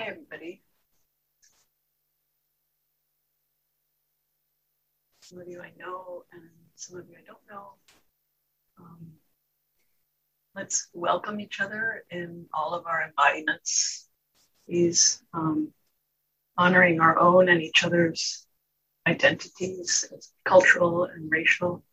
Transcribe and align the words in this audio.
Hi, 0.00 0.06
everybody. 0.06 0.62
Some 5.20 5.40
of 5.42 5.46
you 5.46 5.60
I 5.60 5.72
know, 5.78 6.24
and 6.32 6.42
some 6.74 6.96
of 6.96 7.06
you 7.06 7.16
I 7.18 7.26
don't 7.26 7.38
know. 7.50 7.72
Um, 8.78 9.12
let's 10.54 10.88
welcome 10.94 11.38
each 11.38 11.60
other 11.60 12.04
in 12.10 12.46
all 12.54 12.72
of 12.72 12.86
our 12.86 13.02
embodiments. 13.02 14.08
These 14.66 15.22
um, 15.34 15.70
honoring 16.56 17.02
our 17.02 17.18
own 17.18 17.50
and 17.50 17.60
each 17.60 17.84
other's 17.84 18.46
identities, 19.06 20.10
cultural 20.46 21.04
and 21.04 21.30
racial, 21.30 21.84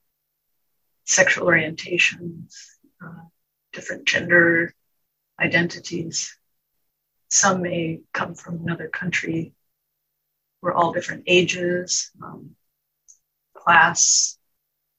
sexual 1.03 1.47
orientations, 1.47 2.55
uh, 3.05 3.25
different 3.73 4.05
gender 4.07 4.73
identities. 5.41 6.37
Some 7.29 7.61
may 7.61 8.01
come 8.13 8.35
from 8.35 8.61
another 8.61 8.87
country. 8.87 9.53
We're 10.61 10.73
all 10.73 10.93
different 10.93 11.23
ages, 11.27 12.11
um, 12.21 12.55
class, 13.53 14.37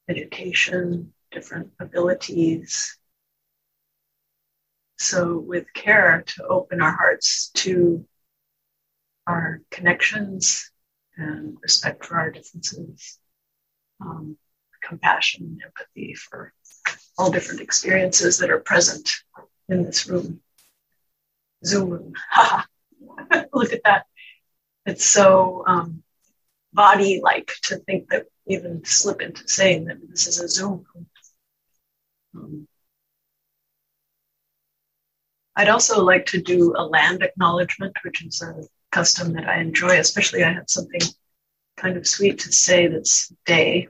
education, 0.08 1.12
different 1.30 1.70
abilities. 1.80 2.98
So, 4.98 5.38
with 5.38 5.72
care, 5.74 6.22
to 6.26 6.46
open 6.46 6.82
our 6.82 6.92
hearts 6.92 7.50
to 7.54 8.06
our 9.26 9.60
connections 9.70 10.70
and 11.16 11.56
respect 11.62 12.04
for 12.04 12.18
our 12.18 12.30
differences, 12.30 13.18
um, 14.00 14.36
compassion, 14.82 15.58
empathy 15.64 16.14
for 16.14 16.52
all 17.16 17.30
different 17.30 17.60
experiences 17.60 18.38
that 18.38 18.50
are 18.50 18.60
present 18.60 19.10
in 19.68 19.82
this 19.82 20.06
room. 20.06 20.40
Zoom. 21.64 22.14
Look 23.52 23.72
at 23.72 23.82
that. 23.84 24.06
It's 24.86 25.04
so 25.04 25.64
um, 25.66 26.02
body 26.72 27.20
like 27.22 27.52
to 27.64 27.76
think 27.76 28.08
that 28.10 28.26
even 28.46 28.84
slip 28.84 29.20
into 29.20 29.46
saying 29.46 29.86
that 29.86 29.98
this 30.08 30.26
is 30.26 30.40
a 30.40 30.48
Zoom. 30.48 30.86
Um, 32.34 32.68
I'd 35.56 35.68
also 35.68 36.04
like 36.04 36.26
to 36.26 36.40
do 36.40 36.74
a 36.76 36.84
land 36.84 37.22
acknowledgement, 37.22 37.96
which 38.04 38.24
is 38.24 38.40
a 38.42 38.62
custom 38.92 39.32
that 39.34 39.48
I 39.48 39.58
enjoy, 39.58 39.98
especially 39.98 40.44
I 40.44 40.52
have 40.52 40.68
something 40.70 41.00
kind 41.76 41.96
of 41.96 42.06
sweet 42.06 42.40
to 42.40 42.52
say 42.52 42.86
this 42.86 43.32
day 43.44 43.88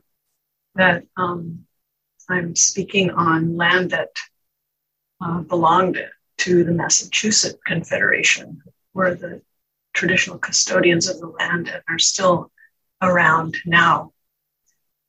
that 0.74 1.04
um, 1.16 1.66
I'm 2.28 2.56
speaking 2.56 3.10
on 3.10 3.56
land 3.56 3.90
that 3.90 4.16
uh, 5.20 5.40
belonged 5.40 5.96
to 6.38 6.64
the 6.64 6.72
Massachusetts 6.72 7.58
Confederation, 7.66 8.62
were 8.94 9.14
the 9.14 9.42
traditional 9.92 10.38
custodians 10.38 11.08
of 11.08 11.18
the 11.18 11.26
land 11.26 11.68
and 11.68 11.82
are 11.88 11.98
still 11.98 12.50
around 13.02 13.56
now. 13.66 14.12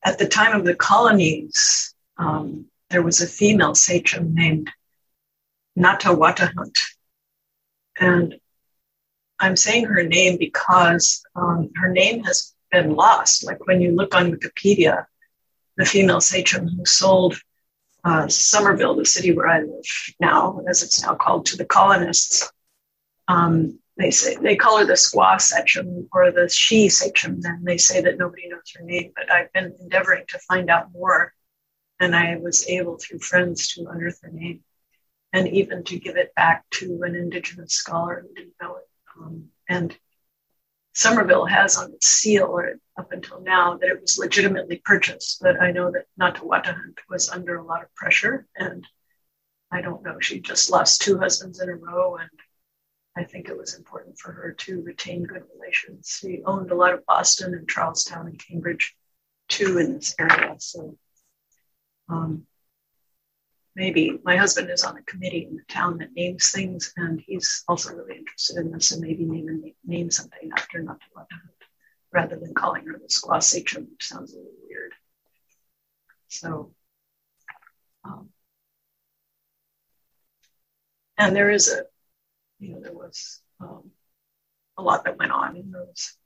At 0.04 0.18
the 0.18 0.28
time 0.28 0.58
of 0.58 0.66
the 0.66 0.76
colonies, 0.76 1.94
um, 2.18 2.66
there 2.90 3.02
was 3.02 3.22
a 3.22 3.28
female 3.28 3.76
sachem 3.76 4.34
named 4.34 4.70
Natawatahunt. 5.78 6.78
And 8.00 8.36
I'm 9.40 9.56
saying 9.56 9.86
her 9.86 10.04
name 10.04 10.38
because 10.38 11.24
um, 11.36 11.70
her 11.76 11.90
name 11.90 12.24
has 12.24 12.54
been 12.72 12.96
lost. 12.96 13.46
Like 13.46 13.66
when 13.68 13.82
you 13.82 13.92
look 13.92 14.16
on 14.16 14.32
Wikipedia, 14.32 15.06
the 15.78 15.86
female 15.86 16.22
sachem 16.22 16.68
who 16.68 16.86
sold 16.86 17.40
uh, 18.04 18.28
Somerville, 18.28 18.96
the 18.96 19.06
city 19.06 19.34
where 19.34 19.48
I 19.48 19.62
live 19.62 19.86
now, 20.20 20.62
as 20.70 20.84
it's 20.84 21.04
now 21.04 21.16
called, 21.16 21.46
to 21.48 21.58
the 21.58 21.66
colonists. 21.66 22.52
Um, 23.28 23.80
they 23.98 24.12
say 24.12 24.38
they 24.38 24.56
call 24.56 24.78
her 24.80 24.86
the 24.86 24.94
squaw 24.94 25.40
sachem 25.40 26.08
or 26.14 26.32
the 26.32 26.48
she 26.48 26.88
sachem. 26.88 27.42
Then 27.42 27.64
they 27.64 27.78
say 27.78 28.02
that 28.02 28.18
nobody 28.18 28.48
knows 28.48 28.72
her 28.76 28.84
name, 28.84 29.12
but 29.16 29.32
I've 29.32 29.52
been 29.52 29.76
endeavoring 29.82 30.24
to 30.30 30.40
find 30.40 30.70
out 30.70 30.92
more, 30.94 31.34
and 32.00 32.16
I 32.16 32.38
was 32.38 32.68
able 32.70 32.98
through 32.98 33.20
friends 33.20 33.74
to 33.74 33.88
unearth 33.90 34.20
her 34.24 34.32
name, 34.32 34.62
and 35.34 35.50
even 35.50 35.84
to 35.84 36.00
give 36.00 36.16
it 36.16 36.34
back 36.36 36.64
to 36.72 37.02
an 37.04 37.16
indigenous 37.16 37.74
scholar 37.74 38.22
who 38.22 38.34
didn't 38.34 38.54
know 38.62 38.78
it. 38.78 38.88
Um, 39.20 39.50
and 39.68 39.96
Somerville 40.94 41.46
has 41.46 41.78
on 41.78 41.94
its 41.94 42.08
seal, 42.08 42.46
or 42.46 42.76
up 42.98 43.12
until 43.12 43.42
now, 43.42 43.78
that 43.78 43.90
it 43.90 44.02
was 44.02 44.18
legitimately 44.18 44.82
purchased. 44.84 45.40
But 45.42 45.62
I 45.62 45.72
know 45.72 45.92
that 45.92 46.06
Natawatahunt 46.20 46.98
was 47.10 47.30
under 47.30 47.58
a 47.58 47.66
lot 47.66 47.84
of 47.84 47.94
pressure, 47.96 48.48
and 48.56 48.86
I 49.72 49.82
don't 49.82 50.04
know. 50.04 50.20
She 50.20 50.40
just 50.40 50.72
lost 50.72 51.02
two 51.02 51.18
husbands 51.20 51.62
in 51.62 51.70
a 51.70 51.76
row, 51.76 52.18
and 52.18 52.30
I 53.16 53.24
think 53.24 53.50
it 53.50 53.58
was 53.58 53.76
important 53.76 54.18
for 54.18 54.32
her 54.32 54.54
to 54.54 54.82
retain 54.82 55.24
good 55.24 55.44
relations. 55.56 56.18
She 56.20 56.42
owned 56.46 56.72
a 56.72 56.76
lot 56.76 56.94
of 56.94 57.06
Boston 57.06 57.54
and 57.54 57.70
Charlestown 57.70 58.28
and 58.28 58.40
Cambridge, 58.40 58.96
too, 59.48 59.78
in 59.78 59.94
this 59.94 60.16
area. 60.20 60.56
So 60.58 60.98
um, 62.10 62.46
maybe 63.80 64.20
my 64.26 64.36
husband 64.36 64.70
is 64.70 64.84
on 64.84 64.98
a 64.98 65.04
committee 65.04 65.48
in 65.50 65.56
the 65.56 65.64
town 65.74 65.98
that 66.00 66.14
names 66.14 66.52
things, 66.52 66.94
and 66.98 67.24
he's 67.26 67.64
also 67.70 67.96
really 67.96 68.18
interested 68.18 68.58
in 68.58 68.72
this, 68.72 68.92
and 68.92 69.02
maybe 69.02 69.24
name 69.24 69.74
name 69.86 70.12
something 70.12 70.52
after 70.56 70.84
Natawatahunt 70.84 71.60
rather 72.12 72.36
than 72.36 72.54
calling 72.54 72.86
her 72.86 73.00
the 73.00 73.08
squaw 73.08 73.42
sachem, 73.42 73.88
which 73.90 74.06
sounds 74.06 74.34
a 74.34 74.36
little 74.36 74.52
weird. 74.68 74.92
So, 76.28 76.74
um, 78.04 78.30
and 81.18 81.34
there 81.36 81.50
is 81.50 81.72
a, 81.72 81.84
you 82.60 82.74
know, 82.74 82.82
there 82.82 82.94
was 82.94 83.42
um, 83.62 83.92
a 84.78 84.82
lot 84.82 85.06
that 85.06 85.18
went 85.18 85.32
on 85.32 85.56
in 85.56 85.72
those 85.72 86.18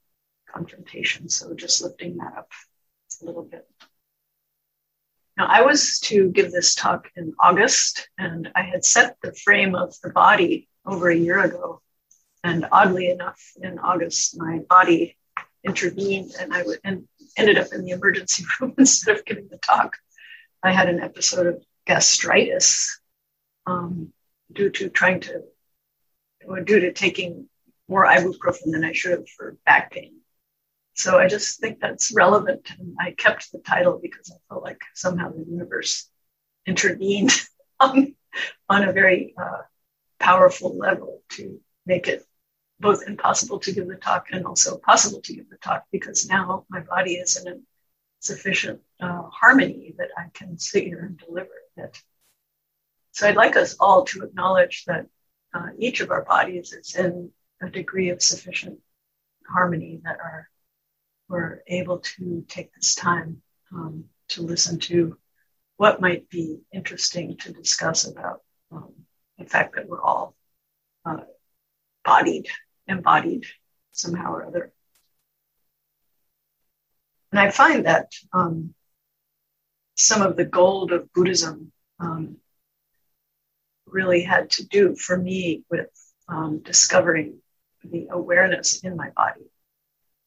confrontations. 0.51 1.35
So 1.35 1.53
just 1.53 1.83
lifting 1.83 2.17
that 2.17 2.33
up 2.35 2.49
a 3.21 3.25
little 3.25 3.43
bit. 3.43 3.67
Now, 5.37 5.47
I 5.47 5.63
was 5.63 5.99
to 6.01 6.29
give 6.29 6.51
this 6.51 6.75
talk 6.75 7.09
in 7.15 7.33
August, 7.41 8.07
and 8.17 8.51
I 8.55 8.61
had 8.61 8.85
set 8.85 9.17
the 9.21 9.33
frame 9.33 9.73
of 9.73 9.95
the 10.03 10.09
body 10.09 10.69
over 10.85 11.09
a 11.09 11.15
year 11.15 11.39
ago. 11.39 11.81
And 12.43 12.67
oddly 12.71 13.09
enough, 13.09 13.41
in 13.61 13.79
August, 13.79 14.37
my 14.37 14.59
body 14.69 15.17
intervened 15.63 16.33
and 16.39 16.53
I 16.53 16.59
w- 16.59 16.79
and 16.83 17.07
ended 17.37 17.57
up 17.57 17.67
in 17.73 17.83
the 17.83 17.91
emergency 17.91 18.43
room 18.59 18.75
instead 18.77 19.17
of 19.17 19.25
giving 19.25 19.47
the 19.49 19.57
talk. 19.57 19.97
I 20.61 20.71
had 20.71 20.89
an 20.89 20.99
episode 20.99 21.47
of 21.47 21.63
gastritis 21.87 22.99
um, 23.65 24.13
due 24.51 24.69
to 24.69 24.89
trying 24.89 25.21
to, 25.21 25.43
or 26.45 26.61
due 26.61 26.81
to 26.81 26.93
taking 26.93 27.49
more 27.87 28.05
ibuprofen 28.05 28.71
than 28.71 28.83
I 28.83 28.91
should 28.91 29.11
have 29.11 29.29
for 29.29 29.57
back 29.65 29.91
pain. 29.91 30.17
So 30.93 31.17
I 31.17 31.27
just 31.27 31.59
think 31.59 31.79
that's 31.79 32.13
relevant. 32.13 32.69
And 32.79 32.95
I 32.99 33.11
kept 33.11 33.51
the 33.51 33.59
title 33.59 33.99
because 34.01 34.31
I 34.31 34.37
felt 34.49 34.63
like 34.63 34.81
somehow 34.93 35.31
the 35.31 35.43
universe 35.43 36.09
intervened 36.65 37.31
on, 37.79 38.15
on 38.69 38.87
a 38.87 38.93
very 38.93 39.33
uh, 39.37 39.63
powerful 40.19 40.77
level 40.77 41.21
to 41.29 41.59
make 41.85 42.07
it 42.07 42.25
both 42.79 43.07
impossible 43.07 43.59
to 43.59 43.71
give 43.71 43.87
the 43.87 43.95
talk 43.95 44.27
and 44.31 44.45
also 44.45 44.77
possible 44.77 45.21
to 45.21 45.33
give 45.33 45.49
the 45.49 45.57
talk 45.57 45.85
because 45.91 46.27
now 46.27 46.65
my 46.69 46.81
body 46.81 47.13
is 47.13 47.37
in 47.37 47.53
a 47.53 47.57
sufficient 48.19 48.79
uh, 49.01 49.23
harmony 49.23 49.93
that 49.97 50.09
I 50.17 50.25
can 50.33 50.57
sit 50.57 50.83
here 50.85 51.05
and 51.05 51.17
deliver 51.17 51.51
it. 51.77 52.01
So 53.11 53.27
I'd 53.27 53.35
like 53.35 53.55
us 53.55 53.75
all 53.79 54.05
to 54.05 54.23
acknowledge 54.23 54.85
that 54.85 55.07
uh, 55.53 55.69
each 55.77 55.99
of 56.01 56.09
our 56.09 56.23
bodies 56.23 56.73
is 56.73 56.95
in 56.95 57.31
a 57.61 57.69
degree 57.69 58.09
of 58.09 58.21
sufficient 58.21 58.79
harmony 59.47 60.01
that 60.03 60.19
our 60.19 60.49
we're 61.27 61.61
able 61.67 61.99
to 61.99 62.45
take 62.47 62.73
this 62.73 62.95
time 62.95 63.41
um, 63.73 64.05
to 64.29 64.41
listen 64.41 64.79
to 64.79 65.17
what 65.77 66.01
might 66.01 66.29
be 66.29 66.59
interesting 66.71 67.37
to 67.37 67.51
discuss 67.51 68.05
about 68.05 68.41
um, 68.71 68.93
the 69.37 69.45
fact 69.45 69.75
that 69.75 69.87
we're 69.87 70.01
all 70.01 70.35
uh, 71.05 71.17
bodied, 72.03 72.47
embodied 72.87 73.45
somehow 73.91 74.33
or 74.33 74.45
other. 74.45 74.71
And 77.31 77.39
I 77.39 77.49
find 77.49 77.85
that 77.85 78.11
um, 78.31 78.73
some 79.95 80.21
of 80.21 80.35
the 80.35 80.45
gold 80.45 80.91
of 80.91 81.11
Buddhism 81.13 81.71
um, 81.99 82.37
really 83.87 84.21
had 84.21 84.51
to 84.51 84.67
do 84.67 84.95
for 84.95 85.17
me 85.17 85.63
with 85.69 85.89
um, 86.27 86.59
discovering 86.59 87.39
the 87.83 88.07
awareness 88.11 88.83
in 88.83 88.95
my 88.95 89.09
body 89.09 89.41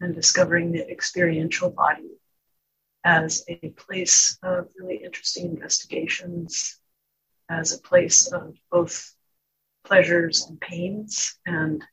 and 0.00 0.14
discovering 0.14 0.72
the 0.72 0.88
experiential 0.90 1.70
body 1.70 2.18
as 3.04 3.44
a 3.48 3.68
place 3.70 4.38
of 4.42 4.68
really 4.78 4.96
interesting 4.96 5.46
investigations, 5.46 6.80
as 7.48 7.72
a 7.72 7.78
place 7.78 8.32
of 8.32 8.56
both 8.70 9.14
pleasures 9.84 10.46
and 10.48 10.60
pains, 10.60 11.38
and 11.46 11.84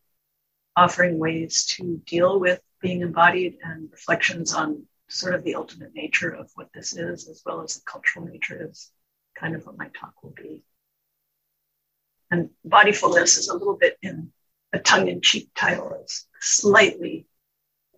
offering 0.75 1.19
ways 1.19 1.65
to 1.65 2.01
deal 2.05 2.39
with 2.39 2.59
being 2.81 3.01
embodied 3.01 3.57
and 3.63 3.89
reflections 3.91 4.53
on 4.53 4.83
sort 5.07 5.35
of 5.35 5.43
the 5.43 5.55
ultimate 5.55 5.93
nature 5.93 6.31
of 6.31 6.49
what 6.55 6.69
this 6.73 6.97
is, 6.97 7.27
as 7.27 7.43
well 7.45 7.61
as 7.61 7.75
the 7.75 7.81
cultural 7.85 8.25
nature 8.25 8.67
is 8.69 8.91
kind 9.35 9.55
of 9.55 9.65
what 9.65 9.77
my 9.77 9.89
talk 9.89 10.13
will 10.23 10.33
be. 10.35 10.63
And 12.31 12.49
bodyfulness 12.67 13.37
is 13.37 13.49
a 13.49 13.53
little 13.53 13.77
bit 13.77 13.97
in 14.01 14.31
a 14.73 14.79
tongue 14.79 15.07
in 15.07 15.21
cheek 15.21 15.51
title 15.55 16.01
is 16.03 16.25
slightly 16.41 17.27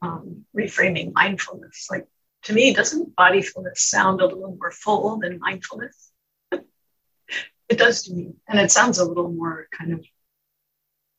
um, 0.02 0.46
reframing 0.56 1.14
mindfulness. 1.14 1.88
Like 1.90 2.08
to 2.44 2.54
me, 2.54 2.74
doesn't 2.74 3.16
bodyfulness 3.16 3.78
sound 3.78 4.22
a 4.22 4.26
little 4.26 4.56
more 4.60 4.72
full 4.72 5.18
than 5.20 5.40
mindfulness? 5.40 6.12
it 6.52 7.78
does 7.78 8.04
to 8.04 8.14
me. 8.14 8.34
And 8.48 8.60
it 8.60 8.72
sounds 8.72 9.00
a 9.00 9.06
little 9.06 9.32
more 9.32 9.68
kind 9.72 9.94
of 9.94 10.06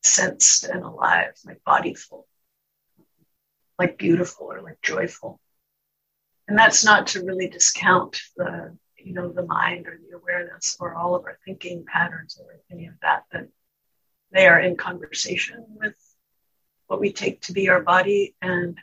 sensed 0.03 0.63
and 0.63 0.83
alive, 0.83 1.33
like 1.45 1.61
bodyful, 1.67 2.23
like 3.77 3.97
beautiful 3.97 4.51
or 4.51 4.61
like 4.61 4.81
joyful. 4.81 5.39
And 6.47 6.57
that's 6.57 6.85
not 6.85 7.07
to 7.07 7.25
really 7.25 7.49
discount 7.49 8.21
the, 8.37 8.77
you 8.97 9.13
know, 9.13 9.29
the 9.29 9.45
mind 9.45 9.87
or 9.87 9.97
the 9.97 10.15
awareness 10.15 10.77
or 10.79 10.95
all 10.95 11.15
of 11.15 11.25
our 11.25 11.37
thinking 11.43 11.83
patterns 11.85 12.39
or 12.41 12.59
any 12.71 12.87
of 12.87 12.93
that, 13.01 13.23
but 13.31 13.49
they 14.31 14.47
are 14.47 14.59
in 14.59 14.77
conversation 14.77 15.65
with 15.69 15.95
what 16.87 16.99
we 16.99 17.11
take 17.11 17.41
to 17.41 17.53
be 17.53 17.69
our 17.69 17.81
body. 17.81 18.35
And 18.41 18.77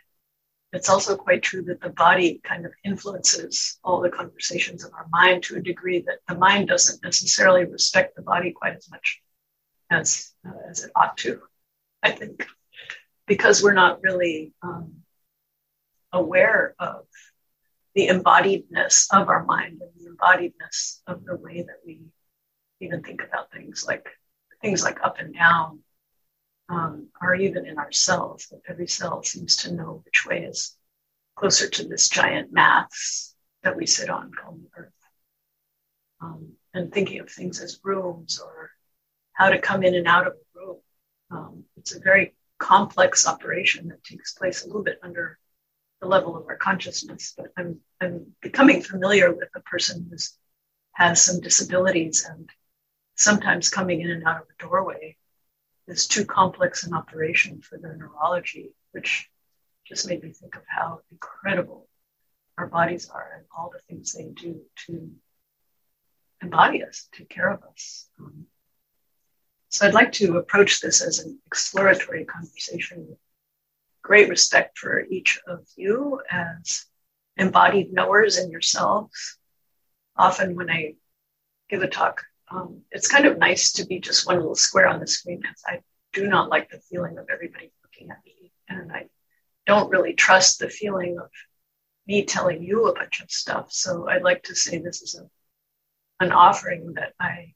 it's 0.72 0.88
also 0.88 1.16
quite 1.16 1.42
true 1.42 1.62
that 1.64 1.80
the 1.80 1.90
body 1.90 2.40
kind 2.44 2.66
of 2.66 2.72
influences 2.84 3.78
all 3.84 4.00
the 4.00 4.10
conversations 4.10 4.84
of 4.84 4.92
our 4.92 5.06
mind 5.10 5.42
to 5.44 5.56
a 5.56 5.62
degree 5.62 6.02
that 6.06 6.18
the 6.28 6.34
mind 6.34 6.68
doesn't 6.68 7.02
necessarily 7.02 7.64
respect 7.64 8.16
the 8.16 8.22
body 8.22 8.52
quite 8.52 8.76
as 8.76 8.90
much 8.90 9.20
as, 9.90 10.32
uh, 10.46 10.70
as 10.70 10.84
it 10.84 10.90
ought 10.94 11.16
to, 11.18 11.40
I 12.02 12.10
think, 12.10 12.46
because 13.26 13.62
we're 13.62 13.72
not 13.72 14.02
really 14.02 14.52
um, 14.62 14.96
aware 16.12 16.74
of 16.78 17.06
the 17.94 18.08
embodiedness 18.08 19.06
of 19.12 19.28
our 19.28 19.44
mind 19.44 19.80
and 19.80 19.90
the 19.96 20.10
embodiedness 20.10 21.00
of 21.06 21.24
the 21.24 21.36
way 21.36 21.62
that 21.62 21.78
we 21.86 22.02
even 22.80 23.02
think 23.02 23.22
about 23.22 23.52
things 23.52 23.84
like 23.86 24.08
things 24.60 24.82
like 24.82 24.98
up 25.04 25.18
and 25.18 25.34
down 25.34 25.78
um, 26.68 27.08
or 27.20 27.34
even 27.34 27.66
in 27.66 27.78
our 27.78 27.92
cells. 27.92 28.46
That 28.50 28.62
every 28.68 28.88
cell 28.88 29.22
seems 29.22 29.56
to 29.58 29.72
know 29.72 30.02
which 30.04 30.26
way 30.26 30.44
is 30.44 30.76
closer 31.36 31.68
to 31.68 31.88
this 31.88 32.08
giant 32.08 32.52
mass 32.52 33.34
that 33.62 33.76
we 33.76 33.86
sit 33.86 34.10
on 34.10 34.30
called 34.32 34.62
the 34.62 34.82
earth. 34.82 34.92
Um, 36.20 36.52
and 36.72 36.92
thinking 36.92 37.20
of 37.20 37.30
things 37.30 37.60
as 37.60 37.80
rooms 37.82 38.40
or 38.40 38.70
how 39.32 39.50
to 39.50 39.58
come 39.58 39.82
in 39.82 39.94
and 39.94 40.06
out 40.06 40.26
of 40.26 40.34
a 40.34 40.58
room. 40.58 40.76
Um, 41.30 41.64
it's 41.76 41.94
a 41.94 42.00
very 42.00 42.34
complex 42.58 43.26
operation 43.26 43.88
that 43.88 44.04
takes 44.04 44.32
place 44.32 44.62
a 44.62 44.66
little 44.66 44.82
bit 44.82 44.98
under 45.02 45.38
the 46.00 46.08
level 46.08 46.36
of 46.36 46.46
our 46.46 46.56
consciousness. 46.56 47.34
But 47.36 47.46
I'm, 47.56 47.80
I'm 48.00 48.34
becoming 48.40 48.82
familiar 48.82 49.32
with 49.32 49.48
a 49.54 49.60
person 49.60 50.06
who 50.08 50.16
has 50.92 51.22
some 51.22 51.40
disabilities 51.40 52.26
and 52.28 52.48
sometimes 53.16 53.68
coming 53.68 54.00
in 54.00 54.10
and 54.10 54.24
out 54.24 54.36
of 54.36 54.42
a 54.42 54.62
doorway 54.62 55.16
is 55.86 56.06
too 56.06 56.24
complex 56.24 56.84
an 56.84 56.94
operation 56.94 57.60
for 57.60 57.78
their 57.78 57.96
neurology, 57.96 58.74
which 58.92 59.28
just 59.86 60.08
made 60.08 60.22
me 60.22 60.30
think 60.30 60.56
of 60.56 60.62
how 60.66 61.00
incredible 61.10 61.88
our 62.56 62.66
bodies 62.66 63.08
are 63.08 63.32
and 63.36 63.44
all 63.56 63.70
the 63.70 63.80
things 63.80 64.12
they 64.12 64.28
do 64.28 64.60
to 64.86 65.10
embody 66.42 66.84
us, 66.84 67.08
take 67.12 67.28
care 67.28 67.48
of 67.48 67.62
us. 67.64 68.08
Um, 68.18 68.46
so 69.68 69.86
I'd 69.86 69.94
like 69.94 70.12
to 70.12 70.36
approach 70.36 70.80
this 70.80 71.02
as 71.02 71.18
an 71.18 71.38
exploratory 71.46 72.24
conversation 72.24 73.06
with 73.08 73.18
great 74.02 74.28
respect 74.28 74.78
for 74.78 75.00
each 75.00 75.40
of 75.48 75.66
you 75.76 76.20
as 76.30 76.84
embodied 77.36 77.92
knowers 77.92 78.38
in 78.38 78.50
yourselves. 78.50 79.38
Often 80.16 80.54
when 80.54 80.70
I 80.70 80.94
give 81.68 81.82
a 81.82 81.88
talk, 81.88 82.22
um, 82.54 82.82
it's 82.90 83.08
kind 83.08 83.26
of 83.26 83.38
nice 83.38 83.72
to 83.72 83.86
be 83.86 83.98
just 83.98 84.26
one 84.26 84.36
little 84.36 84.54
square 84.54 84.86
on 84.86 85.00
the 85.00 85.06
screen 85.06 85.40
because 85.40 85.62
I 85.66 85.80
do 86.12 86.28
not 86.28 86.48
like 86.48 86.70
the 86.70 86.78
feeling 86.78 87.18
of 87.18 87.26
everybody 87.32 87.72
looking 87.82 88.10
at 88.10 88.18
me. 88.24 88.52
And 88.68 88.92
I 88.92 89.06
don't 89.66 89.90
really 89.90 90.14
trust 90.14 90.60
the 90.60 90.68
feeling 90.68 91.18
of 91.18 91.30
me 92.06 92.24
telling 92.24 92.62
you 92.62 92.86
a 92.86 92.94
bunch 92.94 93.20
of 93.20 93.30
stuff. 93.30 93.72
So 93.72 94.08
I'd 94.08 94.22
like 94.22 94.44
to 94.44 94.54
say 94.54 94.78
this 94.78 95.02
is 95.02 95.20
a, 95.20 96.24
an 96.24 96.32
offering 96.32 96.94
that 96.94 97.14
I 97.18 97.54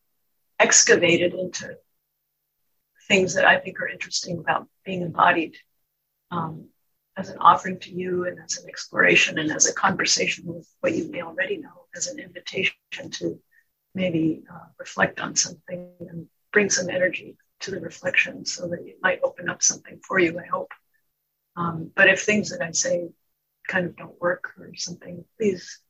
excavated 0.58 1.34
into 1.34 1.76
things 3.06 3.34
that 3.34 3.46
I 3.46 3.58
think 3.58 3.80
are 3.80 3.88
interesting 3.88 4.38
about 4.38 4.68
being 4.84 5.02
embodied 5.02 5.56
um, 6.30 6.66
as 7.16 7.30
an 7.30 7.38
offering 7.38 7.78
to 7.80 7.92
you 7.92 8.26
and 8.26 8.38
as 8.44 8.58
an 8.58 8.68
exploration 8.68 9.38
and 9.38 9.52
as 9.52 9.66
a 9.66 9.74
conversation 9.74 10.46
with 10.46 10.68
what 10.80 10.94
you 10.94 11.10
may 11.10 11.22
already 11.22 11.58
know, 11.58 11.86
as 11.94 12.08
an 12.08 12.18
invitation 12.18 12.74
to 13.12 13.40
maybe 13.98 14.44
uh, 14.50 14.68
reflect 14.78 15.20
on 15.20 15.34
something 15.34 15.90
and 16.00 16.26
bring 16.52 16.70
some 16.70 16.88
energy 16.88 17.36
to 17.60 17.72
the 17.72 17.80
reflection 17.80 18.44
so 18.44 18.68
that 18.68 18.86
it 18.86 18.98
might 19.02 19.20
open 19.22 19.48
up 19.48 19.62
something 19.62 19.98
for 20.06 20.18
you, 20.18 20.38
I 20.38 20.46
hope. 20.46 20.72
Um, 21.56 21.90
but 21.94 22.08
if 22.08 22.22
things 22.22 22.50
that 22.50 22.62
I 22.62 22.70
say 22.70 23.10
kind 23.66 23.84
of 23.86 23.96
don't 23.96 24.20
work 24.20 24.52
or 24.58 24.70
something, 24.76 25.24
please 25.36 25.80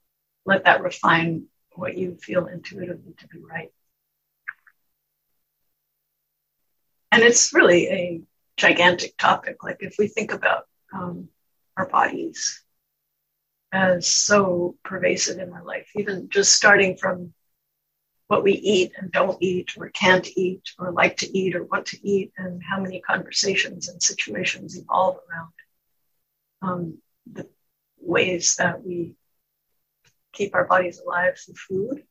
let 0.47 0.65
that 0.65 0.83
refine 0.83 1.45
what 1.73 1.97
you 1.97 2.17
feel 2.17 2.47
intuitively 2.47 3.15
to 3.19 3.29
be 3.29 3.39
right. 3.39 3.71
And 7.13 7.23
it's 7.23 7.53
really 7.53 7.89
a 7.89 8.23
gigantic 8.57 9.17
topic. 9.17 9.63
Like 9.63 9.79
if 9.81 9.97
we 9.99 10.09
think 10.09 10.33
about 10.33 10.65
um, 10.93 11.29
our 11.77 11.87
bodies 11.87 12.63
as 13.73 14.07
so 14.07 14.77
pervasive 14.83 15.39
in 15.39 15.53
our 15.53 15.65
life, 15.65 15.89
even 15.95 16.29
just 16.31 16.55
starting 16.55 16.97
from 16.97 17.35
what 18.29 18.45
we 18.45 18.53
eat 18.53 18.93
and 18.97 19.11
don't 19.11 19.39
eat 19.41 19.73
or 19.77 19.89
can't 19.89 20.29
eat 20.37 20.71
or 20.79 20.93
like 20.93 21.17
to 21.17 21.39
eat 21.39 21.57
or 21.57 21.65
want 21.65 21.87
to 21.87 22.09
eat 22.09 22.31
and 22.37 22.63
how 22.63 22.79
many 22.79 23.01
conversations 23.01 23.89
and 23.89 24.03
situations 24.03 24.77
evolve 24.77 25.17
around 25.29 25.53
um, 26.63 26.99
the 27.33 27.49
ways 28.01 28.57
that 28.57 28.85
we 28.85 29.15
keep 30.33 30.55
our 30.55 30.67
bodies 30.67 31.01
alive 31.01 31.39
through 31.39 31.55
food. 31.55 32.03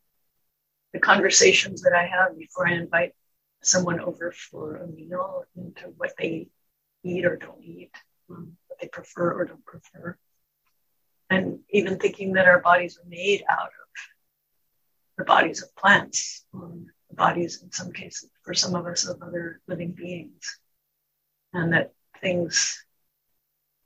The 0.93 0.99
conversations 0.99 1.81
that 1.83 1.93
i 1.93 2.05
have 2.05 2.37
before 2.37 2.67
i 2.67 2.73
invite 2.73 3.13
someone 3.61 3.99
over 3.99 4.31
for 4.31 4.77
a 4.77 4.87
meal 4.87 5.43
into 5.55 5.93
what 5.97 6.13
they 6.17 6.47
eat 7.03 7.25
or 7.25 7.35
don't 7.35 7.63
eat 7.63 7.91
um, 8.29 8.53
what 8.67 8.79
they 8.79 8.87
prefer 8.87 9.33
or 9.39 9.45
don't 9.45 9.65
prefer. 9.65 10.17
And 11.29 11.59
even 11.69 11.99
thinking 11.99 12.33
that 12.33 12.47
our 12.47 12.61
bodies 12.61 12.97
are 12.97 13.07
made 13.07 13.43
out 13.49 13.67
of 13.67 13.86
the 15.17 15.25
bodies 15.25 15.63
of 15.63 15.75
plants, 15.75 16.45
the 16.53 17.15
bodies, 17.15 17.61
in 17.63 17.71
some 17.71 17.91
cases, 17.91 18.29
for 18.43 18.53
some 18.53 18.75
of 18.75 18.85
us, 18.85 19.07
of 19.07 19.21
other 19.21 19.61
living 19.67 19.91
beings, 19.91 20.59
and 21.53 21.73
that 21.73 21.93
things 22.21 22.83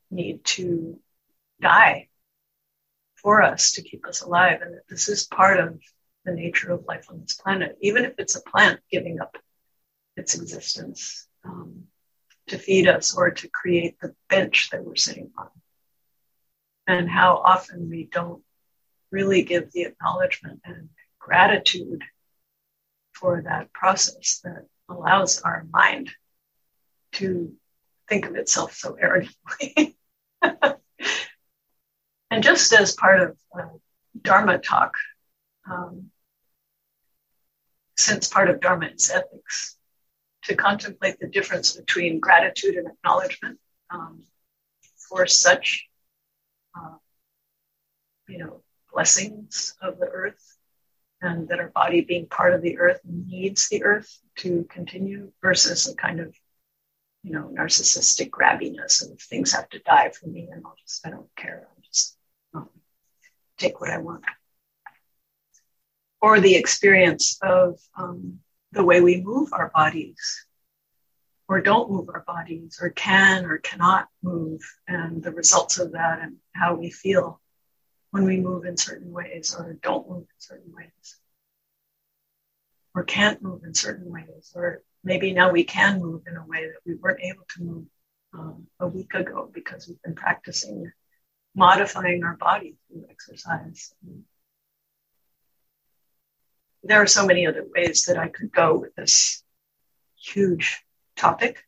need 0.10 0.44
to 0.44 1.00
die 1.62 2.08
for 3.16 3.42
us 3.42 3.72
to 3.74 3.82
keep 3.82 4.06
us 4.06 4.22
alive, 4.22 4.62
and 4.62 4.74
that 4.74 4.88
this 4.90 5.08
is 5.08 5.26
part 5.26 5.60
of 5.60 5.80
the 6.26 6.34
nature 6.34 6.72
of 6.72 6.86
life 6.86 7.06
on 7.10 7.22
this 7.22 7.36
planet, 7.36 7.78
even 7.82 8.06
if 8.06 8.14
it's 8.18 8.36
a 8.36 8.42
plant 8.42 8.80
giving 8.92 9.22
up 9.22 9.38
its 10.18 10.36
existence 10.36 11.28
um, 11.46 11.84
to 12.48 12.58
feed 12.58 12.88
us 12.88 13.16
or 13.16 13.32
to 13.32 13.48
create 13.48 14.00
the 14.02 14.14
bench 14.30 14.70
that 14.72 14.84
we're 14.84 14.96
sitting 14.96 15.32
on. 15.38 15.50
And 16.88 17.10
how 17.10 17.38
often 17.38 17.90
we 17.90 18.10
don't 18.12 18.44
really 19.12 19.44
give 19.44 19.72
the 19.72 19.84
acknowledgement 19.84 20.62
and 20.66 20.90
gratitude 21.22 22.04
for 23.14 23.44
that 23.44 23.72
process 23.72 24.42
that 24.44 24.66
allows 24.90 25.42
our 25.42 25.66
mind 25.72 26.10
to 27.14 27.54
think 28.10 28.26
of 28.26 28.36
itself 28.36 28.74
so 28.74 28.98
arrogantly. 29.00 29.96
and 32.32 32.42
just 32.42 32.74
as 32.74 32.96
part 32.96 33.22
of 33.22 33.38
uh, 33.58 33.68
Dharma 34.20 34.58
talk, 34.58 34.96
um, 35.70 36.08
since 37.98 38.28
part 38.28 38.50
of 38.50 38.60
Dharma 38.60 38.88
is 38.88 39.12
ethics, 39.12 39.78
to 40.46 40.56
contemplate 40.56 41.20
the 41.20 41.28
difference 41.28 41.74
between 41.74 42.20
gratitude 42.20 42.76
and 42.76 42.88
acknowledgement 42.88 43.60
um, 43.92 44.24
for 44.98 45.28
such, 45.28 45.86
uh, 46.76 46.96
you 48.28 48.40
know, 48.40 48.64
blessings 48.92 49.76
of 49.82 50.00
the 50.00 50.08
earth 50.08 50.51
and 51.22 51.48
that 51.48 51.60
our 51.60 51.70
body 51.70 52.02
being 52.02 52.26
part 52.28 52.54
of 52.54 52.62
the 52.62 52.78
earth 52.80 53.00
needs 53.06 53.70
the 53.70 53.84
earth 53.84 54.20
to 54.38 54.66
continue 54.70 55.32
versus 55.42 55.88
a 55.88 55.96
kind 55.96 56.20
of 56.20 56.34
you 57.24 57.32
know 57.32 57.52
narcissistic 57.58 58.30
grabbiness 58.30 59.10
of 59.10 59.20
things 59.22 59.52
have 59.52 59.70
to 59.70 59.80
die 59.80 60.10
for 60.10 60.28
me 60.28 60.50
and 60.52 60.64
i'll 60.66 60.76
just 60.82 61.06
i 61.06 61.10
don't 61.10 61.30
care. 61.36 61.68
I'll 61.70 61.82
just 61.84 62.18
um, 62.54 62.70
take 63.58 63.80
what 63.80 63.92
i 63.92 63.98
want. 63.98 64.24
Or 66.22 66.40
the 66.40 66.56
experience 66.56 67.40
of 67.42 67.80
um, 67.98 68.40
the 68.72 68.84
way 68.84 69.02
we 69.02 69.22
move 69.22 69.54
our 69.54 69.72
bodies 69.74 70.46
or 71.48 71.60
don't 71.60 71.92
move 71.92 72.08
our 72.10 72.24
bodies 72.26 72.80
or 72.82 72.90
can 72.92 73.46
or 73.46 73.58
cannot 73.58 74.08
move 74.24 74.62
and 74.88 75.22
the 75.22 75.32
results 75.32 75.80
of 75.80 75.92
that 75.92 76.20
and 76.22 76.38
how 76.54 76.76
we 76.76 76.90
feel 76.90 77.42
when 78.12 78.26
we 78.26 78.40
move 78.40 78.66
in 78.66 78.78
certain 78.78 79.12
ways 79.12 79.56
or 79.58 79.78
don't 79.82 80.10
move 80.10 80.24
in 80.24 80.40
certain 80.40 80.72
ways 80.74 81.20
or 82.94 83.04
can't 83.04 83.42
move 83.42 83.64
in 83.64 83.74
certain 83.74 84.12
ways 84.12 84.52
or 84.56 84.84
maybe 85.04 85.34
now 85.34 85.52
we 85.52 85.64
can 85.64 86.00
move 86.00 86.22
in 86.28 86.36
a 86.36 86.46
way 86.46 86.68
that 86.68 86.80
we 86.86 86.96
weren't 86.96 87.22
able 87.22 87.46
to 87.56 87.64
move 87.64 87.86
um, 88.34 88.68
a 88.80 88.88
week 88.88 89.14
ago 89.14 89.50
because 89.54 89.88
we've 89.88 90.02
been 90.04 90.16
practicing 90.16 90.92
modifying 91.56 92.24
our 92.24 92.36
body 92.38 92.76
through 92.88 93.06
exercise. 93.10 93.94
There 96.84 97.02
are 97.02 97.08
so 97.08 97.26
many 97.26 97.46
other 97.46 97.66
ways 97.76 98.06
that 98.06 98.18
I 98.18 98.30
could 98.30 98.52
go 98.52 98.78
with 98.78 98.96
this 98.96 99.44
huge 100.18 100.84
topic, 101.16 101.64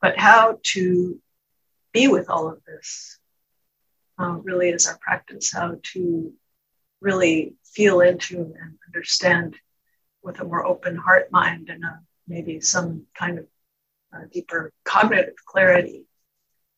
but 0.00 0.18
how 0.18 0.58
to 0.62 1.20
be 1.92 2.08
with 2.08 2.30
all 2.30 2.48
of 2.48 2.62
this 2.64 3.18
uh, 4.18 4.38
really 4.42 4.68
is 4.68 4.86
our 4.86 4.98
practice, 4.98 5.52
how 5.52 5.76
to 5.92 6.32
really 7.00 7.54
feel 7.64 8.00
into 8.00 8.36
and 8.38 8.78
understand 8.86 9.56
with 10.22 10.40
a 10.40 10.44
more 10.44 10.64
open 10.64 10.96
heart 10.96 11.30
mind 11.30 11.68
and 11.68 11.84
a, 11.84 12.00
maybe 12.26 12.60
some 12.60 13.06
kind 13.14 13.38
of 13.38 13.46
uh, 14.14 14.24
deeper 14.32 14.72
cognitive 14.84 15.34
clarity 15.44 16.06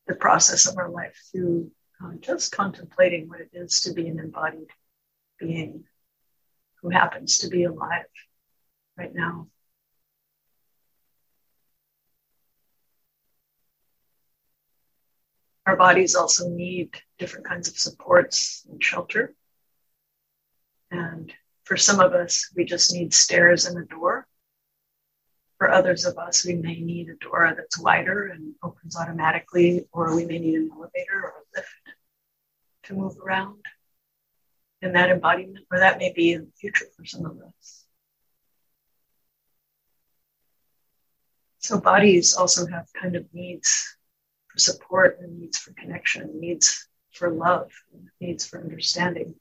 the 0.07 0.15
process 0.15 0.67
of 0.67 0.77
our 0.77 0.89
life 0.89 1.15
through 1.31 1.69
uh, 2.03 2.11
just 2.19 2.51
contemplating 2.51 3.27
what 3.27 3.41
it 3.41 3.49
is 3.53 3.81
to 3.81 3.93
be 3.93 4.07
an 4.07 4.19
embodied 4.19 4.69
being 5.39 5.83
who 6.81 6.89
happens 6.89 7.39
to 7.39 7.47
be 7.47 7.63
alive 7.63 8.05
right 8.97 9.13
now. 9.13 9.47
Our 15.65 15.75
bodies 15.75 16.15
also 16.15 16.49
need 16.49 16.97
different 17.17 17.45
kinds 17.47 17.67
of 17.67 17.77
supports 17.77 18.65
and 18.69 18.83
shelter. 18.83 19.33
And 20.91 21.33
for 21.63 21.77
some 21.77 21.99
of 21.99 22.13
us, 22.13 22.49
we 22.55 22.63
just 22.63 22.93
need 22.93 23.13
stairs 23.13 23.65
and 23.65 23.77
a 23.77 23.85
door. 23.85 24.27
For 25.57 25.71
others 25.71 26.05
of 26.05 26.17
us, 26.17 26.45
we 26.45 26.53
may 26.53 26.79
need 26.79 27.09
a 27.09 27.15
door 27.15 27.51
that's 27.57 27.79
wider 27.79 28.27
and 28.27 28.53
opens 28.63 28.95
automatically, 28.95 29.87
or 29.91 30.15
we 30.15 30.25
may 30.25 30.37
need 30.37 30.55
an 30.55 30.69
elevator 30.71 31.23
or 31.23 31.29
a 31.29 31.57
lift 31.57 31.69
to 32.83 32.93
move 32.93 33.17
around 33.17 33.65
in 34.81 34.93
that 34.93 35.09
embodiment, 35.09 35.65
or 35.71 35.79
that 35.79 35.97
may 35.97 36.13
be 36.13 36.33
in 36.33 36.45
the 36.45 36.51
future 36.59 36.85
for 36.95 37.03
some 37.05 37.25
of 37.25 37.37
us. 37.41 37.83
So, 41.57 41.79
bodies 41.81 42.35
also 42.35 42.67
have 42.67 42.85
kind 42.93 43.15
of 43.15 43.25
needs 43.33 43.97
for 44.47 44.59
support 44.59 45.17
and 45.19 45.39
needs 45.39 45.57
for 45.57 45.73
connection, 45.73 46.39
needs 46.39 46.86
for 47.17 47.29
love, 47.31 47.71
needs 48.21 48.45
for 48.45 48.61
understanding. 48.61 49.35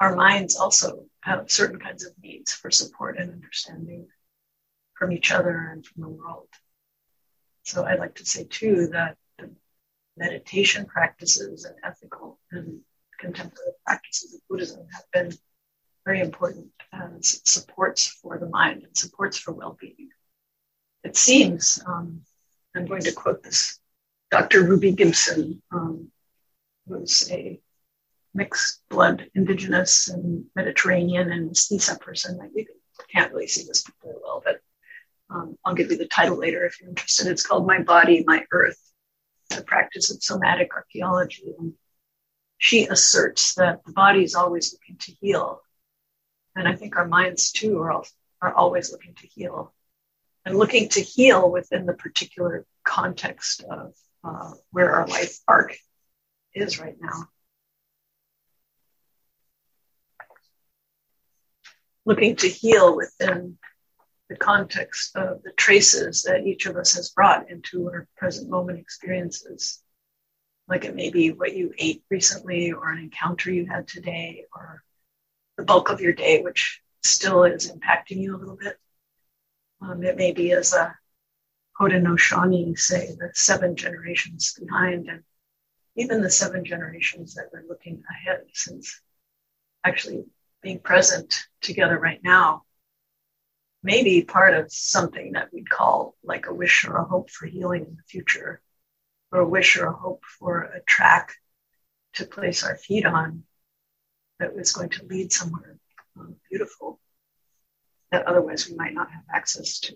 our 0.00 0.14
minds 0.14 0.56
also 0.56 1.04
have 1.20 1.50
certain 1.50 1.78
kinds 1.78 2.04
of 2.04 2.12
needs 2.22 2.52
for 2.52 2.70
support 2.70 3.18
and 3.18 3.32
understanding 3.32 4.06
from 4.94 5.12
each 5.12 5.30
other 5.32 5.70
and 5.72 5.84
from 5.86 6.02
the 6.02 6.08
world. 6.08 6.48
So 7.64 7.84
I'd 7.84 7.98
like 7.98 8.16
to 8.16 8.26
say 8.26 8.44
too 8.44 8.88
that 8.88 9.16
the 9.38 9.50
meditation 10.16 10.86
practices 10.86 11.64
and 11.64 11.74
ethical 11.82 12.38
and 12.52 12.80
contemplative 13.18 13.74
practices 13.84 14.34
of 14.34 14.40
Buddhism 14.48 14.86
have 14.92 15.04
been 15.12 15.36
very 16.04 16.20
important 16.20 16.68
as 16.92 17.40
supports 17.44 18.06
for 18.06 18.38
the 18.38 18.48
mind 18.48 18.84
and 18.84 18.96
supports 18.96 19.36
for 19.36 19.52
well-being. 19.52 20.10
It 21.02 21.16
seems, 21.16 21.82
um, 21.86 22.22
I'm 22.76 22.86
going 22.86 23.02
to 23.02 23.12
quote 23.12 23.42
this, 23.42 23.78
Dr. 24.30 24.62
Ruby 24.62 24.92
Gibson, 24.92 25.62
um, 25.70 26.10
who's 26.86 27.30
a 27.30 27.58
mixed 28.34 28.82
blood, 28.90 29.30
indigenous 29.34 30.08
and 30.08 30.44
Mediterranean 30.54 31.32
and 31.32 31.50
mestiza 31.50 31.98
person. 32.00 32.36
Like 32.36 32.50
can't 33.12 33.32
really 33.32 33.46
see 33.46 33.64
this 33.66 33.84
very 34.02 34.16
well, 34.22 34.42
but 34.44 34.60
um, 35.30 35.56
I'll 35.64 35.74
give 35.74 35.90
you 35.90 35.96
the 35.96 36.06
title 36.06 36.36
later 36.36 36.64
if 36.64 36.80
you're 36.80 36.88
interested. 36.88 37.26
It's 37.26 37.46
called 37.46 37.66
My 37.66 37.82
Body, 37.82 38.24
My 38.26 38.44
Earth, 38.52 38.78
the 39.50 39.62
practice 39.62 40.10
of 40.10 40.22
somatic 40.22 40.74
archaeology. 40.74 41.54
And 41.58 41.72
she 42.58 42.86
asserts 42.86 43.54
that 43.54 43.84
the 43.84 43.92
body 43.92 44.22
is 44.22 44.34
always 44.34 44.72
looking 44.72 44.96
to 44.98 45.12
heal. 45.20 45.60
And 46.54 46.68
I 46.68 46.74
think 46.74 46.96
our 46.96 47.06
minds 47.06 47.52
too 47.52 47.78
are, 47.80 47.90
all, 47.90 48.06
are 48.40 48.54
always 48.54 48.92
looking 48.92 49.14
to 49.14 49.26
heal 49.26 49.74
and 50.46 50.56
looking 50.56 50.88
to 50.88 51.00
heal 51.00 51.50
within 51.50 51.84
the 51.84 51.92
particular 51.92 52.64
context 52.84 53.62
of 53.68 53.92
uh, 54.24 54.52
where 54.70 54.92
our 54.92 55.06
life 55.06 55.38
arc 55.46 55.76
is 56.54 56.80
right 56.80 56.96
now. 56.98 57.28
looking 62.06 62.36
to 62.36 62.48
heal 62.48 62.96
within 62.96 63.58
the 64.30 64.36
context 64.36 65.14
of 65.16 65.42
the 65.42 65.52
traces 65.52 66.22
that 66.22 66.46
each 66.46 66.66
of 66.66 66.76
us 66.76 66.94
has 66.94 67.10
brought 67.10 67.50
into 67.50 67.88
our 67.88 68.08
present 68.16 68.48
moment 68.48 68.78
experiences. 68.78 69.82
Like 70.68 70.84
it 70.84 70.96
may 70.96 71.10
be 71.10 71.30
what 71.30 71.54
you 71.54 71.74
ate 71.78 72.02
recently, 72.10 72.72
or 72.72 72.90
an 72.90 72.98
encounter 72.98 73.52
you 73.52 73.66
had 73.66 73.86
today, 73.86 74.44
or 74.54 74.82
the 75.56 75.64
bulk 75.64 75.90
of 75.90 76.00
your 76.00 76.12
day, 76.12 76.42
which 76.42 76.80
still 77.02 77.44
is 77.44 77.70
impacting 77.70 78.18
you 78.18 78.34
a 78.34 78.38
little 78.38 78.56
bit. 78.56 78.78
Um, 79.80 80.02
it 80.02 80.16
may 80.16 80.32
be 80.32 80.52
as 80.52 80.72
a 80.72 80.96
Haudenosaunee 81.78 82.78
say, 82.78 83.14
the 83.18 83.30
seven 83.34 83.76
generations 83.76 84.54
behind, 84.58 85.08
and 85.08 85.22
even 85.96 86.22
the 86.22 86.30
seven 86.30 86.64
generations 86.64 87.34
that 87.34 87.50
we're 87.52 87.68
looking 87.68 88.02
ahead, 88.10 88.44
since 88.52 89.00
actually 89.84 90.24
being 90.62 90.78
present 90.78 91.34
together 91.60 91.98
right 91.98 92.20
now 92.24 92.64
may 93.82 94.02
be 94.02 94.22
part 94.22 94.54
of 94.54 94.72
something 94.72 95.32
that 95.32 95.52
we'd 95.52 95.68
call 95.68 96.16
like 96.24 96.46
a 96.46 96.54
wish 96.54 96.84
or 96.86 96.96
a 96.96 97.04
hope 97.04 97.30
for 97.30 97.46
healing 97.46 97.84
in 97.84 97.96
the 97.96 98.02
future, 98.08 98.60
or 99.30 99.40
a 99.40 99.48
wish 99.48 99.76
or 99.76 99.86
a 99.86 99.92
hope 99.92 100.24
for 100.38 100.62
a 100.62 100.80
track 100.86 101.34
to 102.14 102.24
place 102.24 102.64
our 102.64 102.76
feet 102.76 103.04
on 103.04 103.44
that 104.38 104.54
was 104.54 104.72
going 104.72 104.88
to 104.88 105.04
lead 105.04 105.32
somewhere 105.32 105.76
um, 106.18 106.36
beautiful 106.50 106.98
that 108.10 108.26
otherwise 108.26 108.68
we 108.68 108.76
might 108.76 108.94
not 108.94 109.10
have 109.10 109.24
access 109.32 109.80
to. 109.80 109.94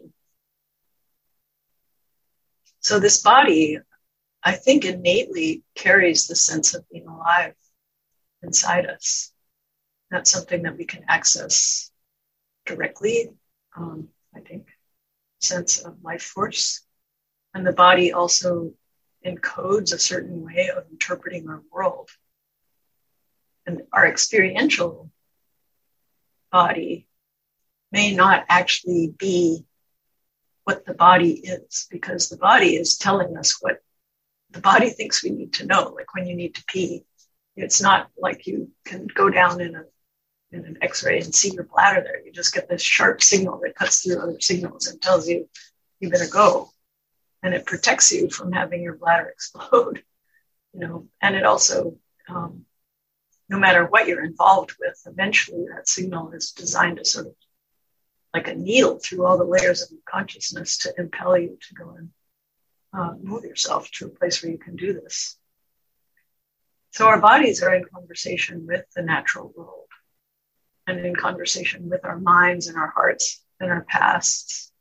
So, 2.81 2.99
this 2.99 3.23
body, 3.23 3.79
I 4.43 4.53
think, 4.53 4.85
innately 4.85 5.63
carries 5.75 6.27
the 6.27 6.37
sense 6.37 6.75
of 6.75 6.89
being 6.89 7.07
alive 7.07 7.55
inside 8.43 8.87
us. 8.87 9.33
That's 10.11 10.31
something 10.31 10.63
that 10.63 10.77
we 10.77 10.87
can 10.87 11.05
access 11.09 11.91
directly. 12.67 13.31
Um, 13.77 14.09
I 14.35 14.41
think 14.41 14.67
sense 15.41 15.79
of 15.79 16.03
life 16.03 16.23
force, 16.23 16.85
and 17.55 17.67
the 17.67 17.73
body 17.73 18.13
also 18.13 18.73
encodes 19.25 19.93
a 19.93 19.99
certain 19.99 20.43
way 20.43 20.71
of 20.75 20.85
interpreting 20.91 21.49
our 21.49 21.63
world. 21.71 22.09
And 23.67 23.83
our 23.93 24.07
experiential 24.07 25.11
body 26.51 27.07
may 27.93 28.15
not 28.15 28.45
actually 28.49 29.13
be 29.17 29.65
what 30.65 30.85
the 30.85 30.95
body 30.95 31.33
is, 31.33 31.87
because 31.91 32.29
the 32.29 32.37
body 32.37 32.77
is 32.77 32.97
telling 32.97 33.37
us 33.37 33.59
what 33.61 33.79
the 34.51 34.61
body 34.61 34.91
thinks 34.91 35.23
we 35.23 35.31
need 35.31 35.55
to 35.55 35.67
know. 35.67 35.93
Like 35.95 36.15
when 36.15 36.27
you 36.27 36.37
need 36.37 36.55
to 36.57 36.65
pee, 36.65 37.05
it's 37.57 37.83
not 37.83 38.09
like 38.17 38.47
you 38.47 38.71
can 38.85 39.07
go 39.07 39.29
down 39.29 39.61
in 39.61 39.75
a 39.75 39.85
in 40.53 40.65
an 40.65 40.79
x-ray 40.83 41.21
and 41.21 41.33
see 41.33 41.53
your 41.53 41.63
bladder 41.63 42.01
there. 42.03 42.25
You 42.25 42.33
just 42.33 42.53
get 42.53 42.69
this 42.69 42.83
sharp 42.83 43.23
signal 43.23 43.61
that 43.63 43.77
cuts 43.77 44.03
through 44.03 44.21
other 44.21 44.41
signals 44.41 44.89
and 44.89 45.01
tells 45.01 45.29
you 45.29 45.49
you 46.01 46.11
better 46.11 46.27
go. 46.27 46.71
And 47.43 47.55
it 47.55 47.67
protects 47.67 48.11
you 48.11 48.29
from 48.29 48.51
having 48.51 48.83
your 48.83 48.97
bladder 48.97 49.29
explode 49.33 50.03
you 50.73 50.81
know? 50.81 51.07
And 51.21 51.35
it 51.35 51.45
also 51.45 51.97
um, 52.29 52.65
no 53.49 53.59
matter 53.59 53.85
what 53.85 54.07
you're 54.07 54.25
involved 54.25 54.75
with 54.79 55.01
eventually 55.07 55.67
that 55.75 55.89
signal 55.89 56.31
is 56.33 56.53
designed 56.53 56.99
to 56.99 57.05
sort 57.05 57.27
of 57.27 57.35
like 58.35 58.49
a 58.49 58.55
needle 58.55 58.99
through 58.99 59.27
all 59.27 59.39
the 59.39 59.45
layers 59.45 59.83
of 59.83 59.89
consciousness 60.09 60.79
to 60.79 60.95
impel 60.99 61.37
you 61.37 61.59
to 61.69 61.75
go 61.75 61.91
and 61.99 62.11
uh, 62.93 63.15
move 63.23 63.45
yourself 63.45 63.91
to 63.91 64.07
a 64.07 64.09
place 64.09 64.43
where 64.43 64.53
you 64.53 64.59
can 64.59 64.77
do 64.77 64.93
this 64.93 65.37
so 66.93 67.07
our 67.07 67.21
bodies 67.21 67.63
are 67.63 67.75
in 67.75 67.85
conversation 67.85 68.67
with 68.67 68.85
the 68.97 69.03
natural 69.03 69.53
world 69.57 69.87
and 70.87 71.07
in 71.07 71.15
conversation 71.15 71.89
with 71.89 72.05
our 72.05 72.19
minds 72.19 72.67
and 72.67 72.77
our 72.77 72.91
hearts 72.91 73.45
and 73.61 73.71
our 73.71 73.83
pasts 73.83 74.73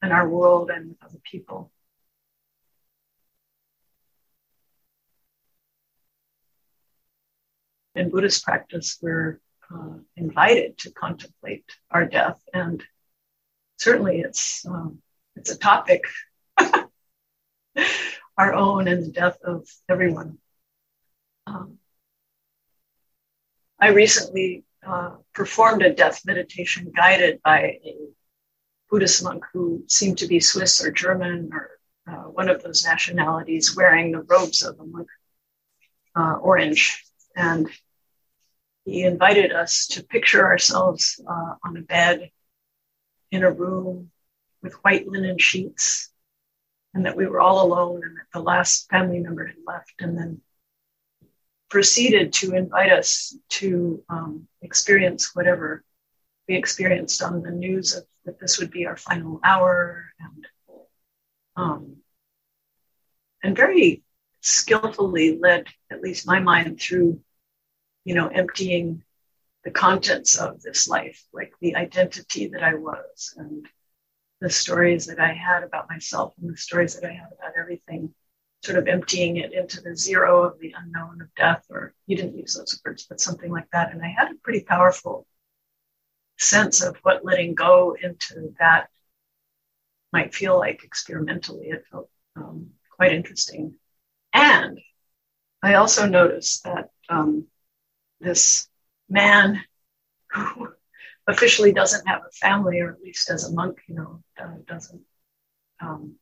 and 0.00 0.12
our 0.12 0.28
world 0.28 0.70
and 0.70 0.94
other 1.02 1.18
people. 1.24 1.72
In 7.96 8.10
Buddhist 8.10 8.44
practice, 8.44 8.98
we're 9.02 9.40
uh, 9.72 9.98
invited 10.16 10.78
to 10.78 10.90
contemplate 10.90 11.64
our 11.90 12.04
death, 12.04 12.40
and 12.52 12.82
certainly 13.78 14.20
it's 14.20 14.66
um, 14.66 14.98
it's 15.36 15.50
a 15.50 15.58
topic, 15.58 16.04
our 18.36 18.54
own 18.54 18.88
and 18.88 19.04
the 19.04 19.10
death 19.10 19.38
of 19.44 19.68
everyone. 19.88 20.38
Um, 21.46 21.78
I 23.80 23.88
recently 23.88 24.64
uh, 24.86 25.16
performed 25.34 25.82
a 25.82 25.92
death 25.92 26.22
meditation 26.24 26.92
guided 26.94 27.40
by 27.42 27.78
a 27.84 27.96
Buddhist 28.90 29.24
monk 29.24 29.44
who 29.52 29.84
seemed 29.88 30.18
to 30.18 30.26
be 30.26 30.40
Swiss 30.40 30.84
or 30.84 30.90
German 30.90 31.50
or 31.52 31.70
uh, 32.06 32.28
one 32.30 32.48
of 32.48 32.62
those 32.62 32.84
nationalities 32.84 33.74
wearing 33.74 34.12
the 34.12 34.20
robes 34.20 34.62
of 34.62 34.78
a 34.78 34.84
monk, 34.84 35.08
uh, 36.14 36.34
orange. 36.34 37.02
And 37.34 37.68
he 38.84 39.02
invited 39.02 39.52
us 39.52 39.86
to 39.88 40.04
picture 40.04 40.44
ourselves 40.44 41.20
uh, 41.26 41.54
on 41.64 41.76
a 41.76 41.82
bed 41.82 42.30
in 43.30 43.42
a 43.42 43.50
room 43.50 44.10
with 44.62 44.74
white 44.84 45.06
linen 45.08 45.38
sheets 45.38 46.10
and 46.94 47.06
that 47.06 47.16
we 47.16 47.26
were 47.26 47.40
all 47.40 47.62
alone 47.62 48.00
and 48.04 48.16
that 48.16 48.26
the 48.32 48.40
last 48.40 48.88
family 48.88 49.18
member 49.20 49.46
had 49.46 49.56
left 49.66 49.94
and 50.00 50.16
then 50.16 50.40
proceeded 51.68 52.32
to 52.32 52.54
invite 52.54 52.92
us 52.92 53.36
to 53.48 54.02
um, 54.08 54.46
experience 54.62 55.34
whatever 55.34 55.82
we 56.48 56.54
experienced 56.54 57.22
on 57.22 57.42
the 57.42 57.50
news 57.50 57.94
of 57.94 58.04
that 58.24 58.38
this 58.40 58.58
would 58.58 58.70
be 58.70 58.86
our 58.86 58.96
final 58.96 59.40
hour 59.44 60.06
and 60.20 60.46
um, 61.56 61.96
and 63.42 63.56
very 63.56 64.02
skillfully 64.40 65.38
led 65.38 65.66
at 65.90 66.00
least 66.00 66.26
my 66.26 66.40
mind 66.40 66.80
through 66.80 67.20
you 68.04 68.14
know 68.14 68.28
emptying 68.28 69.02
the 69.64 69.70
contents 69.70 70.38
of 70.38 70.60
this 70.62 70.88
life 70.88 71.24
like 71.32 71.52
the 71.60 71.76
identity 71.76 72.48
that 72.48 72.62
i 72.62 72.74
was 72.74 73.34
and 73.36 73.66
the 74.40 74.50
stories 74.50 75.06
that 75.06 75.20
i 75.20 75.32
had 75.32 75.62
about 75.62 75.88
myself 75.88 76.34
and 76.40 76.52
the 76.52 76.56
stories 76.56 76.94
that 76.94 77.08
i 77.08 77.12
had 77.12 77.28
about 77.32 77.56
everything 77.58 78.12
sort 78.62 78.78
of 78.78 78.88
emptying 78.88 79.36
it 79.36 79.52
into 79.52 79.80
the 79.80 79.96
zero 79.96 80.42
of 80.42 80.58
the 80.58 80.74
unknown 80.78 81.20
of 81.20 81.34
death 81.34 81.64
or 81.70 81.94
you 82.06 82.16
didn't 82.16 82.36
use 82.36 82.54
those 82.54 82.80
words 82.84 83.06
but 83.08 83.20
something 83.20 83.50
like 83.50 83.68
that 83.72 83.92
and 83.92 84.02
i 84.02 84.08
had 84.08 84.30
a 84.30 84.36
pretty 84.42 84.60
powerful 84.60 85.26
sense 86.38 86.82
of 86.82 86.96
what 87.02 87.24
letting 87.24 87.54
go 87.54 87.96
into 88.02 88.54
that 88.58 88.88
might 90.14 90.32
feel 90.32 90.56
like 90.56 90.84
experimentally. 90.84 91.66
It 91.66 91.84
felt 91.90 92.08
um, 92.36 92.70
quite 92.96 93.12
interesting. 93.12 93.74
And 94.32 94.78
I 95.62 95.74
also 95.74 96.06
noticed 96.06 96.64
that 96.64 96.90
um, 97.08 97.46
this 98.24 98.68
man 99.08 99.62
who 100.32 100.68
officially 101.26 101.72
doesn't 101.72 102.06
have 102.08 102.22
a 102.22 102.32
family, 102.32 102.80
or 102.80 102.92
at 102.92 103.00
least 103.00 103.30
as 103.30 103.48
a 103.48 103.52
monk, 103.52 103.78
you 103.88 103.94
know, 103.94 104.22
uh, 104.40 104.56
doesn't 104.66 105.02
um, 105.80 106.14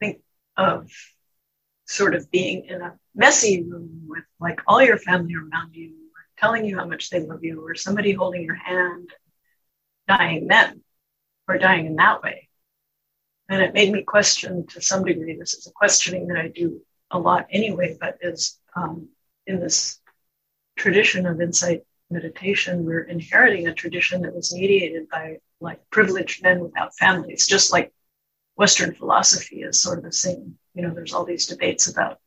think 0.00 0.20
of 0.56 0.90
sort 1.86 2.14
of 2.14 2.30
being 2.30 2.64
in 2.66 2.80
a 2.80 2.94
messy 3.14 3.62
room 3.62 4.04
with 4.06 4.24
like 4.40 4.60
all 4.66 4.82
your 4.82 4.98
family 4.98 5.34
around 5.34 5.74
you 5.74 5.94
telling 6.38 6.64
you 6.64 6.76
how 6.76 6.86
much 6.86 7.10
they 7.10 7.20
love 7.20 7.44
you, 7.44 7.64
or 7.64 7.74
somebody 7.74 8.12
holding 8.12 8.42
your 8.42 8.54
hand, 8.54 9.08
dying 10.08 10.46
then, 10.48 10.82
or 11.48 11.58
dying 11.58 11.86
in 11.86 11.96
that 11.96 12.22
way. 12.22 12.48
And 13.48 13.62
it 13.62 13.74
made 13.74 13.92
me 13.92 14.02
question 14.02 14.66
to 14.68 14.80
some 14.80 15.04
degree. 15.04 15.36
This 15.38 15.54
is 15.54 15.66
a 15.66 15.72
questioning 15.72 16.28
that 16.28 16.38
I 16.38 16.48
do 16.48 16.80
a 17.10 17.18
lot 17.18 17.46
anyway, 17.50 17.96
but 18.00 18.18
is 18.20 18.58
um, 18.74 19.08
in 19.46 19.60
this 19.60 20.00
tradition 20.76 21.26
of 21.26 21.40
insight 21.40 21.82
meditation, 22.10 22.84
we're 22.84 23.02
inheriting 23.02 23.66
a 23.66 23.74
tradition 23.74 24.22
that 24.22 24.34
was 24.34 24.54
mediated 24.54 25.08
by 25.08 25.38
like 25.60 25.80
privileged 25.90 26.42
men 26.42 26.60
without 26.60 26.96
families, 26.96 27.46
just 27.46 27.72
like 27.72 27.92
Western 28.56 28.94
philosophy 28.94 29.62
is 29.62 29.80
sort 29.80 29.98
of 29.98 30.04
the 30.04 30.12
same. 30.12 30.58
You 30.74 30.82
know, 30.82 30.94
there's 30.94 31.12
all 31.12 31.24
these 31.24 31.46
debates 31.46 31.88
about 31.88 32.20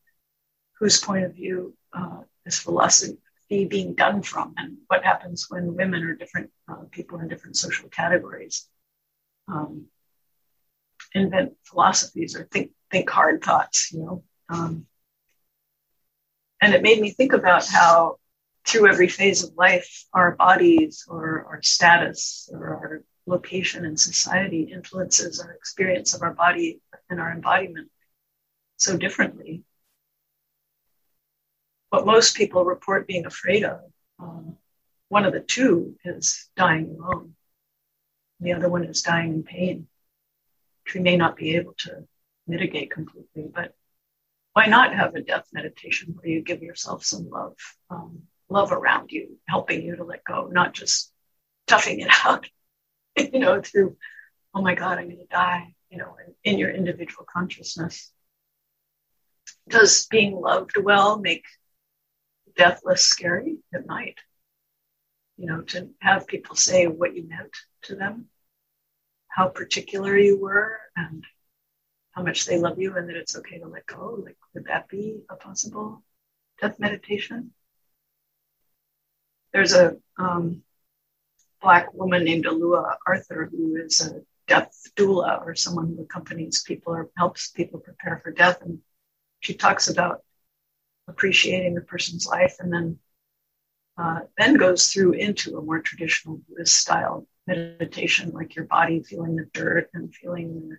whose 0.79 1.00
point 1.00 1.25
of 1.25 1.33
view 1.33 1.75
uh, 1.93 2.21
is 2.45 2.59
philosophy 2.59 3.17
being 3.50 3.93
done 3.93 4.21
from 4.21 4.53
and 4.57 4.77
what 4.88 5.03
happens 5.03 5.47
when 5.50 5.75
women 5.75 6.03
are 6.03 6.15
different 6.15 6.50
uh, 6.67 6.83
people 6.91 7.19
in 7.19 7.27
different 7.27 7.55
social 7.55 7.88
categories 7.89 8.67
um, 9.47 9.86
invent 11.13 11.53
philosophies 11.63 12.35
or 12.35 12.44
think 12.51 12.72
think 12.92 13.09
hard 13.09 13.42
thoughts 13.42 13.92
you 13.94 14.00
know 14.00 14.24
um, 14.50 14.85
and 16.61 16.74
it 16.74 16.81
made 16.81 17.00
me 17.00 17.11
think 17.11 17.33
about 17.33 17.65
how 17.65 18.17
through 18.65 18.89
every 18.89 19.07
phase 19.07 19.43
of 19.43 19.55
life 19.55 20.05
our 20.13 20.35
bodies 20.35 21.05
or 21.07 21.46
our 21.50 21.61
status 21.61 22.50
or 22.51 22.67
our 22.67 23.03
location 23.25 23.85
in 23.85 23.98
society 23.98 24.63
influences 24.63 25.39
our 25.39 25.51
experience 25.51 26.13
of 26.13 26.22
our 26.22 26.33
body 26.33 26.79
and 27.09 27.20
our 27.20 27.31
embodiment 27.31 27.89
so 28.77 28.98
differently 28.98 29.63
what 31.89 32.05
most 32.05 32.35
people 32.35 32.65
report 32.65 33.07
being 33.07 33.25
afraid 33.25 33.63
of. 33.63 33.79
Um, 34.20 34.57
one 35.09 35.25
of 35.25 35.33
the 35.33 35.39
two 35.39 35.96
is 36.03 36.50
dying 36.55 36.98
alone. 37.00 37.33
The 38.39 38.53
other 38.53 38.70
one 38.70 38.83
is 38.83 39.01
dying 39.01 39.33
in 39.33 39.43
pain, 39.43 39.87
which 40.83 40.96
we 40.96 41.01
may 41.01 41.15
not 41.15 41.37
be 41.37 41.55
able 41.55 41.74
to 41.79 42.07
mitigate 42.46 42.91
completely. 42.91 43.50
But 43.53 43.74
why 44.57 44.65
not 44.65 44.96
have 44.96 45.13
a 45.13 45.22
death 45.22 45.46
meditation 45.53 46.15
where 46.15 46.31
you 46.31 46.41
give 46.41 46.63
yourself 46.63 47.03
some 47.03 47.29
love, 47.29 47.53
um, 47.91 48.24
love 48.50 48.72
around 48.72 49.11
you, 49.11 49.37
helping 49.48 49.83
you 49.83 49.96
to 49.96 50.03
let 50.03 50.24
go, 50.24 50.50
not 50.51 50.74
just 50.74 51.11
toughing 51.67 52.00
it 52.00 52.09
out, 52.25 52.50
you 53.15 53.37
know, 53.37 53.61
through, 53.61 53.96
oh 54.55 54.63
my 54.63 54.74
God, 54.74 54.98
I'm 54.98 55.09
going 55.09 55.20
to 55.20 55.27
die, 55.27 55.75
you 55.91 56.00
know, 56.00 56.15
in, 56.25 56.53
in 56.53 56.57
your 56.57 56.72
individual 56.72 57.24
consciousness. 57.31 58.11
Does 59.70 60.07
being 60.07 60.33
loved 60.33 60.75
well 60.75 61.20
make 61.20 61.46
death 62.55 62.81
less 62.83 63.03
scary? 63.03 63.57
It 63.72 63.85
might. 63.85 64.17
You 65.37 65.46
know, 65.46 65.61
to 65.61 65.89
have 66.00 66.25
people 66.25 66.55
say 66.55 66.87
what 66.87 67.15
you 67.15 67.29
meant 67.29 67.55
to 67.83 67.96
them, 67.96 68.25
how 69.27 69.50
particular 69.50 70.17
you 70.17 70.41
were, 70.41 70.79
and 70.96 71.24
how 72.17 72.24
much 72.24 72.46
they 72.46 72.57
love 72.57 72.79
you, 72.79 72.98
and 72.98 73.07
that 73.07 73.15
it's 73.15 73.37
okay 73.37 73.59
to 73.59 73.67
let 73.67 73.85
go. 73.85 74.20
Like, 74.25 74.37
would 74.57 74.65
that 74.65 74.89
be 74.89 75.22
a 75.29 75.35
possible 75.35 76.01
death 76.59 76.79
meditation? 76.79 77.51
There's 79.53 79.74
a 79.74 79.98
um, 80.17 80.63
black 81.61 81.93
woman 81.93 82.24
named 82.24 82.46
Alua 82.46 82.96
Arthur 83.05 83.48
who 83.51 83.75
is 83.75 84.01
a 84.01 84.22
death 84.48 84.75
doula 84.96 85.46
or 85.46 85.53
someone 85.53 85.89
who 85.96 86.01
accompanies 86.01 86.63
people 86.63 86.93
or 86.93 87.11
helps 87.15 87.51
people 87.51 87.79
prepare 87.79 88.20
for 88.24 88.31
death. 88.31 88.63
And 88.63 88.79
she 89.41 89.53
talks 89.53 89.89
about 89.89 90.24
appreciating 91.07 91.75
the 91.75 91.81
person's 91.81 92.25
life, 92.25 92.55
and 92.59 92.74
then 92.74 92.98
uh, 93.96 94.22
then 94.39 94.55
goes 94.55 94.87
through 94.87 95.13
into 95.13 95.57
a 95.57 95.61
more 95.61 95.81
traditional 95.81 96.41
Buddhist 96.50 96.75
style 96.75 97.27
meditation, 97.46 98.31
like 98.31 98.55
your 98.55 98.65
body 98.65 99.03
feeling 99.03 99.35
the 99.35 99.48
dirt 99.53 99.91
and 99.93 100.13
feeling 100.15 100.70
the 100.70 100.77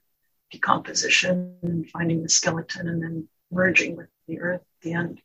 decomposition 0.51 1.55
and 1.63 1.89
finding 1.91 2.25
the 2.25 2.29
skeleton, 2.29 2.89
and 2.89 3.01
then 3.01 3.29
merging 3.51 3.97
with 3.97 4.09
the 4.27 4.41
earth 4.41 4.61
at 4.61 4.83
the 4.83 4.93
end. 4.93 5.21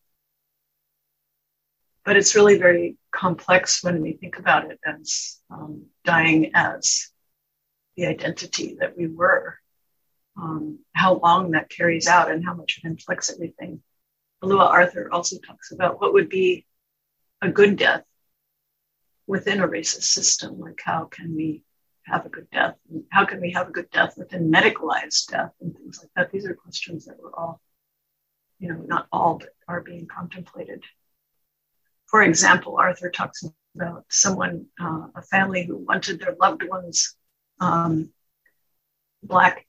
But 2.05 2.17
it's 2.17 2.35
really 2.35 2.57
very 2.57 2.97
complex 3.11 3.83
when 3.83 4.01
we 4.01 4.13
think 4.13 4.37
about 4.37 4.69
it 4.69 4.79
as 4.85 5.39
um, 5.49 5.85
dying 6.03 6.51
as 6.53 7.09
the 7.95 8.07
identity 8.07 8.77
that 8.79 8.97
we 8.97 9.07
were, 9.07 9.57
um, 10.35 10.79
how 10.93 11.15
long 11.15 11.51
that 11.51 11.69
carries 11.69 12.07
out, 12.07 12.31
and 12.31 12.43
how 12.43 12.53
much 12.53 12.79
it 12.83 12.87
inflicts 12.87 13.31
everything. 13.31 13.81
Alua 14.43 14.65
Arthur 14.65 15.09
also 15.11 15.37
talks 15.39 15.71
about 15.71 16.01
what 16.01 16.13
would 16.13 16.27
be 16.27 16.65
a 17.41 17.49
good 17.49 17.77
death 17.77 18.03
within 19.27 19.61
a 19.61 19.67
racist 19.67 20.03
system. 20.03 20.59
Like, 20.59 20.81
how 20.83 21.05
can 21.05 21.35
we 21.35 21.63
have 22.05 22.25
a 22.25 22.29
good 22.29 22.49
death? 22.51 22.75
And 22.89 23.03
how 23.09 23.25
can 23.25 23.39
we 23.39 23.51
have 23.51 23.69
a 23.69 23.71
good 23.71 23.89
death 23.91 24.17
within 24.17 24.51
medicalized 24.51 25.27
death 25.27 25.51
and 25.61 25.73
things 25.75 25.99
like 26.01 26.09
that? 26.15 26.31
These 26.31 26.45
are 26.45 26.53
questions 26.53 27.05
that 27.05 27.17
we're 27.19 27.33
all, 27.33 27.61
you 28.59 28.69
know, 28.69 28.83
not 28.87 29.07
all, 29.11 29.39
but 29.39 29.49
are 29.67 29.81
being 29.81 30.07
contemplated. 30.07 30.83
For 32.07 32.21
example, 32.21 32.77
Arthur 32.77 33.09
talks 33.09 33.43
about 33.75 34.05
someone, 34.09 34.67
uh, 34.79 35.07
a 35.15 35.21
family 35.21 35.65
who 35.65 35.77
wanted 35.77 36.19
their 36.19 36.35
loved 36.39 36.63
ones 36.63 37.15
um, 37.59 38.09
black 39.21 39.65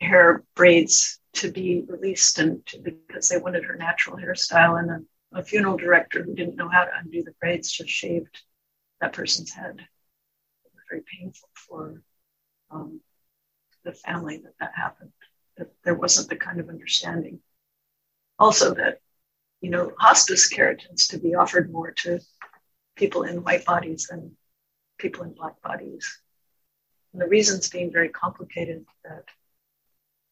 hair 0.00 0.44
braids 0.54 1.20
to 1.34 1.50
be 1.50 1.84
released 1.86 2.38
and 2.38 2.64
to, 2.66 2.78
because 2.78 3.28
they 3.28 3.38
wanted 3.38 3.64
her 3.64 3.76
natural 3.76 4.16
hairstyle 4.16 4.78
and 4.78 5.06
a, 5.32 5.38
a, 5.38 5.42
funeral 5.42 5.76
director 5.76 6.22
who 6.22 6.34
didn't 6.34 6.56
know 6.56 6.68
how 6.68 6.84
to 6.84 6.90
undo 6.98 7.22
the 7.22 7.34
braids 7.40 7.70
just 7.70 7.90
shaved 7.90 8.42
that 9.00 9.12
person's 9.12 9.52
head. 9.52 9.76
It 9.78 10.70
was 10.74 10.82
very 10.90 11.02
painful 11.18 11.48
for 11.54 12.02
um, 12.70 13.00
the 13.84 13.92
family 13.92 14.38
that 14.38 14.54
that 14.60 14.72
happened. 14.74 15.12
That 15.56 15.68
there 15.84 15.94
wasn't 15.94 16.28
the 16.28 16.36
kind 16.36 16.60
of 16.60 16.68
understanding. 16.68 17.40
Also, 18.38 18.74
that 18.74 19.00
you 19.60 19.70
know, 19.70 19.92
hospice 19.98 20.48
care 20.48 20.74
tends 20.74 21.08
to 21.08 21.18
be 21.18 21.34
offered 21.34 21.72
more 21.72 21.90
to 21.90 22.20
people 22.96 23.22
in 23.22 23.42
white 23.42 23.64
bodies 23.64 24.06
than 24.08 24.36
people 24.98 25.24
in 25.24 25.32
black 25.32 25.60
bodies. 25.62 26.20
And 27.12 27.22
the 27.22 27.26
reasons 27.26 27.68
being 27.68 27.92
very 27.92 28.08
complicated 28.08 28.84
that 29.04 29.24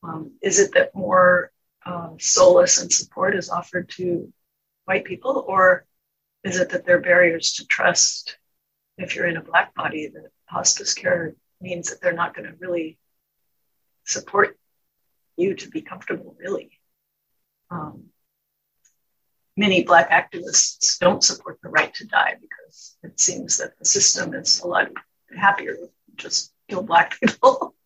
um, 0.02 0.32
is 0.42 0.60
it 0.60 0.72
that 0.74 0.94
more 0.94 1.50
uh, 1.84 2.10
solace 2.18 2.80
and 2.80 2.92
support 2.92 3.34
is 3.34 3.50
offered 3.50 3.88
to 3.90 4.32
white 4.84 5.04
people, 5.04 5.44
or 5.48 5.86
is 6.44 6.58
it 6.58 6.70
that 6.70 6.84
there 6.84 6.96
are 6.96 7.00
barriers 7.00 7.54
to 7.54 7.66
trust 7.66 8.38
if 8.98 9.14
you're 9.14 9.26
in 9.26 9.36
a 9.36 9.42
black 9.42 9.74
body 9.74 10.08
that 10.08 10.30
hospice 10.46 10.94
care 10.94 11.34
means 11.60 11.90
that 11.90 12.00
they're 12.00 12.12
not 12.12 12.34
going 12.34 12.48
to 12.48 12.56
really 12.58 12.98
support 14.04 14.58
you 15.36 15.54
to 15.54 15.68
be 15.68 15.82
comfortable 15.82 16.36
really 16.38 16.75
um, 17.70 18.04
many 19.56 19.82
black 19.84 20.10
activists 20.10 20.98
don't 20.98 21.24
support 21.24 21.58
the 21.62 21.68
right 21.68 21.92
to 21.94 22.06
die 22.06 22.34
because 22.40 22.96
it 23.02 23.18
seems 23.18 23.58
that 23.58 23.78
the 23.78 23.84
system 23.84 24.34
is 24.34 24.60
a 24.60 24.66
lot 24.66 24.88
happier 25.36 25.76
with 25.80 25.90
just 26.16 26.52
kill 26.68 26.82
black 26.82 27.18
people. 27.20 27.74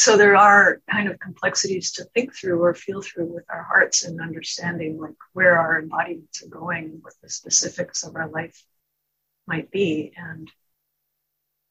So 0.00 0.16
there 0.16 0.36
are 0.36 0.80
kind 0.88 1.08
of 1.08 1.18
complexities 1.18 1.90
to 1.94 2.04
think 2.04 2.32
through 2.32 2.62
or 2.62 2.72
feel 2.72 3.02
through 3.02 3.34
with 3.34 3.44
our 3.50 3.64
hearts 3.64 4.04
and 4.04 4.20
understanding 4.20 4.96
like 4.96 5.16
where 5.32 5.58
our 5.58 5.80
embodiments 5.80 6.40
are 6.40 6.48
going 6.48 7.00
what 7.02 7.14
the 7.20 7.28
specifics 7.28 8.04
of 8.04 8.14
our 8.14 8.28
life 8.28 8.62
might 9.48 9.72
be. 9.72 10.12
And 10.16 10.48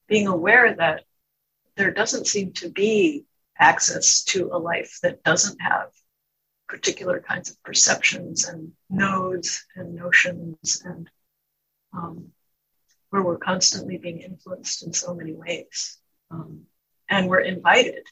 being 0.08 0.26
aware 0.26 0.74
that 0.74 1.04
there 1.76 1.90
doesn't 1.90 2.26
seem 2.26 2.52
to 2.52 2.68
be 2.68 3.24
access 3.58 4.24
to 4.24 4.50
a 4.52 4.58
life 4.58 4.98
that 5.02 5.24
doesn't 5.24 5.60
have 5.62 5.88
particular 6.68 7.20
kinds 7.20 7.50
of 7.50 7.62
perceptions 7.62 8.46
and 8.46 8.72
nodes 8.90 9.64
and 9.76 9.94
notions 9.94 10.82
and 10.84 11.08
um, 11.92 12.28
where 13.10 13.22
we're 13.22 13.38
constantly 13.38 13.96
being 13.96 14.20
influenced 14.20 14.86
in 14.86 14.92
so 14.92 15.14
many 15.14 15.32
ways. 15.32 15.98
Um, 16.30 16.62
and 17.08 17.28
we're 17.28 17.40
invited 17.40 18.04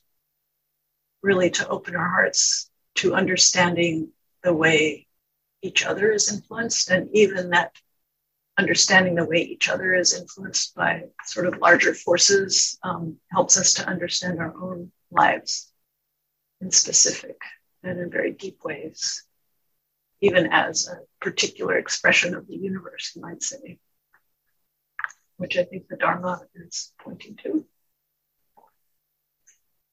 really 1.23 1.51
to 1.51 1.69
open 1.69 1.95
our 1.95 2.09
hearts 2.09 2.71
to 2.95 3.14
understanding 3.14 4.09
the 4.42 4.55
way 4.55 5.07
each 5.61 5.85
other 5.85 6.11
is 6.11 6.33
influenced 6.33 6.90
and 6.90 7.09
even 7.12 7.51
that 7.51 7.73
understanding 8.59 9.14
the 9.14 9.25
way 9.25 9.38
each 9.38 9.69
other 9.69 9.95
is 9.95 10.19
influenced 10.19 10.75
by 10.75 11.03
sort 11.25 11.47
of 11.47 11.59
larger 11.59 11.92
forces 11.92 12.79
um, 12.83 13.16
helps 13.31 13.59
us 13.59 13.75
to 13.75 13.87
understand 13.87 14.38
our 14.38 14.55
own 14.62 14.90
lives 15.11 15.71
in 16.61 16.71
specific 16.71 17.37
and 17.83 17.99
in 17.99 18.11
very 18.11 18.33
deep 18.33 18.65
ways, 18.65 19.25
even 20.21 20.47
as 20.53 20.89
a 20.89 20.99
particular 21.21 21.77
expression 21.77 22.35
of 22.35 22.47
the 22.47 22.57
universe, 22.57 23.12
you 23.15 23.23
might 23.23 23.43
say, 23.43 23.79
which 25.37 25.57
I 25.57 25.65
think 25.65 25.89
the 25.89 25.97
Dharma 25.97 26.41
is 26.55 26.93
pointing 26.99 27.37
to. 27.45 27.67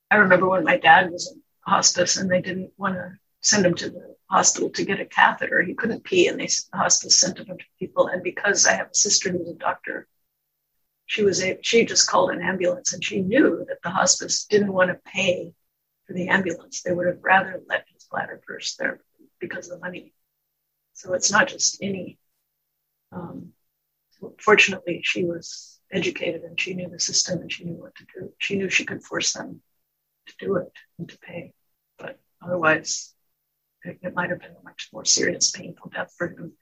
I 0.09 0.17
remember 0.17 0.47
when 0.47 0.63
my 0.63 0.77
dad 0.77 1.11
was 1.11 1.31
in 1.31 1.41
hospice 1.61 2.17
and 2.17 2.29
they 2.29 2.41
didn't 2.41 2.71
want 2.77 2.95
to 2.95 3.17
send 3.41 3.65
him 3.65 3.75
to 3.75 3.89
the 3.89 4.15
hospital 4.29 4.69
to 4.69 4.85
get 4.85 4.99
a 4.99 5.05
catheter. 5.05 5.61
He 5.61 5.73
couldn't 5.73 6.03
pee, 6.03 6.27
and 6.27 6.39
they 6.39 6.45
the 6.45 6.77
hospice 6.77 7.19
sent 7.19 7.39
a 7.39 7.45
bunch 7.45 7.61
of 7.61 7.79
people. 7.79 8.07
And 8.07 8.23
because 8.23 8.65
I 8.65 8.73
have 8.73 8.89
a 8.91 8.95
sister 8.95 9.31
who's 9.31 9.49
a 9.49 9.53
doctor, 9.53 10.07
she 11.05 11.23
was 11.23 11.43
a, 11.43 11.59
she 11.61 11.85
just 11.85 12.09
called 12.09 12.31
an 12.31 12.41
ambulance, 12.41 12.93
and 12.93 13.03
she 13.03 13.21
knew 13.21 13.65
that 13.67 13.81
the 13.83 13.89
hospice 13.89 14.45
didn't 14.45 14.71
want 14.71 14.89
to 14.91 15.11
pay 15.11 15.53
for 16.05 16.13
the 16.13 16.27
ambulance. 16.27 16.81
They 16.81 16.91
would 16.91 17.07
have 17.07 17.23
rather 17.23 17.61
let 17.67 17.85
his 17.93 18.05
bladder 18.09 18.41
burst 18.47 18.77
there 18.77 18.99
because 19.39 19.69
of 19.69 19.79
the 19.79 19.85
money. 19.85 20.13
So 20.93 21.13
it's 21.13 21.31
not 21.31 21.47
just 21.47 21.81
any. 21.81 22.19
Um, 23.11 23.49
fortunately, 24.39 25.01
she 25.03 25.23
was 25.23 25.79
educated 25.91 26.43
and 26.43 26.59
she 26.59 26.73
knew 26.73 26.89
the 26.89 26.99
system 26.99 27.41
and 27.41 27.51
she 27.51 27.65
knew 27.65 27.75
what 27.75 27.95
to 27.95 28.05
do. 28.15 28.33
She 28.39 28.55
knew 28.55 28.69
she 28.69 28.85
could 28.85 29.03
force 29.03 29.33
them 29.33 29.61
to 30.27 30.33
do 30.39 30.55
it 30.55 30.71
and 30.97 31.09
to 31.09 31.17
pay. 31.19 31.53
But 31.97 32.19
otherwise, 32.41 33.13
it, 33.83 33.99
it 34.01 34.15
might 34.15 34.29
have 34.29 34.39
been 34.39 34.55
a 34.59 34.63
much 34.63 34.89
more 34.93 35.05
serious, 35.05 35.51
painful 35.51 35.91
death 35.93 36.13
for 36.17 36.27
him, 36.27 36.53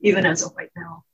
even 0.00 0.26
as 0.26 0.42
a 0.42 0.48
white 0.48 0.70
male. 0.76 1.04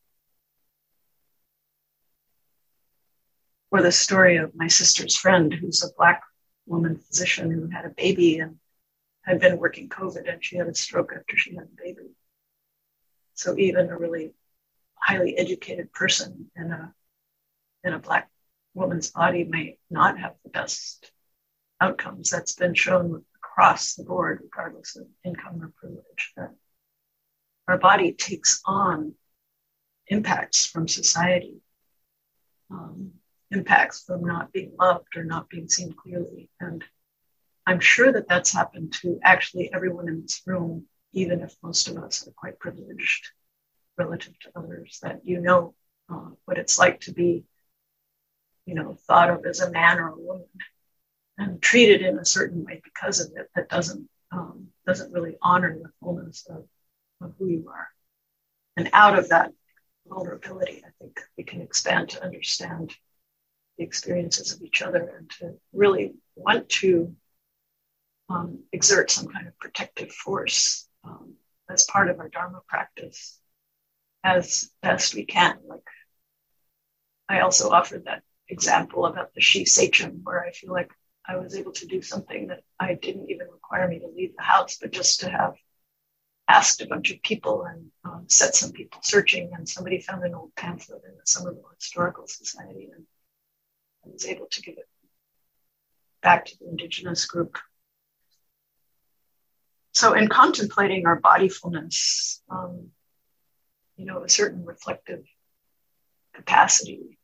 Or 3.70 3.82
the 3.82 3.92
story 3.92 4.36
of 4.36 4.52
my 4.54 4.66
sister's 4.66 5.16
friend, 5.16 5.52
who's 5.52 5.84
a 5.84 5.94
black 5.96 6.22
woman 6.66 6.96
physician 6.96 7.50
who 7.50 7.68
had 7.68 7.84
a 7.84 7.90
baby 7.90 8.38
and 8.38 8.56
had 9.22 9.40
been 9.40 9.58
working 9.58 9.88
COVID 9.88 10.30
and 10.30 10.44
she 10.44 10.56
had 10.56 10.66
a 10.66 10.74
stroke 10.74 11.12
after 11.16 11.36
she 11.36 11.54
had 11.54 11.64
a 11.64 11.82
baby. 11.82 12.10
So 13.34 13.56
even 13.56 13.88
a 13.88 13.98
really 13.98 14.34
highly 14.94 15.36
educated 15.36 15.92
person 15.92 16.50
in 16.56 16.70
a 16.72 16.94
in 17.82 17.94
a 17.94 17.98
black 17.98 18.30
woman's 18.74 19.10
body 19.10 19.44
may 19.44 19.78
not 19.90 20.18
have 20.18 20.34
the 20.44 20.50
best 20.50 21.10
outcomes. 21.80 22.30
That's 22.30 22.54
been 22.54 22.74
shown 22.74 23.24
across 23.36 23.94
the 23.94 24.04
board, 24.04 24.40
regardless 24.42 24.96
of 24.96 25.06
income 25.24 25.62
or 25.62 25.72
privilege, 25.76 26.32
that 26.36 26.54
our 27.66 27.78
body 27.78 28.12
takes 28.12 28.60
on 28.64 29.14
impacts 30.08 30.66
from 30.66 30.88
society, 30.88 31.62
um, 32.70 33.12
impacts 33.50 34.04
from 34.04 34.24
not 34.24 34.52
being 34.52 34.72
loved 34.78 35.16
or 35.16 35.24
not 35.24 35.48
being 35.48 35.68
seen 35.68 35.92
clearly. 35.92 36.48
And 36.60 36.84
I'm 37.66 37.80
sure 37.80 38.12
that 38.12 38.28
that's 38.28 38.52
happened 38.52 38.92
to 39.02 39.18
actually 39.22 39.72
everyone 39.72 40.08
in 40.08 40.22
this 40.22 40.42
room, 40.46 40.86
even 41.12 41.40
if 41.40 41.54
most 41.62 41.88
of 41.88 41.96
us 41.98 42.26
are 42.26 42.32
quite 42.32 42.58
privileged 42.58 43.30
relative 43.96 44.38
to 44.40 44.50
others, 44.56 44.98
that 45.02 45.20
you 45.24 45.40
know 45.40 45.74
uh, 46.08 46.30
what 46.44 46.58
it's 46.58 46.78
like 46.78 47.00
to 47.00 47.12
be, 47.12 47.44
you 48.66 48.74
know, 48.74 48.96
thought 49.06 49.30
of 49.30 49.44
as 49.44 49.60
a 49.60 49.70
man 49.70 49.98
or 49.98 50.08
a 50.08 50.18
woman 50.18 50.46
and 51.38 51.62
treated 51.62 52.02
in 52.02 52.18
a 52.18 52.24
certain 52.24 52.64
way 52.64 52.80
because 52.84 53.20
of 53.20 53.32
it 53.36 53.48
that 53.54 53.68
doesn't 53.68 54.08
um, 54.32 54.68
doesn't 54.86 55.12
really 55.12 55.36
honor 55.42 55.76
the 55.76 55.90
fullness 56.00 56.46
of, 56.48 56.64
of 57.20 57.34
who 57.38 57.48
you 57.48 57.68
are. 57.68 57.88
And 58.76 58.90
out 58.92 59.18
of 59.18 59.30
that 59.30 59.52
vulnerability, 60.06 60.82
I 60.84 60.90
think 61.00 61.20
we 61.36 61.44
can 61.44 61.60
expand 61.60 62.10
to 62.10 62.22
understand 62.22 62.94
the 63.80 63.86
experiences 63.86 64.52
of 64.52 64.60
each 64.60 64.82
other 64.82 65.14
and 65.16 65.30
to 65.30 65.54
really 65.72 66.12
want 66.36 66.68
to 66.68 67.16
um, 68.28 68.62
exert 68.72 69.10
some 69.10 69.26
kind 69.26 69.48
of 69.48 69.58
protective 69.58 70.12
force 70.12 70.86
um, 71.02 71.32
as 71.70 71.84
part 71.84 72.10
of 72.10 72.20
our 72.20 72.28
Dharma 72.28 72.60
practice 72.68 73.40
as 74.22 74.70
best 74.82 75.14
we 75.14 75.24
can. 75.24 75.56
Like 75.66 75.88
I 77.26 77.40
also 77.40 77.70
offered 77.70 78.04
that 78.04 78.22
example 78.48 79.06
about 79.06 79.32
the 79.32 79.40
She 79.40 79.64
Sachem, 79.64 80.20
where 80.24 80.44
I 80.44 80.50
feel 80.52 80.74
like 80.74 80.92
I 81.26 81.36
was 81.36 81.56
able 81.56 81.72
to 81.72 81.86
do 81.86 82.02
something 82.02 82.48
that 82.48 82.60
I 82.78 82.92
didn't 82.92 83.30
even 83.30 83.46
require 83.50 83.88
me 83.88 84.00
to 84.00 84.08
leave 84.08 84.36
the 84.36 84.42
house, 84.42 84.76
but 84.78 84.92
just 84.92 85.20
to 85.20 85.30
have 85.30 85.54
asked 86.48 86.82
a 86.82 86.86
bunch 86.86 87.12
of 87.12 87.22
people 87.22 87.64
and 87.64 87.86
um, 88.04 88.24
set 88.28 88.54
some 88.54 88.72
people 88.72 89.00
searching. 89.02 89.52
And 89.54 89.66
somebody 89.66 90.02
found 90.02 90.22
an 90.24 90.34
old 90.34 90.54
pamphlet 90.54 91.00
in 91.08 91.12
the 91.12 91.22
Somerville 91.24 91.70
Historical 91.78 92.26
Society, 92.26 92.90
and 92.94 93.06
I 94.04 94.10
was 94.10 94.26
able 94.26 94.46
to 94.50 94.62
give 94.62 94.76
it 94.76 94.88
back 96.22 96.46
to 96.46 96.58
the 96.58 96.68
Indigenous 96.68 97.26
group. 97.26 97.58
So, 99.92 100.12
in 100.14 100.28
contemplating 100.28 101.06
our 101.06 101.20
bodyfulness, 101.20 102.40
um, 102.48 102.90
you 103.96 104.06
know, 104.06 104.22
a 104.22 104.28
certain 104.28 104.64
reflective 104.64 105.24
capacity 106.32 107.18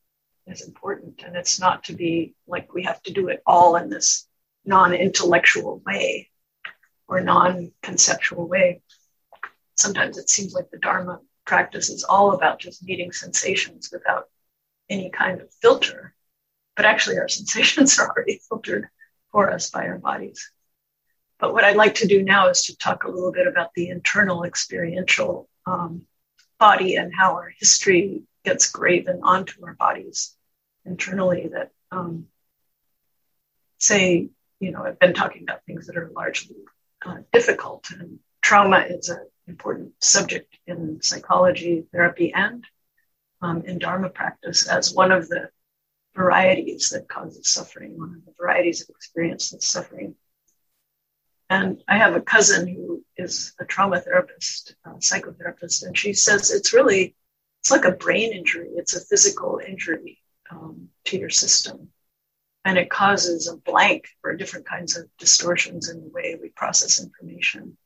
is 0.47 0.62
important. 0.62 1.23
And 1.25 1.37
it's 1.37 1.61
not 1.61 1.85
to 1.85 1.95
be 1.95 2.35
like 2.47 2.75
we 2.75 2.85
have 2.85 3.03
to 3.05 3.12
do 3.12 3.29
it 3.29 3.43
all 3.47 3.77
in 3.77 3.89
this 3.89 4.27
non 4.65 4.93
intellectual 4.95 5.83
way 5.87 6.31
or 7.09 7.21
non 7.21 7.73
conceptual 7.83 8.49
way. 8.49 8.83
Sometimes 9.77 10.19
it 10.19 10.29
seems 10.29 10.55
like 10.55 10.71
the 10.71 10.79
Dharma 10.79 11.21
practice 11.45 11.89
is 11.89 12.05
all 12.05 12.33
about 12.33 12.59
just 12.59 12.83
meeting 12.83 13.12
sensations 13.12 13.91
without 13.93 14.29
any 14.91 15.11
kind 15.11 15.41
of 15.41 15.53
filter. 15.62 16.15
But 16.77 16.85
actually, 16.85 17.19
our 17.19 17.29
sensations 17.41 17.99
are 17.99 18.09
already 18.09 18.41
filtered 18.49 18.89
for 19.33 19.51
us 19.51 19.71
by 19.71 19.87
our 19.87 19.99
bodies. 19.99 20.51
But 21.39 21.53
what 21.53 21.65
I'd 21.65 21.77
like 21.77 21.97
to 21.97 22.07
do 22.07 22.23
now 22.23 22.49
is 22.49 22.65
to 22.65 22.77
talk 22.77 23.05
a 23.05 23.11
little 23.11 23.33
bit 23.33 23.47
about 23.47 23.75
the 23.75 23.89
internal 23.91 24.45
experiential 24.45 25.49
um, 25.67 26.03
body 26.59 26.97
and 26.97 27.12
how 27.15 27.35
our 27.35 27.53
history 27.59 28.23
gets 28.45 28.71
graven 28.71 29.21
onto 29.23 29.65
our 29.67 29.75
bodies 29.75 30.35
internally 30.85 31.49
that 31.53 31.73
um, 31.91 32.27
say, 33.79 34.31
you 34.61 34.71
know, 34.71 34.85
I've 34.85 34.99
been 34.99 35.12
talking 35.12 35.43
about 35.43 35.65
things 35.65 35.87
that 35.87 35.97
are 35.97 36.11
largely 36.15 36.57
uh, 37.05 37.19
difficult, 37.33 37.91
and 37.91 38.21
trauma 38.41 38.79
is 38.89 39.11
an 39.11 39.27
important 39.47 39.93
subject 40.01 40.57
in 40.67 41.03
psychology, 41.03 41.85
therapy, 41.93 42.33
and 42.33 42.65
um, 43.43 43.62
in 43.62 43.79
Dharma 43.79 44.09
practice 44.09 44.67
as 44.67 44.95
one 44.95 45.12
of 45.12 45.29
the 45.29 45.51
varieties 46.16 46.88
that 46.90 47.09
causes 47.09 47.48
suffering, 47.48 47.98
one 47.98 48.14
of 48.16 48.24
the 48.24 48.33
varieties 48.40 48.83
of 48.83 48.88
experience 48.88 49.50
that's 49.50 49.66
suffering. 49.66 50.16
And 51.48 51.83
I 51.87 51.98
have 51.98 52.16
a 52.16 52.20
cousin 52.20 52.66
who 52.66 53.05
is 53.16 53.55
a 53.61 53.64
trauma 53.64 54.00
therapist, 54.00 54.74
a 54.85 54.90
psychotherapist, 54.94 55.87
and 55.87 55.96
she 55.96 56.12
says 56.12 56.50
it's 56.50 56.72
really 56.72 57.14
it's 57.61 57.70
like 57.70 57.85
a 57.85 57.92
brain 57.92 58.33
injury. 58.33 58.70
It's 58.76 58.94
a 58.94 59.05
physical 59.05 59.61
injury 59.64 60.20
um, 60.50 60.88
to 61.07 61.18
your 61.18 61.31
system. 61.31 61.88
And 62.64 62.79
it 62.79 62.90
causes 62.90 63.48
a 63.48 63.57
blank 63.57 64.09
for 64.20 64.37
different 64.37 64.66
kinds 64.66 64.96
of 64.96 65.09
distortions 65.18 65.88
in 65.88 66.00
the 66.00 66.09
way 66.09 66.37
we 66.40 66.48
process 66.50 67.02
information, 67.02 67.76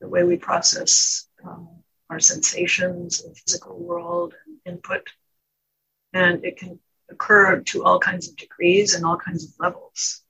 the 0.00 0.08
way 0.08 0.24
we 0.24 0.36
process 0.36 1.26
um, 1.44 1.68
our 2.08 2.20
sensations, 2.20 3.22
the 3.22 3.34
physical 3.34 3.78
world, 3.78 4.34
and 4.46 4.74
input. 4.74 5.08
And 6.12 6.44
it 6.44 6.58
can 6.58 6.78
occur 7.12 7.60
to 7.60 7.84
all 7.84 7.98
kinds 7.98 8.28
of 8.28 8.36
degrees 8.36 8.94
and 8.94 9.04
all 9.04 9.16
kinds 9.16 9.44
of 9.44 9.50
levels. 9.58 10.22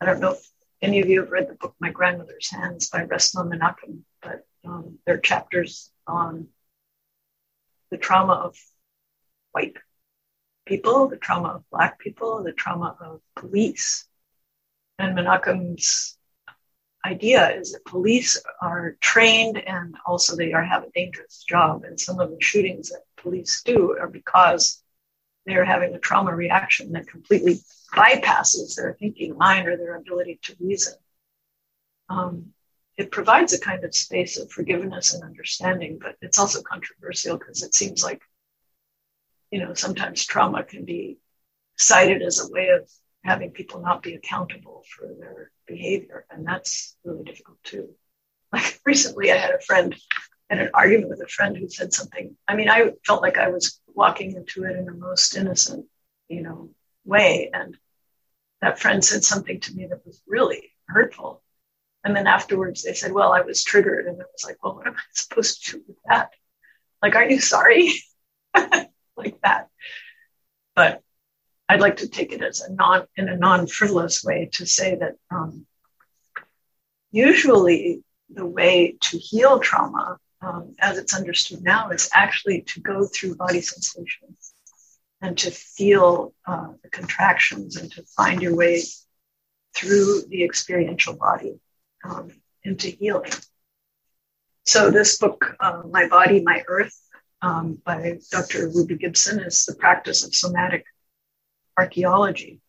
I 0.00 0.04
don't 0.04 0.20
know 0.20 0.32
if 0.32 0.50
any 0.82 1.00
of 1.00 1.08
you 1.08 1.20
have 1.20 1.30
read 1.30 1.48
the 1.48 1.54
book 1.54 1.74
My 1.80 1.90
Grandmother's 1.90 2.50
Hands 2.50 2.88
by 2.90 3.06
Resmaa 3.06 3.48
Menakem, 3.48 4.00
but 4.22 4.46
um, 4.64 4.98
there 5.06 5.14
are 5.16 5.20
chapters 5.20 5.90
on 6.06 6.48
the 7.90 7.96
trauma 7.96 8.34
of 8.34 8.56
white 9.52 9.76
people, 10.66 11.08
the 11.08 11.16
trauma 11.16 11.48
of 11.48 11.70
black 11.70 11.98
people, 11.98 12.42
the 12.42 12.52
trauma 12.52 12.96
of 13.00 13.20
police. 13.34 14.06
And 14.98 15.16
Menakem's 15.16 16.18
idea 17.04 17.50
is 17.56 17.72
that 17.72 17.84
police 17.84 18.40
are 18.60 18.96
trained 19.00 19.56
and 19.58 19.96
also 20.04 20.36
they 20.36 20.52
are 20.52 20.62
have 20.62 20.82
a 20.82 20.90
dangerous 20.90 21.44
job. 21.48 21.84
And 21.84 21.98
some 21.98 22.20
of 22.20 22.30
the 22.30 22.40
shootings 22.40 22.90
that 22.90 23.02
police 23.16 23.62
do 23.64 23.96
are 23.98 24.08
because 24.08 24.82
they're 25.48 25.64
having 25.64 25.94
a 25.94 25.98
trauma 25.98 26.34
reaction 26.34 26.92
that 26.92 27.08
completely 27.08 27.60
bypasses 27.92 28.74
their 28.76 28.94
thinking 28.94 29.36
mind 29.36 29.66
or 29.66 29.76
their 29.76 29.96
ability 29.96 30.38
to 30.42 30.56
reason. 30.60 30.94
Um, 32.08 32.52
it 32.96 33.10
provides 33.10 33.52
a 33.52 33.60
kind 33.60 33.84
of 33.84 33.94
space 33.94 34.38
of 34.38 34.50
forgiveness 34.50 35.14
and 35.14 35.22
understanding, 35.22 35.98
but 36.00 36.16
it's 36.20 36.38
also 36.38 36.62
controversial 36.62 37.38
because 37.38 37.62
it 37.62 37.74
seems 37.74 38.02
like, 38.02 38.20
you 39.50 39.60
know, 39.60 39.72
sometimes 39.74 40.26
trauma 40.26 40.64
can 40.64 40.84
be 40.84 41.18
cited 41.76 42.22
as 42.22 42.40
a 42.40 42.52
way 42.52 42.68
of 42.68 42.90
having 43.24 43.52
people 43.52 43.80
not 43.80 44.02
be 44.02 44.14
accountable 44.14 44.84
for 44.96 45.08
their 45.18 45.50
behavior. 45.66 46.26
And 46.30 46.46
that's 46.46 46.96
really 47.04 47.24
difficult 47.24 47.58
too. 47.64 47.90
Like 48.50 48.80
recently, 48.86 49.30
I 49.30 49.36
had 49.36 49.50
a 49.50 49.60
friend, 49.60 49.94
had 50.50 50.60
an 50.60 50.70
argument 50.74 51.10
with 51.10 51.20
a 51.20 51.28
friend 51.28 51.56
who 51.56 51.68
said 51.68 51.92
something. 51.92 52.36
I 52.46 52.54
mean, 52.54 52.68
I 52.68 52.92
felt 53.06 53.22
like 53.22 53.38
I 53.38 53.48
was 53.48 53.80
walking 53.94 54.34
into 54.34 54.64
it 54.64 54.76
in 54.76 54.86
the 54.86 54.92
most 54.92 55.36
innocent, 55.36 55.86
you 56.28 56.42
know, 56.42 56.70
way. 57.04 57.50
And 57.52 57.76
that 58.60 58.78
friend 58.78 59.04
said 59.04 59.24
something 59.24 59.60
to 59.60 59.74
me 59.74 59.86
that 59.86 60.06
was 60.06 60.22
really 60.26 60.72
hurtful. 60.86 61.42
And 62.04 62.16
then 62.16 62.26
afterwards 62.26 62.82
they 62.82 62.94
said, 62.94 63.12
Well, 63.12 63.32
I 63.32 63.42
was 63.42 63.64
triggered. 63.64 64.06
And 64.06 64.20
it 64.20 64.26
was 64.32 64.44
like, 64.44 64.56
Well, 64.62 64.76
what 64.76 64.86
am 64.86 64.94
I 64.94 65.02
supposed 65.12 65.66
to 65.66 65.72
do 65.72 65.84
with 65.88 65.96
that? 66.06 66.30
Like, 67.02 67.14
are 67.14 67.28
you 67.28 67.40
sorry? 67.40 67.92
like 68.54 69.40
that. 69.42 69.68
But 70.74 71.02
I'd 71.68 71.80
like 71.80 71.98
to 71.98 72.08
take 72.08 72.32
it 72.32 72.42
as 72.42 72.60
a 72.60 72.72
non 72.72 73.06
in 73.16 73.28
a 73.28 73.36
non-frivolous 73.36 74.24
way 74.24 74.48
to 74.54 74.66
say 74.66 74.94
that 74.94 75.16
um, 75.30 75.66
usually 77.10 78.02
the 78.30 78.46
way 78.46 78.96
to 79.00 79.18
heal 79.18 79.58
trauma, 79.58 80.18
um, 80.40 80.74
as 80.78 80.98
it's 80.98 81.14
understood 81.14 81.62
now, 81.62 81.90
is 81.90 82.10
actually 82.12 82.62
to 82.62 82.80
go 82.80 83.06
through 83.06 83.36
body 83.36 83.60
sensations 83.60 84.54
and 85.20 85.36
to 85.38 85.50
feel 85.50 86.32
uh, 86.46 86.68
the 86.82 86.90
contractions 86.90 87.76
and 87.76 87.90
to 87.92 88.02
find 88.16 88.40
your 88.40 88.54
way 88.54 88.82
through 89.74 90.22
the 90.28 90.44
experiential 90.44 91.14
body 91.14 91.58
um, 92.04 92.30
into 92.64 92.88
healing. 92.88 93.32
So 94.64 94.90
this 94.90 95.18
book, 95.18 95.56
uh, 95.60 95.82
My 95.90 96.08
Body, 96.08 96.42
My 96.42 96.62
Earth, 96.68 96.94
um, 97.40 97.80
by 97.84 98.18
Dr. 98.30 98.68
Ruby 98.68 98.96
Gibson, 98.96 99.40
is 99.40 99.64
the 99.64 99.74
practice 99.74 100.24
of 100.24 100.34
somatic 100.34 100.84
archaeology. 101.78 102.60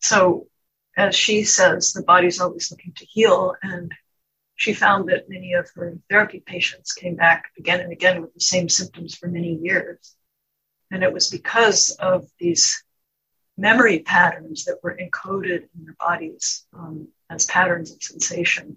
So, 0.00 0.48
as 0.96 1.16
she 1.16 1.44
says, 1.44 1.92
the 1.92 2.02
body's 2.02 2.40
always 2.40 2.70
looking 2.70 2.92
to 2.96 3.06
heal. 3.06 3.54
And 3.62 3.92
she 4.56 4.72
found 4.72 5.08
that 5.08 5.28
many 5.28 5.54
of 5.54 5.68
her 5.74 5.98
therapy 6.08 6.40
patients 6.40 6.92
came 6.92 7.16
back 7.16 7.50
again 7.58 7.80
and 7.80 7.92
again 7.92 8.22
with 8.22 8.32
the 8.34 8.40
same 8.40 8.68
symptoms 8.68 9.14
for 9.14 9.28
many 9.28 9.54
years. 9.54 10.14
And 10.90 11.02
it 11.02 11.12
was 11.12 11.28
because 11.28 11.90
of 11.98 12.24
these 12.38 12.84
memory 13.56 14.00
patterns 14.00 14.64
that 14.64 14.78
were 14.82 14.96
encoded 14.96 15.68
in 15.74 15.84
their 15.84 15.96
bodies 15.98 16.66
um, 16.72 17.08
as 17.30 17.46
patterns 17.46 17.92
of 17.92 18.02
sensation. 18.02 18.76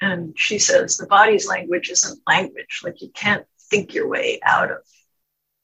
And 0.00 0.38
she 0.38 0.58
says 0.58 0.96
the 0.96 1.06
body's 1.06 1.46
language 1.46 1.90
isn't 1.90 2.20
language. 2.26 2.80
Like 2.82 3.02
you 3.02 3.10
can't 3.10 3.46
think 3.70 3.94
your 3.94 4.08
way 4.08 4.40
out 4.42 4.70
of 4.70 4.78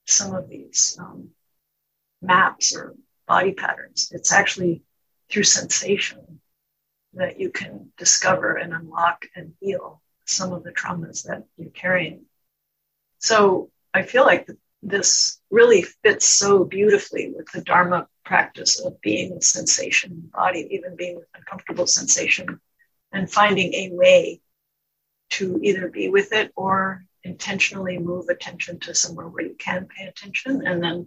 some 0.06 0.34
of 0.34 0.48
these 0.48 0.98
um, 1.00 1.30
maps 2.20 2.76
or 2.76 2.94
body 3.26 3.52
patterns. 3.52 4.10
It's 4.12 4.32
actually 4.32 4.82
through 5.30 5.44
sensation 5.44 6.40
that 7.14 7.40
you 7.40 7.50
can 7.50 7.92
discover 7.98 8.56
and 8.56 8.72
unlock 8.72 9.26
and 9.34 9.54
heal 9.60 10.00
some 10.26 10.52
of 10.52 10.62
the 10.62 10.72
traumas 10.72 11.24
that 11.24 11.44
you're 11.56 11.70
carrying. 11.70 12.22
So 13.18 13.70
I 13.92 14.02
feel 14.02 14.24
like 14.24 14.48
this 14.82 15.40
really 15.50 15.82
fits 15.82 16.26
so 16.26 16.64
beautifully 16.64 17.32
with 17.34 17.50
the 17.52 17.60
Dharma 17.62 18.08
practice 18.24 18.80
of 18.80 19.00
being 19.00 19.34
with 19.34 19.44
sensation 19.44 20.30
body, 20.32 20.68
even 20.70 20.96
being 20.96 21.16
with 21.16 21.26
uncomfortable 21.34 21.86
sensation, 21.86 22.60
and 23.12 23.30
finding 23.30 23.74
a 23.74 23.90
way 23.92 24.40
to 25.30 25.60
either 25.62 25.88
be 25.88 26.08
with 26.08 26.32
it 26.32 26.52
or 26.56 27.04
intentionally 27.24 27.98
move 27.98 28.28
attention 28.28 28.78
to 28.80 28.94
somewhere 28.94 29.28
where 29.28 29.44
you 29.44 29.54
can 29.58 29.86
pay 29.86 30.06
attention 30.06 30.66
and 30.66 30.82
then 30.82 31.06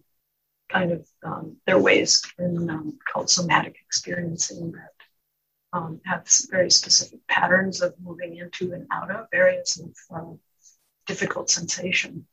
kind 0.69 0.91
of 0.91 1.07
um, 1.23 1.57
there 1.65 1.75
are 1.75 1.81
ways 1.81 2.21
in 2.39 2.69
um, 2.69 2.97
called 3.11 3.29
somatic 3.29 3.75
experiencing 3.85 4.71
that 4.71 4.92
um, 5.73 5.99
have 6.05 6.27
very 6.51 6.69
specific 6.69 7.19
patterns 7.27 7.81
of 7.81 7.95
moving 8.01 8.37
into 8.37 8.73
and 8.73 8.87
out 8.91 9.11
of 9.11 9.27
areas 9.33 9.81
of 9.83 10.15
uh, 10.15 10.33
difficult 11.07 11.49
sensation. 11.49 12.25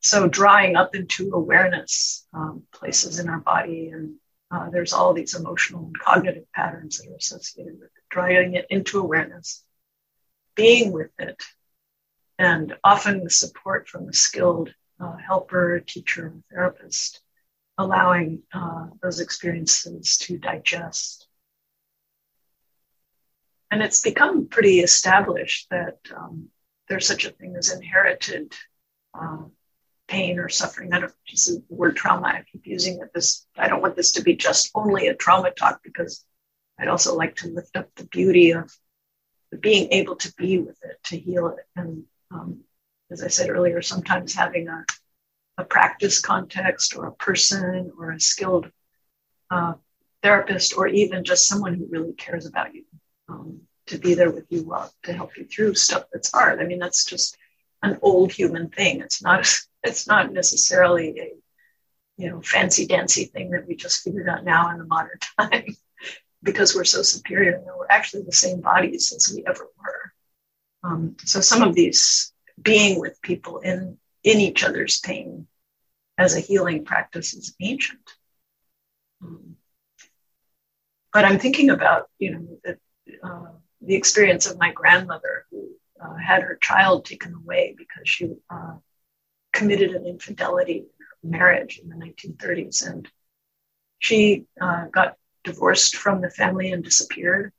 So 0.00 0.28
drawing 0.28 0.76
up 0.76 0.94
into 0.94 1.32
awareness 1.32 2.26
um, 2.32 2.62
places 2.72 3.18
in 3.18 3.28
our 3.28 3.40
body, 3.40 3.88
and 3.88 4.14
uh, 4.50 4.70
there's 4.70 4.92
all 4.92 5.12
these 5.12 5.34
emotional 5.34 5.86
and 5.86 5.98
cognitive 5.98 6.44
patterns 6.54 6.98
that 6.98 7.10
are 7.10 7.16
associated 7.16 7.74
with 7.74 7.88
it. 7.88 8.04
Drawing 8.10 8.54
it 8.54 8.66
into 8.70 9.00
awareness, 9.00 9.64
being 10.54 10.92
with 10.92 11.10
it, 11.18 11.42
and 12.38 12.76
often 12.84 13.24
the 13.24 13.30
support 13.30 13.88
from 13.88 14.08
a 14.08 14.12
skilled 14.12 14.72
uh, 15.00 15.16
helper, 15.16 15.80
teacher, 15.80 16.34
therapist, 16.50 17.20
allowing 17.76 18.42
uh, 18.52 18.86
those 19.02 19.20
experiences 19.20 20.18
to 20.18 20.38
digest. 20.38 21.27
And 23.70 23.82
it's 23.82 24.00
become 24.00 24.48
pretty 24.48 24.80
established 24.80 25.68
that 25.70 25.98
um, 26.16 26.48
there's 26.88 27.06
such 27.06 27.24
a 27.24 27.30
thing 27.30 27.54
as 27.56 27.72
inherited 27.72 28.54
uh, 29.14 29.44
pain 30.06 30.38
or 30.38 30.48
suffering. 30.48 30.92
I 30.92 31.00
don't 31.00 31.12
use 31.26 31.46
the 31.46 31.62
word 31.68 31.96
trauma. 31.96 32.28
I 32.28 32.44
keep 32.50 32.66
using 32.66 33.00
it. 33.00 33.10
This 33.14 33.46
I 33.56 33.68
don't 33.68 33.82
want 33.82 33.94
this 33.94 34.12
to 34.12 34.22
be 34.22 34.36
just 34.36 34.70
only 34.74 35.08
a 35.08 35.14
trauma 35.14 35.50
talk 35.50 35.80
because 35.84 36.24
I'd 36.78 36.88
also 36.88 37.14
like 37.14 37.36
to 37.36 37.48
lift 37.48 37.76
up 37.76 37.94
the 37.94 38.06
beauty 38.06 38.52
of 38.52 38.72
being 39.60 39.92
able 39.92 40.16
to 40.16 40.32
be 40.34 40.58
with 40.58 40.78
it, 40.82 40.98
to 41.04 41.18
heal 41.18 41.48
it, 41.48 41.64
and 41.76 42.04
um, 42.30 42.60
as 43.10 43.22
I 43.22 43.28
said 43.28 43.50
earlier, 43.50 43.80
sometimes 43.80 44.34
having 44.34 44.68
a, 44.68 44.84
a 45.56 45.64
practice 45.64 46.20
context 46.20 46.94
or 46.96 47.06
a 47.06 47.12
person 47.12 47.92
or 47.98 48.12
a 48.12 48.20
skilled 48.20 48.70
uh, 49.50 49.74
therapist 50.22 50.76
or 50.76 50.86
even 50.88 51.24
just 51.24 51.48
someone 51.48 51.74
who 51.74 51.86
really 51.90 52.12
cares 52.12 52.46
about 52.46 52.74
you 52.74 52.84
um, 53.28 53.60
to 53.86 53.98
be 53.98 54.14
there 54.14 54.30
with 54.30 54.46
you 54.50 54.64
well, 54.64 54.92
to 55.04 55.12
help 55.12 55.36
you 55.36 55.44
through 55.44 55.74
stuff 55.74 56.04
that's 56.12 56.32
hard. 56.32 56.60
I 56.60 56.64
mean, 56.64 56.78
that's 56.78 57.04
just 57.04 57.36
an 57.82 57.98
old 58.02 58.32
human 58.32 58.68
thing. 58.70 59.00
It's 59.00 59.22
not 59.22 59.48
it's 59.82 60.06
not 60.06 60.32
necessarily 60.32 61.20
a 61.20 61.32
you 62.16 62.30
know 62.30 62.40
fancy 62.40 62.86
dancy 62.86 63.24
thing 63.24 63.50
that 63.50 63.66
we 63.66 63.76
just 63.76 64.02
figured 64.02 64.28
out 64.28 64.44
now 64.44 64.70
in 64.70 64.78
the 64.78 64.84
modern 64.84 65.18
time 65.40 65.76
because 66.42 66.74
we're 66.74 66.84
so 66.84 67.02
superior. 67.02 67.56
and 67.56 67.66
we're 67.66 67.86
actually 67.90 68.22
the 68.22 68.32
same 68.32 68.60
bodies 68.60 69.12
as 69.12 69.32
we 69.34 69.44
ever 69.46 69.66
were. 69.78 70.12
Um, 70.84 71.16
so 71.24 71.40
some 71.40 71.62
of 71.62 71.74
these 71.74 72.32
being 72.60 73.00
with 73.00 73.20
people 73.22 73.58
in 73.58 73.98
in 74.24 74.40
each 74.40 74.64
other's 74.64 75.00
pain 75.00 75.46
as 76.16 76.36
a 76.36 76.40
healing 76.40 76.84
practice 76.84 77.34
is 77.34 77.54
ancient. 77.60 78.00
Um, 79.22 79.56
but 81.12 81.24
I'm 81.24 81.38
thinking 81.38 81.70
about 81.70 82.08
you 82.18 82.32
know 82.32 82.58
the, 82.64 82.78
uh, 83.22 83.52
the 83.80 83.94
experience 83.94 84.46
of 84.46 84.58
my 84.58 84.72
grandmother 84.72 85.46
who 85.50 85.68
uh, 86.00 86.14
had 86.14 86.42
her 86.42 86.56
child 86.60 87.04
taken 87.04 87.34
away 87.34 87.74
because 87.76 88.08
she 88.08 88.30
uh, 88.50 88.76
committed 89.52 89.92
an 89.92 90.06
infidelity 90.06 90.78
in 90.78 90.84
her 91.32 91.38
marriage 91.38 91.78
in 91.82 91.88
the 91.88 91.96
1930s, 91.96 92.86
and 92.86 93.08
she 93.98 94.44
uh, 94.60 94.86
got 94.86 95.16
divorced 95.44 95.96
from 95.96 96.20
the 96.20 96.30
family 96.30 96.72
and 96.72 96.84
disappeared 96.84 97.52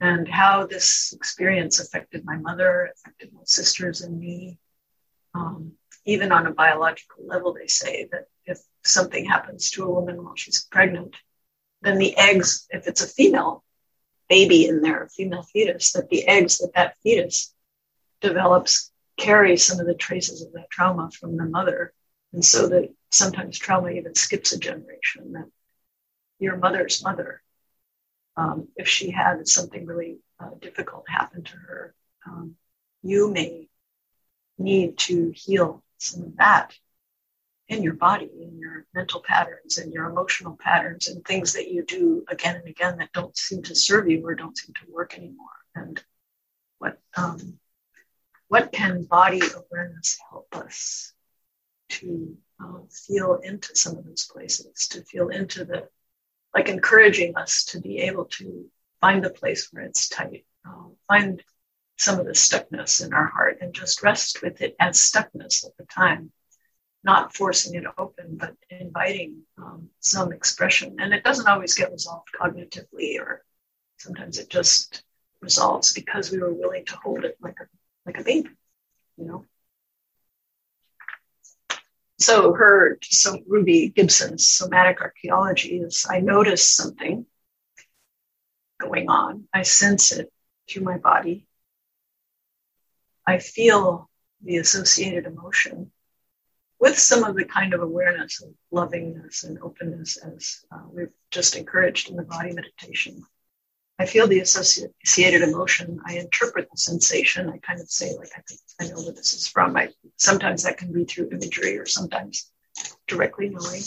and 0.00 0.28
how 0.28 0.66
this 0.66 1.12
experience 1.14 1.80
affected 1.80 2.24
my 2.24 2.36
mother, 2.36 2.90
affected 2.94 3.32
my 3.32 3.40
sisters 3.44 4.02
and 4.02 4.18
me. 4.18 4.58
Um, 5.34 5.72
even 6.04 6.32
on 6.32 6.46
a 6.46 6.52
biological 6.52 7.26
level, 7.26 7.54
they 7.54 7.66
say 7.66 8.08
that 8.12 8.26
if 8.44 8.58
something 8.84 9.24
happens 9.24 9.70
to 9.70 9.84
a 9.84 9.90
woman 9.90 10.22
while 10.22 10.36
she's 10.36 10.64
pregnant, 10.70 11.16
then 11.82 11.98
the 11.98 12.16
eggs, 12.18 12.66
if 12.70 12.86
it's 12.86 13.02
a 13.02 13.08
female 13.08 13.64
baby 14.28 14.66
in 14.66 14.80
there, 14.80 15.04
a 15.04 15.08
female 15.08 15.42
fetus, 15.42 15.92
that 15.92 16.08
the 16.08 16.26
eggs 16.26 16.58
that 16.58 16.72
that 16.74 16.96
fetus 17.02 17.54
develops 18.20 18.90
carries 19.16 19.62
some 19.62 19.80
of 19.80 19.86
the 19.86 19.94
traces 19.94 20.42
of 20.42 20.52
that 20.52 20.70
trauma 20.70 21.10
from 21.10 21.36
the 21.36 21.44
mother. 21.44 21.92
And 22.32 22.44
so 22.44 22.68
that 22.68 22.92
sometimes 23.10 23.58
trauma 23.58 23.90
even 23.90 24.14
skips 24.14 24.52
a 24.52 24.58
generation 24.58 25.32
that 25.32 25.48
your 26.38 26.56
mother's 26.56 27.02
mother, 27.02 27.42
um, 28.36 28.68
if 28.76 28.88
she 28.88 29.10
had 29.10 29.46
something 29.46 29.86
really 29.86 30.18
uh, 30.40 30.50
difficult 30.60 31.04
happen 31.08 31.44
to 31.44 31.56
her, 31.56 31.94
um, 32.26 32.56
you 33.02 33.30
may 33.30 33.68
need 34.58 34.98
to 34.98 35.32
heal 35.34 35.82
some 35.98 36.22
of 36.22 36.36
that 36.36 36.76
in 37.68 37.82
your 37.82 37.94
body, 37.94 38.30
in 38.40 38.58
your 38.58 38.86
mental 38.94 39.20
patterns, 39.20 39.78
and 39.78 39.92
your 39.92 40.06
emotional 40.06 40.56
patterns, 40.56 41.08
and 41.08 41.24
things 41.24 41.54
that 41.54 41.70
you 41.70 41.84
do 41.84 42.24
again 42.28 42.56
and 42.56 42.68
again 42.68 42.98
that 42.98 43.12
don't 43.12 43.36
seem 43.36 43.62
to 43.62 43.74
serve 43.74 44.08
you 44.08 44.24
or 44.26 44.34
don't 44.34 44.56
seem 44.56 44.74
to 44.74 44.92
work 44.92 45.16
anymore. 45.16 45.46
And 45.74 46.02
what 46.78 46.98
um, 47.16 47.58
what 48.48 48.72
can 48.72 49.04
body 49.04 49.40
awareness 49.40 50.18
help 50.30 50.54
us 50.56 51.12
to 51.88 52.36
uh, 52.62 52.80
feel 52.90 53.36
into 53.42 53.74
some 53.74 53.96
of 53.96 54.04
those 54.04 54.26
places, 54.26 54.88
to 54.88 55.02
feel 55.02 55.28
into 55.28 55.64
the, 55.64 55.88
like 56.54 56.68
encouraging 56.68 57.36
us 57.36 57.64
to 57.64 57.80
be 57.80 57.98
able 58.00 58.26
to 58.26 58.66
find 59.00 59.24
the 59.24 59.30
place 59.30 59.68
where 59.72 59.84
it's 59.84 60.08
tight, 60.08 60.44
uh, 60.66 60.88
find 61.08 61.42
some 61.96 62.18
of 62.18 62.26
the 62.26 62.32
stuckness 62.32 63.04
in 63.04 63.12
our 63.12 63.26
heart 63.26 63.58
and 63.60 63.74
just 63.74 64.02
rest 64.02 64.42
with 64.42 64.60
it 64.60 64.76
as 64.80 64.98
stuckness 64.98 65.64
at 65.64 65.76
the 65.76 65.86
time, 65.86 66.30
not 67.04 67.34
forcing 67.34 67.74
it 67.74 67.84
open, 67.98 68.36
but 68.36 68.56
inviting 68.70 69.42
um, 69.58 69.90
some 70.00 70.32
expression. 70.32 70.96
And 70.98 71.12
it 71.12 71.22
doesn't 71.22 71.46
always 71.46 71.74
get 71.74 71.92
resolved 71.92 72.28
cognitively, 72.40 73.20
or 73.20 73.44
sometimes 73.98 74.38
it 74.38 74.48
just 74.48 75.02
resolves 75.40 75.92
because 75.92 76.30
we 76.30 76.38
were 76.38 76.52
willing 76.52 76.86
to 76.86 76.96
hold 76.96 77.24
it 77.24 77.36
like 77.40 77.56
a 77.60 77.66
like 78.06 78.18
a 78.18 78.24
baby, 78.24 78.48
you 79.18 79.26
know. 79.26 79.44
So 82.18 82.54
her, 82.54 82.98
so 83.02 83.38
Ruby 83.46 83.88
Gibson's 83.88 84.48
somatic 84.48 85.00
archaeology 85.00 85.78
is 85.78 86.06
I 86.08 86.20
notice 86.20 86.66
something 86.66 87.26
going 88.80 89.08
on. 89.08 89.44
I 89.52 89.62
sense 89.62 90.12
it 90.12 90.32
through 90.68 90.84
my 90.84 90.96
body. 90.98 91.46
I 93.26 93.38
feel 93.38 94.08
the 94.42 94.58
associated 94.58 95.26
emotion 95.26 95.90
with 96.84 96.98
some 96.98 97.24
of 97.24 97.34
the 97.34 97.46
kind 97.46 97.72
of 97.72 97.80
awareness 97.80 98.42
of 98.42 98.50
lovingness 98.70 99.44
and 99.44 99.58
openness 99.62 100.18
as 100.18 100.66
uh, 100.70 100.82
we've 100.92 101.14
just 101.30 101.56
encouraged 101.56 102.10
in 102.10 102.16
the 102.16 102.22
body 102.22 102.52
meditation. 102.52 103.24
I 103.98 104.04
feel 104.04 104.26
the 104.26 104.40
associated 104.40 105.40
emotion. 105.40 106.02
I 106.04 106.18
interpret 106.18 106.68
the 106.70 106.76
sensation. 106.76 107.48
I 107.48 107.56
kind 107.56 107.80
of 107.80 107.88
say, 107.88 108.14
like, 108.18 108.32
I 108.36 108.42
think 108.46 108.60
I 108.78 108.88
know 108.88 109.02
where 109.02 109.14
this 109.14 109.32
is 109.32 109.48
from. 109.48 109.74
I 109.78 109.88
sometimes 110.18 110.64
that 110.64 110.76
can 110.76 110.92
be 110.92 111.04
through 111.04 111.30
imagery 111.30 111.78
or 111.78 111.86
sometimes 111.86 112.52
directly 113.06 113.48
knowing. 113.48 113.80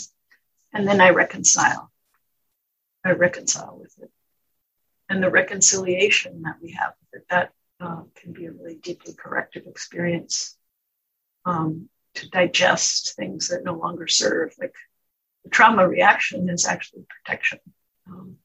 And 0.72 0.88
then 0.88 1.00
I 1.00 1.10
reconcile. 1.10 1.92
I 3.04 3.12
reconcile 3.12 3.78
with 3.80 3.96
it. 4.02 4.10
And 5.08 5.22
the 5.22 5.30
reconciliation 5.30 6.42
that 6.42 6.56
we 6.60 6.72
have 6.72 6.94
with 7.00 7.20
it, 7.20 7.28
that 7.30 7.52
uh, 7.78 8.02
can 8.16 8.32
be 8.32 8.46
a 8.46 8.50
really 8.50 8.74
deeply 8.74 9.14
corrective 9.14 9.68
experience 9.68 10.58
um, 11.44 11.88
to 12.18 12.28
digest 12.30 13.16
things 13.16 13.48
that 13.48 13.64
no 13.64 13.74
longer 13.74 14.06
serve. 14.06 14.54
Like 14.58 14.74
the 15.44 15.50
trauma 15.50 15.86
reaction 15.86 16.48
is 16.48 16.66
actually 16.66 17.04
protection. 17.08 17.60
Um, 18.08 18.36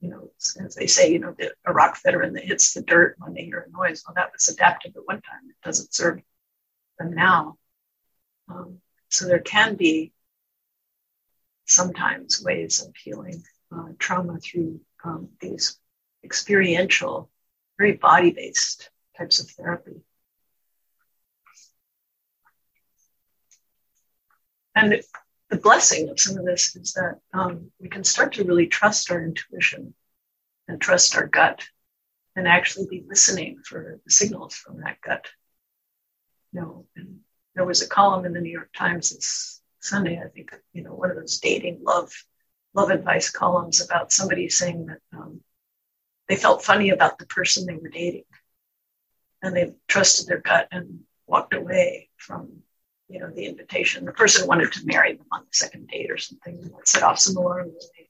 you 0.00 0.10
know, 0.10 0.30
as 0.64 0.74
they 0.74 0.88
say, 0.88 1.12
you 1.12 1.20
know, 1.20 1.34
the 1.38 1.52
Iraq 1.68 1.96
veteran 2.02 2.34
that 2.34 2.44
hits 2.44 2.74
the 2.74 2.82
dirt 2.82 3.14
when 3.18 3.34
they 3.34 3.44
hear 3.44 3.66
a 3.68 3.70
noise, 3.70 4.02
well, 4.04 4.14
that 4.16 4.32
was 4.32 4.48
adaptive 4.48 4.96
at 4.96 5.06
one 5.06 5.22
time. 5.22 5.48
It 5.48 5.64
doesn't 5.64 5.94
serve 5.94 6.20
them 6.98 7.14
now. 7.14 7.56
Um, 8.48 8.78
so 9.08 9.26
there 9.26 9.38
can 9.38 9.76
be 9.76 10.12
sometimes 11.66 12.42
ways 12.42 12.82
of 12.82 12.94
healing 12.96 13.44
uh, 13.74 13.90
trauma 13.98 14.38
through 14.40 14.80
um, 15.04 15.28
these 15.40 15.78
experiential, 16.24 17.30
very 17.78 17.92
body 17.92 18.32
based 18.32 18.90
types 19.16 19.40
of 19.40 19.48
therapy. 19.50 20.00
And 24.74 25.02
the 25.50 25.58
blessing 25.58 26.08
of 26.08 26.18
some 26.18 26.38
of 26.38 26.44
this 26.44 26.74
is 26.76 26.94
that 26.94 27.18
um, 27.34 27.70
we 27.78 27.88
can 27.88 28.04
start 28.04 28.34
to 28.34 28.44
really 28.44 28.66
trust 28.66 29.10
our 29.10 29.22
intuition 29.22 29.94
and 30.68 30.80
trust 30.80 31.16
our 31.16 31.26
gut 31.26 31.62
and 32.34 32.48
actually 32.48 32.86
be 32.88 33.04
listening 33.06 33.58
for 33.64 34.00
the 34.04 34.10
signals 34.10 34.54
from 34.54 34.80
that 34.80 35.00
gut. 35.02 35.26
You 36.52 36.60
know, 36.60 36.86
and 36.96 37.20
there 37.54 37.66
was 37.66 37.82
a 37.82 37.88
column 37.88 38.24
in 38.24 38.32
the 38.32 38.40
New 38.40 38.50
York 38.50 38.70
Times 38.74 39.10
this 39.10 39.60
Sunday, 39.80 40.20
I 40.24 40.28
think, 40.28 40.54
you 40.72 40.82
know, 40.82 40.94
one 40.94 41.10
of 41.10 41.16
those 41.16 41.38
dating 41.40 41.80
love 41.82 42.12
love 42.74 42.90
advice 42.90 43.30
columns 43.30 43.82
about 43.82 44.12
somebody 44.12 44.48
saying 44.48 44.86
that 44.86 44.98
um, 45.12 45.40
they 46.28 46.36
felt 46.36 46.64
funny 46.64 46.88
about 46.88 47.18
the 47.18 47.26
person 47.26 47.66
they 47.66 47.76
were 47.76 47.90
dating 47.90 48.24
and 49.42 49.54
they 49.54 49.74
trusted 49.88 50.26
their 50.26 50.40
gut 50.40 50.68
and 50.70 51.00
walked 51.26 51.52
away 51.52 52.08
from 52.16 52.62
you 53.12 53.20
know, 53.20 53.30
the 53.30 53.44
invitation. 53.44 54.06
The 54.06 54.12
person 54.12 54.48
wanted 54.48 54.72
to 54.72 54.86
marry 54.86 55.14
them 55.14 55.26
on 55.30 55.40
the 55.40 55.54
second 55.54 55.88
date 55.88 56.10
or 56.10 56.16
something. 56.16 56.58
And 56.58 56.72
set 56.84 57.02
off 57.02 57.18
some 57.18 57.36
alarms. 57.36 57.72
And 57.72 57.90
they 57.96 58.08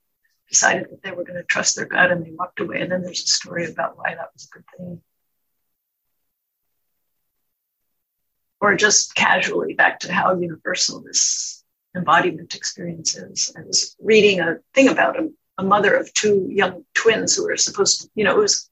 decided 0.48 0.86
that 0.90 1.02
they 1.02 1.10
were 1.10 1.24
going 1.24 1.38
to 1.38 1.42
trust 1.42 1.76
their 1.76 1.86
gut 1.86 2.12
and 2.12 2.24
they 2.24 2.30
walked 2.30 2.60
away. 2.60 2.80
And 2.80 2.92
then 2.92 3.02
there's 3.02 3.24
a 3.24 3.26
story 3.26 3.66
about 3.66 3.98
why 3.98 4.14
that 4.14 4.30
was 4.32 4.48
a 4.48 4.54
good 4.54 4.64
thing. 4.76 5.00
Or 8.60 8.76
just 8.76 9.16
casually 9.16 9.74
back 9.74 10.00
to 10.00 10.12
how 10.12 10.38
universal 10.38 11.02
this 11.02 11.64
embodiment 11.96 12.54
experience 12.54 13.16
is. 13.16 13.52
I 13.58 13.62
was 13.62 13.96
reading 14.00 14.38
a 14.38 14.58
thing 14.72 14.88
about 14.88 15.18
a, 15.18 15.30
a 15.58 15.64
mother 15.64 15.96
of 15.96 16.14
two 16.14 16.46
young 16.48 16.84
twins 16.94 17.34
who 17.34 17.44
were 17.44 17.56
supposed 17.56 18.02
to, 18.02 18.10
you 18.14 18.22
know, 18.22 18.36
it 18.36 18.40
was 18.40 18.70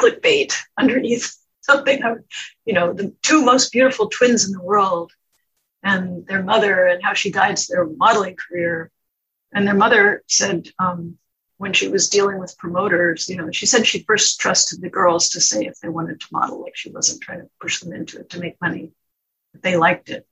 clickbait 0.00 0.54
underneath 0.78 1.36
something, 1.62 2.00
you 2.64 2.72
know, 2.72 2.92
the 2.92 3.12
two 3.22 3.44
most 3.44 3.72
beautiful 3.72 4.08
twins 4.08 4.46
in 4.46 4.52
the 4.52 4.62
world 4.62 5.12
and 5.86 6.26
their 6.26 6.42
mother 6.42 6.86
and 6.86 7.00
how 7.02 7.14
she 7.14 7.30
guides 7.30 7.68
their 7.68 7.86
modeling 7.86 8.34
career. 8.36 8.90
And 9.52 9.64
their 9.66 9.74
mother 9.74 10.24
said 10.26 10.68
um, 10.80 11.16
when 11.58 11.72
she 11.72 11.86
was 11.86 12.08
dealing 12.08 12.40
with 12.40 12.58
promoters, 12.58 13.28
you 13.28 13.36
know, 13.36 13.52
she 13.52 13.66
said 13.66 13.86
she 13.86 14.02
first 14.02 14.40
trusted 14.40 14.80
the 14.80 14.90
girls 14.90 15.28
to 15.30 15.40
say 15.40 15.64
if 15.64 15.78
they 15.78 15.88
wanted 15.88 16.20
to 16.20 16.26
model, 16.32 16.60
like 16.60 16.76
she 16.76 16.90
wasn't 16.90 17.22
trying 17.22 17.40
to 17.40 17.50
push 17.60 17.78
them 17.78 17.92
into 17.92 18.18
it 18.18 18.30
to 18.30 18.40
make 18.40 18.60
money, 18.60 18.90
that 19.52 19.62
they 19.62 19.76
liked 19.76 20.10
it. 20.10 20.26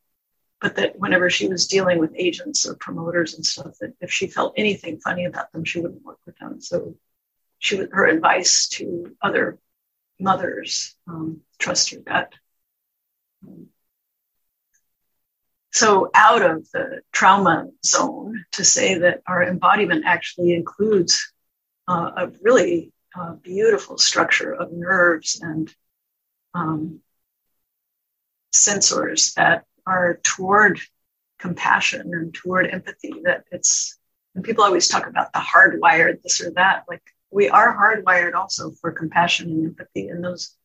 But 0.61 0.75
that 0.77 0.99
whenever 0.99 1.31
she 1.31 1.47
was 1.47 1.69
dealing 1.69 1.99
with 1.99 2.15
agents 2.17 2.67
or 2.67 2.75
promoters 2.75 3.35
and 3.35 3.47
stuff, 3.47 3.77
that 3.81 3.95
if 4.01 4.11
she 4.11 4.27
felt 4.27 4.55
anything 4.57 4.99
funny 4.99 5.25
about 5.25 5.53
them, 5.53 5.65
she 5.65 5.81
wouldn't 5.81 6.05
work 6.05 6.19
with 6.27 6.37
them. 6.39 6.61
So 6.61 6.97
she 7.61 7.77
her 7.77 8.07
advice 8.07 8.67
to 8.71 9.15
other 9.23 9.59
mothers, 10.19 10.97
um, 11.07 11.43
trust 11.59 11.93
your 11.93 12.03
gut. 12.03 12.33
Um, 13.47 13.69
so 15.75 16.09
out 16.15 16.43
of 16.43 16.71
the 16.71 17.01
trauma 17.13 17.67
zone 17.85 18.45
to 18.53 18.65
say 18.65 18.99
that 18.99 19.23
our 19.27 19.43
embodiment 19.43 20.05
actually 20.07 20.55
includes 20.55 21.33
uh, 21.89 22.13
a 22.17 22.33
really 22.43 22.93
uh, 23.19 23.33
beautiful 23.33 23.99
structure 23.99 24.53
of 24.53 24.73
nerves 24.73 25.41
and 25.43 25.75
um, 26.55 27.01
sensors 28.55 29.35
that 29.35 29.65
are 29.85 30.21
toward 30.23 30.81
compassion 31.41 32.13
and 32.15 32.33
toward 32.33 32.69
empathy 32.69 33.13
that 33.25 33.45
it's 33.51 33.99
and 34.37 34.45
people 34.45 34.65
always 34.65 34.89
talk 34.89 35.07
about 35.09 35.33
the 35.33 35.41
hardwired 35.41 36.23
this 36.23 36.41
or 36.41 36.53
that 36.53 36.85
like 36.89 37.03
we 37.33 37.49
are 37.49 37.77
hardwired 37.77 38.35
also 38.35 38.71
for 38.81 38.93
compassion 38.93 39.51
and 39.51 39.67
empathy 39.67 40.09
and 40.09 40.23
those 40.23 40.57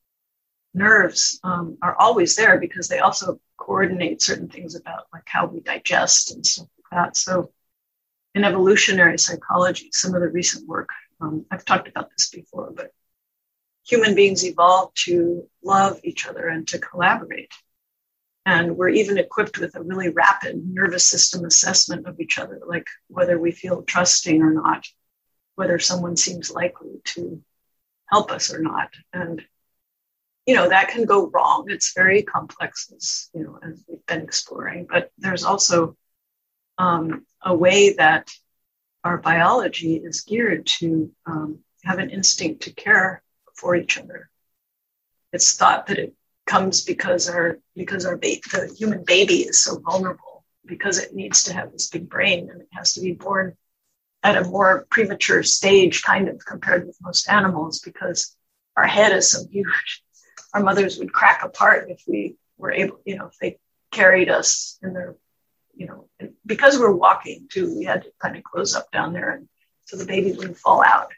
nerves 0.75 1.39
um, 1.43 1.77
are 1.81 1.95
always 1.99 2.35
there 2.35 2.59
because 2.59 2.87
they 2.87 2.99
also 2.99 3.39
coordinate 3.59 4.21
certain 4.21 4.47
things 4.47 4.75
about 4.75 5.05
like 5.13 5.23
how 5.25 5.45
we 5.45 5.59
digest 5.59 6.31
and 6.31 6.45
stuff 6.45 6.67
like 6.77 7.05
that. 7.05 7.17
So 7.17 7.51
in 8.33 8.43
evolutionary 8.43 9.17
psychology, 9.17 9.89
some 9.91 10.15
of 10.15 10.21
the 10.21 10.29
recent 10.29 10.67
work, 10.67 10.89
um, 11.21 11.45
I've 11.51 11.65
talked 11.65 11.87
about 11.87 12.09
this 12.11 12.29
before, 12.29 12.71
but 12.75 12.91
human 13.85 14.15
beings 14.15 14.45
evolved 14.45 14.97
to 15.05 15.47
love 15.63 15.99
each 16.03 16.27
other 16.27 16.47
and 16.47 16.67
to 16.69 16.79
collaborate. 16.79 17.51
And 18.45 18.77
we're 18.77 18.89
even 18.89 19.17
equipped 19.17 19.59
with 19.59 19.75
a 19.75 19.83
really 19.83 20.09
rapid 20.09 20.61
nervous 20.65 21.05
system 21.05 21.45
assessment 21.45 22.07
of 22.07 22.19
each 22.19 22.39
other, 22.39 22.61
like 22.65 22.87
whether 23.07 23.37
we 23.37 23.51
feel 23.51 23.83
trusting 23.83 24.41
or 24.41 24.53
not, 24.53 24.87
whether 25.55 25.77
someone 25.77 26.15
seems 26.15 26.49
likely 26.49 27.01
to 27.05 27.43
help 28.05 28.31
us 28.31 28.53
or 28.53 28.59
not. 28.61 28.89
And 29.13 29.43
you 30.49 30.55
know 30.55 30.67
that 30.67 30.87
can 30.89 31.05
go 31.05 31.27
wrong. 31.27 31.65
It's 31.67 31.93
very 31.93 32.23
complex 32.23 32.91
as 32.95 33.29
you 33.35 33.43
know 33.43 33.59
as 33.61 33.85
we've 33.87 34.05
been 34.07 34.23
exploring 34.23 34.87
but 34.89 35.11
there's 35.19 35.43
also 35.43 35.95
um, 36.79 37.27
a 37.43 37.55
way 37.55 37.93
that 37.93 38.31
our 39.03 39.17
biology 39.17 39.97
is 39.97 40.21
geared 40.21 40.65
to 40.79 41.11
um, 41.27 41.59
have 41.83 41.99
an 41.99 42.09
instinct 42.09 42.63
to 42.63 42.73
care 42.73 43.21
for 43.53 43.75
each 43.75 43.99
other. 43.99 44.29
It's 45.33 45.55
thought 45.55 45.85
that 45.87 45.99
it 45.99 46.15
comes 46.47 46.83
because 46.83 47.29
our 47.29 47.59
because 47.75 48.07
our 48.07 48.17
ba- 48.17 48.41
the 48.51 48.73
human 48.75 49.03
baby 49.03 49.41
is 49.49 49.59
so 49.59 49.77
vulnerable 49.77 50.43
because 50.65 50.97
it 50.97 51.13
needs 51.13 51.43
to 51.43 51.53
have 51.53 51.71
this 51.71 51.89
big 51.89 52.09
brain 52.09 52.49
and 52.49 52.61
it 52.61 52.69
has 52.71 52.95
to 52.95 53.01
be 53.01 53.11
born 53.11 53.55
at 54.23 54.35
a 54.35 54.49
more 54.55 54.87
premature 54.89 55.43
stage 55.43 56.01
kind 56.01 56.27
of 56.27 56.43
compared 56.43 56.87
with 56.87 56.97
most 57.03 57.29
animals 57.29 57.81
because 57.81 58.35
our 58.75 58.87
head 58.87 59.11
is 59.11 59.29
so 59.31 59.41
huge 59.51 60.03
our 60.53 60.63
mothers 60.63 60.97
would 60.99 61.13
crack 61.13 61.43
apart 61.43 61.89
if 61.89 62.03
we 62.07 62.35
were 62.57 62.71
able 62.71 62.99
you 63.05 63.17
know 63.17 63.27
if 63.27 63.37
they 63.39 63.57
carried 63.91 64.29
us 64.29 64.77
in 64.81 64.93
their 64.93 65.15
you 65.75 65.87
know 65.87 66.07
because 66.45 66.77
we're 66.77 66.91
walking 66.91 67.47
too 67.49 67.75
we 67.77 67.85
had 67.85 68.03
to 68.03 68.11
kind 68.21 68.35
of 68.35 68.43
close 68.43 68.75
up 68.75 68.91
down 68.91 69.13
there 69.13 69.31
and 69.31 69.47
so 69.85 69.97
the 69.97 70.05
baby 70.05 70.31
wouldn't 70.33 70.57
fall 70.57 70.83
out 70.83 71.11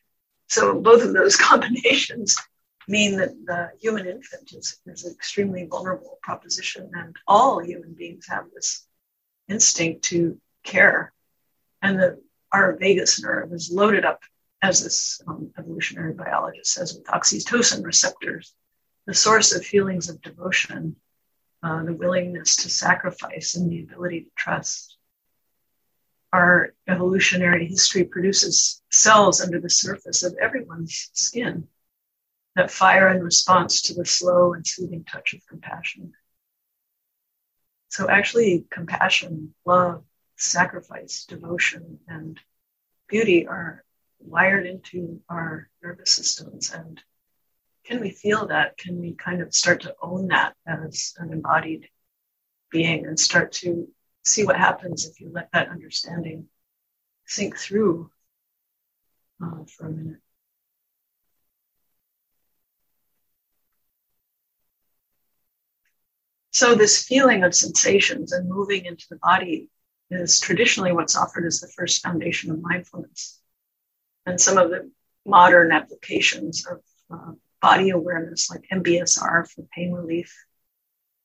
so 0.47 0.79
both 0.79 1.03
of 1.03 1.13
those 1.13 1.35
combinations 1.49 2.37
mean 2.87 3.17
that 3.17 3.33
the 3.45 3.71
human 3.79 4.07
infant 4.07 4.51
is, 4.53 4.79
is 4.85 5.05
an 5.05 5.13
extremely 5.13 5.65
vulnerable 5.65 6.19
proposition, 6.21 6.91
and 6.93 7.15
all 7.27 7.59
human 7.59 7.93
beings 7.93 8.27
have 8.27 8.45
this 8.53 8.85
instinct 9.47 10.03
to 10.03 10.39
care. 10.63 11.13
And 11.81 11.99
the, 11.99 12.21
our 12.51 12.75
vagus 12.75 13.21
nerve 13.23 13.53
is 13.53 13.71
loaded 13.71 14.05
up, 14.05 14.21
as 14.61 14.83
this 14.83 15.21
um, 15.27 15.51
evolutionary 15.57 16.13
biologist 16.13 16.73
says, 16.73 16.93
with 16.93 17.05
oxytocin 17.05 17.83
receptors, 17.83 18.53
the 19.05 19.13
source 19.13 19.53
of 19.53 19.65
feelings 19.65 20.09
of 20.09 20.21
devotion, 20.21 20.95
uh, 21.63 21.83
the 21.83 21.93
willingness 21.93 22.55
to 22.57 22.69
sacrifice, 22.69 23.55
and 23.55 23.71
the 23.71 23.83
ability 23.83 24.21
to 24.21 24.31
trust. 24.35 24.97
Our 26.33 26.73
evolutionary 26.87 27.67
history 27.67 28.05
produces 28.05 28.81
cells 28.89 29.41
under 29.41 29.59
the 29.59 29.69
surface 29.69 30.23
of 30.23 30.35
everyone's 30.41 31.09
skin 31.13 31.67
that 32.55 32.71
fire 32.71 33.09
in 33.09 33.23
response 33.23 33.81
to 33.81 33.93
the 33.93 34.05
slow 34.05 34.53
and 34.53 34.65
soothing 34.65 35.03
touch 35.03 35.33
of 35.33 35.45
compassion. 35.47 36.13
So, 37.89 38.09
actually, 38.09 38.65
compassion, 38.69 39.53
love, 39.65 40.03
sacrifice, 40.37 41.25
devotion, 41.25 41.99
and 42.07 42.39
beauty 43.07 43.47
are 43.47 43.83
wired 44.19 44.65
into 44.65 45.21
our 45.29 45.69
nervous 45.83 46.11
systems. 46.11 46.71
And 46.71 47.01
can 47.85 47.99
we 47.99 48.11
feel 48.11 48.47
that? 48.47 48.77
Can 48.77 48.99
we 48.99 49.13
kind 49.13 49.41
of 49.41 49.53
start 49.53 49.81
to 49.81 49.95
own 50.01 50.27
that 50.27 50.55
as 50.67 51.13
an 51.17 51.33
embodied 51.33 51.89
being 52.69 53.05
and 53.05 53.19
start 53.19 53.51
to 53.53 53.87
see 54.23 54.45
what 54.45 54.57
happens 54.57 55.05
if 55.05 55.19
you 55.19 55.31
let 55.31 55.51
that 55.51 55.69
understanding 55.69 56.47
sink 57.25 57.57
through 57.57 58.11
uh, 59.43 59.63
for 59.65 59.87
a 59.87 59.91
minute? 59.91 60.21
So, 66.53 66.75
this 66.75 67.03
feeling 67.05 67.43
of 67.43 67.55
sensations 67.55 68.33
and 68.33 68.47
moving 68.47 68.85
into 68.85 69.07
the 69.09 69.15
body 69.15 69.69
is 70.11 70.39
traditionally 70.39 70.91
what's 70.91 71.15
offered 71.15 71.45
as 71.45 71.61
the 71.61 71.67
first 71.69 72.03
foundation 72.03 72.51
of 72.51 72.61
mindfulness. 72.61 73.39
And 74.25 74.39
some 74.39 74.57
of 74.57 74.69
the 74.69 74.91
modern 75.25 75.71
applications 75.71 76.67
of 76.67 76.81
uh, 77.09 77.31
body 77.61 77.91
awareness, 77.91 78.49
like 78.49 78.65
MBSR 78.71 79.49
for 79.49 79.63
pain 79.73 79.91
relief, 79.91 80.35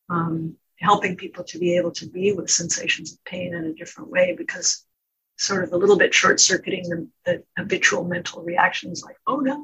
um, 0.08 0.56
helping 0.78 1.16
people 1.16 1.44
to 1.44 1.58
be 1.58 1.76
able 1.76 1.92
to 1.92 2.08
be 2.08 2.32
with 2.32 2.50
sensations 2.50 3.12
of 3.12 3.24
pain 3.24 3.54
in 3.54 3.64
a 3.64 3.74
different 3.74 4.10
way 4.10 4.34
because 4.36 4.84
sort 5.38 5.64
of 5.64 5.72
a 5.72 5.76
little 5.76 5.98
bit 5.98 6.14
short 6.14 6.40
circuiting 6.40 6.88
the, 6.88 7.08
the, 7.24 7.42
habitual 7.58 8.04
mental 8.04 8.42
reactions 8.42 9.02
like, 9.02 9.16
oh 9.26 9.40
no, 9.40 9.56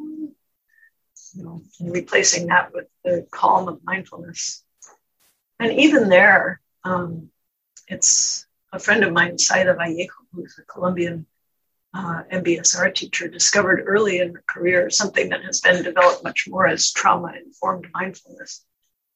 you 1.34 1.44
know, 1.44 1.62
and 1.80 1.92
replacing 1.92 2.46
that 2.46 2.72
with 2.72 2.86
the 3.04 3.26
calm 3.30 3.68
of 3.68 3.80
mindfulness. 3.84 4.64
And 5.58 5.72
even 5.72 6.08
there, 6.08 6.60
um, 6.84 7.30
it's 7.88 8.46
a 8.72 8.78
friend 8.78 9.04
of 9.04 9.12
mine, 9.12 9.36
Zayda 9.36 9.76
Vallejo, 9.76 10.12
who's 10.32 10.58
a 10.58 10.62
Colombian 10.62 11.26
uh, 11.94 12.22
MBSR 12.32 12.94
teacher, 12.94 13.28
discovered 13.28 13.84
early 13.86 14.20
in 14.20 14.34
her 14.34 14.44
career 14.46 14.90
something 14.90 15.28
that 15.28 15.44
has 15.44 15.60
been 15.60 15.82
developed 15.82 16.24
much 16.24 16.46
more 16.48 16.66
as 16.66 16.92
trauma 16.92 17.34
informed 17.44 17.86
mindfulness. 17.92 18.64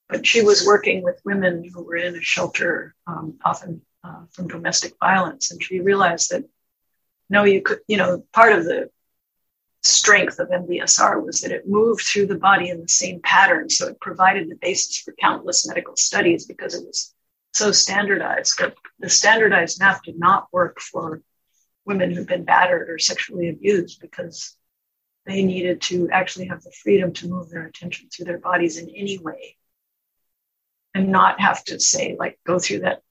But 0.08 0.26
she 0.26 0.42
was 0.42 0.66
working 0.66 1.02
with 1.02 1.20
women 1.24 1.68
who 1.72 1.82
were 1.82 1.96
in 1.96 2.14
a 2.14 2.20
shelter, 2.20 2.94
um, 3.06 3.38
often 3.44 3.82
uh, 4.04 4.24
from 4.30 4.48
domestic 4.48 4.94
violence, 5.00 5.50
and 5.50 5.62
she 5.62 5.80
realized 5.80 6.30
that 6.30 6.44
no, 7.28 7.44
you 7.44 7.60
could, 7.60 7.80
you 7.88 7.96
know, 7.96 8.24
part 8.32 8.52
of 8.52 8.64
the 8.64 8.90
strength 9.82 10.38
of 10.38 10.48
MBSR 10.48 11.24
was 11.24 11.40
that 11.40 11.52
it 11.52 11.68
moved 11.68 12.02
through 12.02 12.26
the 12.26 12.38
body 12.38 12.68
in 12.68 12.80
the 12.80 12.88
same 12.88 13.20
pattern. 13.20 13.68
So 13.70 13.88
it 13.88 14.00
provided 14.00 14.48
the 14.48 14.56
basis 14.56 14.98
for 14.98 15.14
countless 15.20 15.66
medical 15.66 15.96
studies 15.96 16.46
because 16.46 16.74
it 16.74 16.86
was 16.86 17.14
so 17.54 17.72
standardized. 17.72 18.54
But 18.58 18.74
the 18.98 19.08
standardized 19.08 19.80
map 19.80 20.02
did 20.04 20.18
not 20.18 20.48
work 20.52 20.80
for 20.80 21.22
women 21.86 22.10
who've 22.10 22.26
been 22.26 22.44
battered 22.44 22.90
or 22.90 22.98
sexually 22.98 23.48
abused 23.48 24.00
because 24.00 24.56
they 25.24 25.42
needed 25.42 25.80
to 25.82 26.08
actually 26.10 26.46
have 26.46 26.62
the 26.62 26.72
freedom 26.82 27.12
to 27.14 27.28
move 27.28 27.50
their 27.50 27.66
attention 27.66 28.08
through 28.08 28.26
their 28.26 28.38
bodies 28.38 28.78
in 28.78 28.88
any 28.90 29.18
way 29.18 29.56
and 30.94 31.10
not 31.10 31.40
have 31.40 31.64
to 31.64 31.80
say, 31.80 32.16
like, 32.18 32.38
go 32.46 32.58
through 32.58 32.80
that 32.80 33.02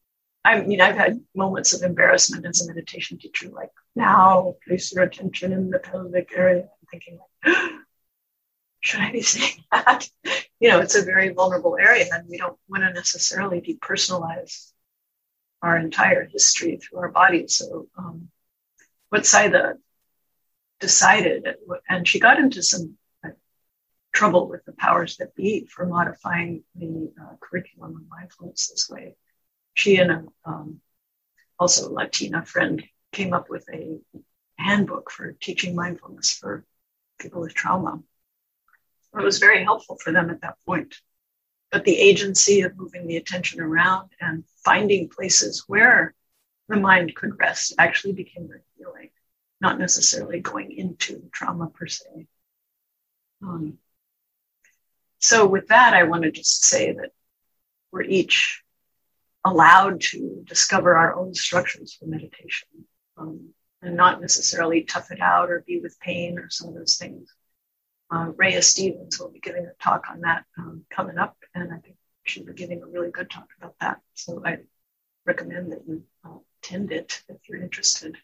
I 0.45 0.61
mean, 0.61 0.79
I've 0.79 0.95
had 0.95 1.21
moments 1.35 1.73
of 1.73 1.81
embarrassment 1.81 2.45
as 2.45 2.61
a 2.61 2.67
meditation 2.67 3.17
teacher, 3.17 3.49
like 3.49 3.71
now 3.95 4.55
place 4.67 4.93
your 4.93 5.03
attention 5.03 5.51
in 5.51 5.71
the 5.71 5.79
pelvic 5.79 6.29
area. 6.35 6.61
I'm 6.61 6.87
thinking, 6.91 7.17
like, 7.43 7.55
should 8.81 9.01
I 9.01 9.11
be 9.11 9.23
saying 9.23 9.63
that? 9.71 10.07
You 10.59 10.69
know, 10.69 10.81
it's 10.81 10.95
a 10.95 11.01
very 11.01 11.29
vulnerable 11.29 11.77
area, 11.77 12.05
and 12.13 12.29
we 12.29 12.37
don't 12.37 12.59
want 12.69 12.83
to 12.83 12.93
necessarily 12.93 13.59
depersonalize 13.59 14.71
our 15.63 15.79
entire 15.79 16.25
history 16.25 16.77
through 16.77 16.99
our 16.99 17.09
bodies. 17.09 17.55
So, 17.55 17.87
um, 17.97 18.29
what 19.09 19.23
Zayda 19.23 19.75
decided, 20.79 21.47
and 21.87 22.07
she 22.07 22.19
got 22.19 22.39
into 22.39 22.61
some 22.61 22.97
uh, 23.23 23.29
trouble 24.13 24.49
with 24.49 24.65
the 24.65 24.73
powers 24.73 25.17
that 25.17 25.35
be 25.35 25.67
for 25.67 25.85
modifying 25.85 26.63
the 26.75 27.11
uh, 27.21 27.35
curriculum 27.39 27.95
of 27.95 28.09
mindfulness 28.09 28.69
this 28.69 28.89
way 28.89 29.15
she 29.75 29.97
and 29.97 30.11
a, 30.11 30.25
um, 30.45 30.81
also 31.59 31.87
a 31.87 31.93
Latina 31.93 32.43
friend 32.43 32.83
came 33.11 33.33
up 33.33 33.49
with 33.49 33.67
a 33.71 33.99
handbook 34.57 35.11
for 35.11 35.33
teaching 35.33 35.75
mindfulness 35.75 36.33
for 36.33 36.65
people 37.19 37.41
with 37.41 37.53
trauma. 37.53 38.01
It 39.17 39.23
was 39.23 39.39
very 39.39 39.63
helpful 39.63 39.97
for 40.01 40.11
them 40.11 40.29
at 40.29 40.41
that 40.41 40.55
point. 40.65 40.95
But 41.71 41.85
the 41.85 41.97
agency 41.97 42.61
of 42.61 42.77
moving 42.77 43.05
the 43.05 43.17
attention 43.17 43.61
around 43.61 44.09
and 44.19 44.43
finding 44.63 45.09
places 45.09 45.65
where 45.67 46.13
the 46.67 46.77
mind 46.77 47.15
could 47.15 47.37
rest 47.39 47.73
actually 47.77 48.13
became 48.13 48.47
very 48.47 48.61
not 49.61 49.79
necessarily 49.79 50.41
going 50.41 50.71
into 50.71 51.29
trauma 51.31 51.67
per 51.67 51.87
se. 51.87 52.27
Um, 53.41 53.77
so, 55.19 55.47
with 55.47 55.67
that, 55.69 55.93
I 55.93 56.03
want 56.03 56.23
to 56.23 56.31
just 56.31 56.63
say 56.65 56.91
that 56.91 57.11
we're 57.91 58.03
each 58.03 58.61
allowed 59.43 60.01
to 60.01 60.43
discover 60.45 60.97
our 60.97 61.15
own 61.15 61.33
structures 61.33 61.93
for 61.93 62.05
meditation 62.05 62.67
um, 63.17 63.49
and 63.81 63.95
not 63.95 64.21
necessarily 64.21 64.83
tough 64.83 65.11
it 65.11 65.21
out 65.21 65.49
or 65.49 65.63
be 65.65 65.79
with 65.79 65.99
pain 65.99 66.37
or 66.37 66.49
some 66.49 66.69
of 66.69 66.75
those 66.75 66.97
things. 66.97 67.33
Uh, 68.11 68.31
Rhea 68.35 68.61
Stevens 68.61 69.19
will 69.19 69.31
be 69.31 69.39
giving 69.39 69.65
a 69.65 69.83
talk 69.83 70.05
on 70.11 70.21
that 70.21 70.45
um, 70.57 70.83
coming 70.91 71.17
up, 71.17 71.37
and 71.55 71.73
I 71.73 71.77
think 71.77 71.95
she'll 72.23 72.45
be 72.45 72.53
giving 72.53 72.83
a 72.83 72.87
really 72.87 73.09
good 73.09 73.29
talk 73.29 73.47
about 73.57 73.75
that. 73.81 73.99
So 74.13 74.43
I 74.45 74.59
recommend 75.25 75.71
that 75.71 75.87
you 75.87 76.03
uh, 76.23 76.37
attend 76.61 76.91
it 76.91 77.23
if 77.29 77.37
you're 77.49 77.61
interested. 77.61 78.15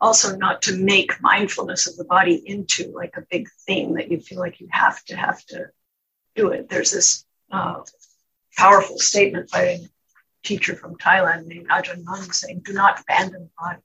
Also, 0.00 0.36
not 0.36 0.62
to 0.62 0.76
make 0.76 1.20
mindfulness 1.20 1.86
of 1.86 1.96
the 1.96 2.04
body 2.04 2.42
into 2.46 2.90
like 2.94 3.14
a 3.16 3.26
big 3.30 3.48
thing 3.66 3.94
that 3.94 4.10
you 4.10 4.18
feel 4.18 4.38
like 4.38 4.60
you 4.60 4.68
have 4.70 5.04
to 5.04 5.16
have 5.16 5.44
to 5.46 5.66
do 6.34 6.48
it. 6.48 6.68
There's 6.68 6.90
this 6.90 7.26
uh, 7.50 7.82
powerful 8.56 8.98
statement 8.98 9.50
by 9.50 9.62
a 9.62 9.78
teacher 10.42 10.74
from 10.74 10.96
Thailand 10.96 11.46
named 11.46 11.68
Ajahn 11.68 12.02
Mun 12.04 12.32
saying, 12.32 12.62
do 12.64 12.72
not 12.72 13.00
abandon 13.00 13.42
the 13.42 13.50
body. 13.58 13.82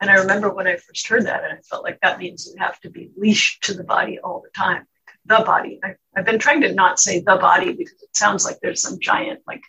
And 0.00 0.10
I 0.10 0.14
remember 0.14 0.50
when 0.50 0.66
I 0.66 0.76
first 0.76 1.06
heard 1.08 1.26
that, 1.26 1.44
and 1.44 1.52
I 1.52 1.60
felt 1.62 1.84
like 1.84 2.00
that 2.00 2.18
means 2.18 2.48
you 2.52 2.60
have 2.60 2.78
to 2.80 2.90
be 2.90 3.10
leashed 3.16 3.64
to 3.64 3.74
the 3.74 3.84
body 3.84 4.18
all 4.18 4.40
the 4.42 4.50
time. 4.50 4.86
The 5.26 5.42
body. 5.44 5.80
I, 5.82 5.94
I've 6.16 6.24
been 6.24 6.38
trying 6.38 6.62
to 6.62 6.72
not 6.72 7.00
say 7.00 7.20
the 7.20 7.36
body 7.36 7.72
because 7.72 8.00
it 8.02 8.16
sounds 8.16 8.44
like 8.44 8.58
there's 8.60 8.80
some 8.80 9.00
giant, 9.00 9.42
like, 9.46 9.62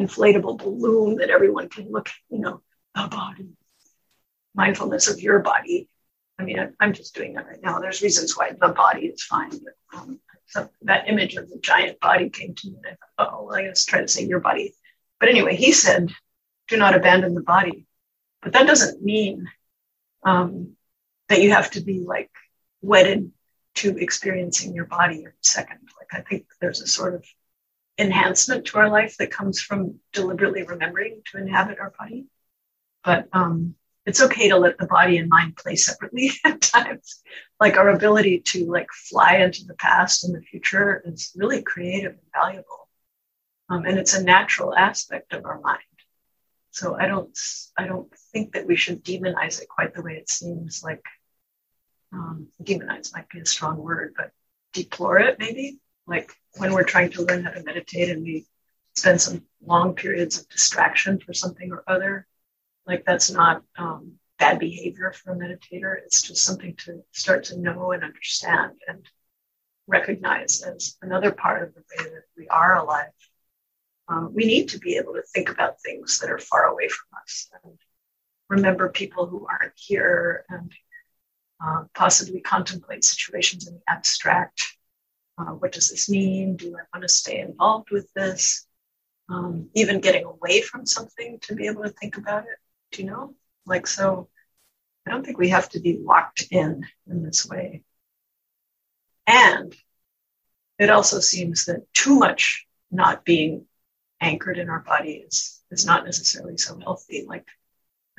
inflatable 0.00 0.58
balloon 0.58 1.16
that 1.16 1.30
everyone 1.30 1.68
can 1.68 1.90
look, 1.90 2.08
you 2.30 2.38
know, 2.38 2.62
the 2.94 3.08
body, 3.08 3.48
mindfulness 4.54 5.08
of 5.08 5.20
your 5.20 5.40
body. 5.40 5.88
I 6.38 6.44
mean, 6.44 6.74
I'm 6.80 6.92
just 6.92 7.14
doing 7.14 7.34
that 7.34 7.46
right 7.46 7.62
now. 7.62 7.78
There's 7.78 8.02
reasons 8.02 8.36
why 8.36 8.52
the 8.52 8.68
body 8.68 9.06
is 9.06 9.22
fine, 9.22 9.50
but 9.50 9.98
um, 9.98 10.18
so 10.46 10.68
that 10.82 11.08
image 11.08 11.36
of 11.36 11.48
the 11.48 11.58
giant 11.58 12.00
body 12.00 12.28
came 12.28 12.54
to 12.54 12.68
me. 12.68 12.76
And 12.76 12.96
I 13.18 13.24
thought, 13.24 13.34
oh, 13.34 13.44
well, 13.44 13.56
I 13.56 13.62
guess 13.62 13.84
try 13.84 14.00
to 14.00 14.08
say 14.08 14.24
your 14.24 14.40
body. 14.40 14.74
But 15.20 15.28
anyway, 15.28 15.56
he 15.56 15.72
said, 15.72 16.12
do 16.68 16.76
not 16.76 16.94
abandon 16.94 17.34
the 17.34 17.42
body. 17.42 17.86
But 18.42 18.52
that 18.52 18.66
doesn't 18.66 19.02
mean 19.02 19.48
um, 20.24 20.76
that 21.28 21.40
you 21.40 21.52
have 21.52 21.70
to 21.72 21.80
be 21.80 22.00
like 22.00 22.30
wedded 22.82 23.30
to 23.76 23.96
experiencing 23.96 24.74
your 24.74 24.84
body 24.84 25.20
every 25.20 25.32
second. 25.40 25.78
Like 25.98 26.20
I 26.20 26.28
think 26.28 26.46
there's 26.60 26.80
a 26.80 26.86
sort 26.86 27.14
of 27.14 27.24
enhancement 27.98 28.66
to 28.66 28.78
our 28.78 28.90
life 28.90 29.16
that 29.18 29.30
comes 29.30 29.60
from 29.60 30.00
deliberately 30.12 30.64
remembering 30.64 31.22
to 31.30 31.38
inhabit 31.38 31.78
our 31.78 31.92
body. 31.98 32.26
But 33.04 33.28
um, 33.32 33.74
it's 34.04 34.22
okay 34.22 34.48
to 34.48 34.56
let 34.56 34.78
the 34.78 34.86
body 34.86 35.18
and 35.18 35.28
mind 35.28 35.56
play 35.56 35.76
separately 35.76 36.30
at 36.44 36.60
times. 36.60 37.22
Like 37.60 37.76
our 37.76 37.90
ability 37.90 38.40
to 38.40 38.70
like 38.70 38.90
fly 38.90 39.36
into 39.36 39.64
the 39.64 39.74
past 39.74 40.24
and 40.24 40.34
the 40.34 40.40
future 40.40 41.02
is 41.04 41.32
really 41.36 41.62
creative 41.62 42.12
and 42.12 42.32
valuable. 42.34 42.88
Um, 43.68 43.84
and 43.84 43.98
it's 43.98 44.14
a 44.14 44.22
natural 44.22 44.74
aspect 44.74 45.32
of 45.32 45.44
our 45.44 45.60
mind. 45.60 45.80
So 46.70 46.96
I 46.98 47.06
don't, 47.06 47.38
I 47.76 47.86
don't 47.86 48.12
think 48.32 48.52
that 48.52 48.66
we 48.66 48.76
should 48.76 49.04
demonize 49.04 49.60
it 49.60 49.68
quite 49.68 49.94
the 49.94 50.02
way 50.02 50.14
it 50.14 50.28
seems 50.28 50.82
like 50.82 51.04
um, 52.12 52.48
demonize 52.62 53.14
might 53.14 53.28
be 53.28 53.40
a 53.40 53.46
strong 53.46 53.76
word, 53.76 54.14
but 54.16 54.32
deplore 54.72 55.18
it 55.18 55.38
maybe. 55.38 55.78
Like 56.06 56.32
when 56.56 56.72
we're 56.72 56.82
trying 56.82 57.10
to 57.10 57.22
learn 57.22 57.44
how 57.44 57.50
to 57.50 57.62
meditate 57.62 58.10
and 58.10 58.22
we 58.22 58.46
spend 58.94 59.20
some 59.20 59.44
long 59.64 59.94
periods 59.94 60.40
of 60.40 60.48
distraction 60.48 61.20
for 61.20 61.32
something 61.32 61.70
or 61.72 61.84
other, 61.86 62.26
like 62.86 63.04
that's 63.04 63.30
not 63.30 63.62
um, 63.76 64.12
bad 64.38 64.58
behavior 64.58 65.12
for 65.12 65.32
a 65.32 65.36
meditator. 65.36 65.96
It's 66.04 66.22
just 66.22 66.44
something 66.44 66.74
to 66.84 67.02
start 67.12 67.44
to 67.44 67.58
know 67.58 67.92
and 67.92 68.02
understand 68.02 68.72
and 68.88 69.06
recognize 69.86 70.62
as 70.62 70.96
another 71.02 71.32
part 71.32 71.62
of 71.62 71.74
the 71.74 71.80
way 71.80 72.10
that 72.10 72.24
we 72.36 72.48
are 72.48 72.76
alive. 72.76 73.10
Um, 74.08 74.32
we 74.34 74.44
need 74.44 74.68
to 74.70 74.78
be 74.78 74.96
able 74.96 75.14
to 75.14 75.22
think 75.22 75.48
about 75.48 75.80
things 75.80 76.18
that 76.18 76.30
are 76.30 76.38
far 76.38 76.66
away 76.66 76.88
from 76.88 77.20
us 77.22 77.48
and 77.62 77.78
remember 78.48 78.88
people 78.88 79.26
who 79.26 79.46
aren't 79.48 79.72
here 79.76 80.44
and 80.48 80.72
uh, 81.64 81.84
possibly 81.94 82.40
contemplate 82.40 83.04
situations 83.04 83.68
in 83.68 83.74
the 83.74 83.80
abstract. 83.88 84.76
Uh, 85.38 85.52
what 85.52 85.72
does 85.72 85.88
this 85.88 86.10
mean? 86.10 86.56
Do 86.56 86.76
I 86.76 86.82
want 86.92 87.02
to 87.02 87.08
stay 87.08 87.38
involved 87.38 87.90
with 87.90 88.12
this? 88.14 88.66
Um, 89.28 89.70
even 89.74 90.00
getting 90.00 90.24
away 90.24 90.60
from 90.60 90.84
something 90.84 91.38
to 91.42 91.54
be 91.54 91.66
able 91.66 91.84
to 91.84 91.90
think 91.90 92.18
about 92.18 92.42
it. 92.44 92.58
You 92.98 93.04
know? 93.04 93.34
Like, 93.66 93.86
so 93.86 94.28
I 95.06 95.10
don't 95.10 95.24
think 95.24 95.38
we 95.38 95.50
have 95.50 95.68
to 95.70 95.80
be 95.80 95.98
locked 95.98 96.44
in 96.50 96.86
in 97.08 97.22
this 97.22 97.46
way. 97.46 97.82
And 99.26 99.74
it 100.78 100.90
also 100.90 101.20
seems 101.20 101.66
that 101.66 101.86
too 101.94 102.18
much 102.18 102.66
not 102.90 103.24
being 103.24 103.66
anchored 104.20 104.58
in 104.58 104.68
our 104.68 104.80
body 104.80 105.24
is, 105.26 105.60
is 105.70 105.86
not 105.86 106.04
necessarily 106.04 106.56
so 106.56 106.78
healthy. 106.78 107.24
Like, 107.26 107.46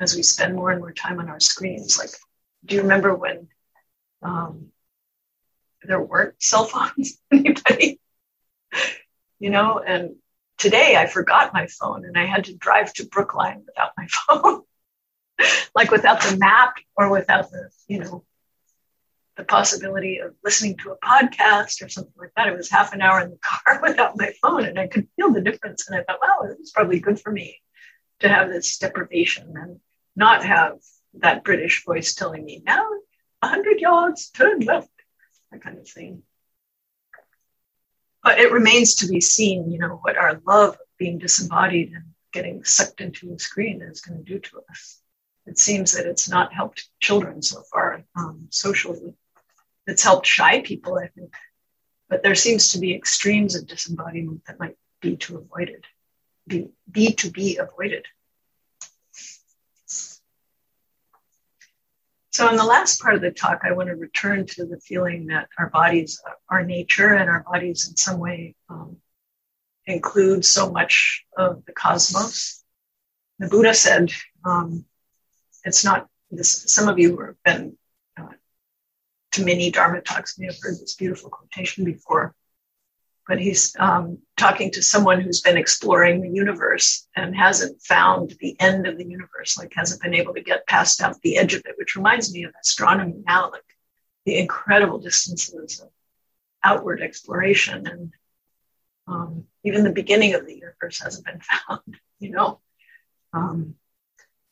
as 0.00 0.16
we 0.16 0.22
spend 0.22 0.54
more 0.54 0.70
and 0.70 0.80
more 0.80 0.92
time 0.92 1.20
on 1.20 1.28
our 1.28 1.40
screens, 1.40 1.98
like 1.98 2.10
do 2.64 2.76
you 2.76 2.82
remember 2.82 3.14
when 3.14 3.48
um, 4.22 4.68
there 5.82 6.00
weren't 6.00 6.42
cell 6.42 6.64
phones? 6.64 7.18
Anybody? 7.32 8.00
you 9.38 9.50
know, 9.50 9.80
and 9.80 10.16
today 10.58 10.96
I 10.96 11.06
forgot 11.06 11.52
my 11.52 11.66
phone 11.66 12.04
and 12.04 12.18
I 12.18 12.26
had 12.26 12.44
to 12.44 12.56
drive 12.56 12.92
to 12.94 13.06
Brookline 13.06 13.64
without 13.66 13.92
my 13.96 14.06
phone, 14.28 14.62
like 15.74 15.90
without 15.90 16.22
the 16.22 16.36
map 16.36 16.76
or 16.96 17.10
without 17.10 17.50
the, 17.50 17.70
you 17.88 18.00
know, 18.00 18.24
the 19.36 19.44
possibility 19.44 20.18
of 20.18 20.32
listening 20.44 20.76
to 20.76 20.92
a 20.92 20.98
podcast 20.98 21.82
or 21.84 21.88
something 21.88 22.12
like 22.16 22.30
that. 22.36 22.46
It 22.46 22.56
was 22.56 22.70
half 22.70 22.92
an 22.92 23.02
hour 23.02 23.20
in 23.20 23.30
the 23.30 23.38
car 23.42 23.80
without 23.82 24.16
my 24.16 24.32
phone 24.40 24.64
and 24.64 24.78
I 24.78 24.86
could 24.86 25.08
feel 25.16 25.32
the 25.32 25.40
difference. 25.40 25.88
And 25.88 25.98
I 25.98 26.02
thought, 26.02 26.20
wow, 26.22 26.48
it's 26.58 26.70
probably 26.70 27.00
good 27.00 27.20
for 27.20 27.32
me 27.32 27.60
to 28.20 28.28
have 28.28 28.48
this 28.48 28.78
deprivation 28.78 29.54
and 29.56 29.80
not 30.16 30.44
have 30.44 30.78
that 31.14 31.44
British 31.44 31.84
voice 31.84 32.14
telling 32.14 32.44
me, 32.44 32.62
now 32.64 32.88
100 33.40 33.80
yards, 33.80 34.30
turn 34.30 34.60
left, 34.60 34.88
that 35.50 35.62
kind 35.62 35.78
of 35.78 35.88
thing. 35.88 36.22
But 38.24 38.38
it 38.38 38.50
remains 38.50 38.94
to 38.96 39.06
be 39.06 39.20
seen, 39.20 39.70
you 39.70 39.78
know, 39.78 40.00
what 40.02 40.16
our 40.16 40.40
love 40.46 40.70
of 40.70 40.78
being 40.98 41.18
disembodied 41.18 41.92
and 41.92 42.04
getting 42.32 42.64
sucked 42.64 43.02
into 43.02 43.32
a 43.34 43.38
screen 43.38 43.82
is 43.82 44.00
going 44.00 44.18
to 44.18 44.24
do 44.24 44.38
to 44.38 44.62
us. 44.70 45.00
It 45.46 45.58
seems 45.58 45.92
that 45.92 46.06
it's 46.06 46.28
not 46.28 46.54
helped 46.54 46.88
children 47.00 47.42
so 47.42 47.62
far 47.70 48.02
um, 48.16 48.48
socially. 48.50 49.12
It's 49.86 50.02
helped 50.02 50.26
shy 50.26 50.62
people, 50.62 50.98
I 50.98 51.08
think. 51.08 51.34
But 52.08 52.22
there 52.22 52.34
seems 52.34 52.68
to 52.68 52.78
be 52.78 52.94
extremes 52.94 53.54
of 53.54 53.66
disembodiment 53.66 54.42
that 54.46 54.58
might 54.58 54.76
be 55.02 55.16
to 55.16 55.36
avoided, 55.36 55.84
be, 56.48 56.68
be 56.90 57.12
to 57.16 57.30
be 57.30 57.58
avoided. 57.58 58.06
So, 62.34 62.50
in 62.50 62.56
the 62.56 62.64
last 62.64 63.00
part 63.00 63.14
of 63.14 63.20
the 63.20 63.30
talk, 63.30 63.60
I 63.62 63.70
want 63.70 63.90
to 63.90 63.94
return 63.94 64.44
to 64.44 64.66
the 64.66 64.80
feeling 64.80 65.28
that 65.28 65.46
our 65.56 65.70
bodies 65.70 66.20
are 66.48 66.64
nature 66.64 67.14
and 67.14 67.30
our 67.30 67.44
bodies, 67.44 67.88
in 67.88 67.96
some 67.96 68.18
way, 68.18 68.56
um, 68.68 68.96
include 69.86 70.44
so 70.44 70.72
much 70.72 71.24
of 71.38 71.64
the 71.64 71.70
cosmos. 71.70 72.64
The 73.38 73.46
Buddha 73.46 73.72
said, 73.72 74.10
um, 74.44 74.84
it's 75.62 75.84
not 75.84 76.08
this, 76.28 76.64
some 76.66 76.88
of 76.88 76.98
you 76.98 77.14
who 77.14 77.24
have 77.24 77.42
been 77.44 77.76
uh, 78.20 78.34
to 79.30 79.44
many 79.44 79.70
Dharma 79.70 80.00
talks 80.00 80.36
may 80.36 80.46
have 80.46 80.58
heard 80.60 80.74
this 80.74 80.96
beautiful 80.96 81.30
quotation 81.30 81.84
before 81.84 82.34
but 83.26 83.40
he's 83.40 83.74
um, 83.78 84.18
talking 84.36 84.70
to 84.72 84.82
someone 84.82 85.20
who's 85.20 85.40
been 85.40 85.56
exploring 85.56 86.20
the 86.20 86.28
universe 86.28 87.08
and 87.16 87.34
hasn't 87.34 87.80
found 87.82 88.34
the 88.40 88.58
end 88.60 88.86
of 88.86 88.98
the 88.98 89.06
universe, 89.06 89.56
like 89.56 89.72
hasn't 89.74 90.02
been 90.02 90.14
able 90.14 90.34
to 90.34 90.42
get 90.42 90.66
past 90.66 91.00
out 91.00 91.20
the 91.22 91.38
edge 91.38 91.54
of 91.54 91.62
it, 91.64 91.74
which 91.78 91.96
reminds 91.96 92.32
me 92.32 92.44
of 92.44 92.52
astronomy 92.60 93.22
now, 93.26 93.50
like 93.50 93.62
the 94.26 94.36
incredible 94.36 94.98
distances 94.98 95.80
of 95.80 95.88
outward 96.62 97.00
exploration. 97.00 97.86
And 97.86 98.12
um, 99.06 99.44
even 99.64 99.84
the 99.84 99.92
beginning 99.92 100.34
of 100.34 100.46
the 100.46 100.54
universe 100.54 101.00
hasn't 101.02 101.24
been 101.24 101.40
found, 101.68 101.96
you 102.18 102.30
know. 102.30 102.60
Um, 103.32 103.74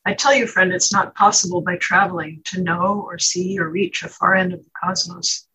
I 0.05 0.13
tell 0.13 0.33
you, 0.33 0.47
friend, 0.47 0.73
it's 0.73 0.91
not 0.91 1.15
possible 1.15 1.61
by 1.61 1.77
traveling 1.77 2.41
to 2.45 2.61
know 2.61 3.05
or 3.07 3.19
see 3.19 3.57
or 3.59 3.69
reach 3.69 4.03
a 4.03 4.09
far 4.09 4.35
end 4.35 4.51
of 4.51 4.63
the 4.63 4.71
cosmos 4.83 5.47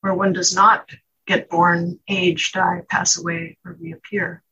where 0.00 0.12
one 0.12 0.32
does 0.32 0.54
not 0.54 0.90
get 1.26 1.50
born, 1.50 1.98
age, 2.08 2.52
die, 2.52 2.82
pass 2.88 3.18
away, 3.18 3.58
or 3.64 3.72
reappear. 3.72 4.42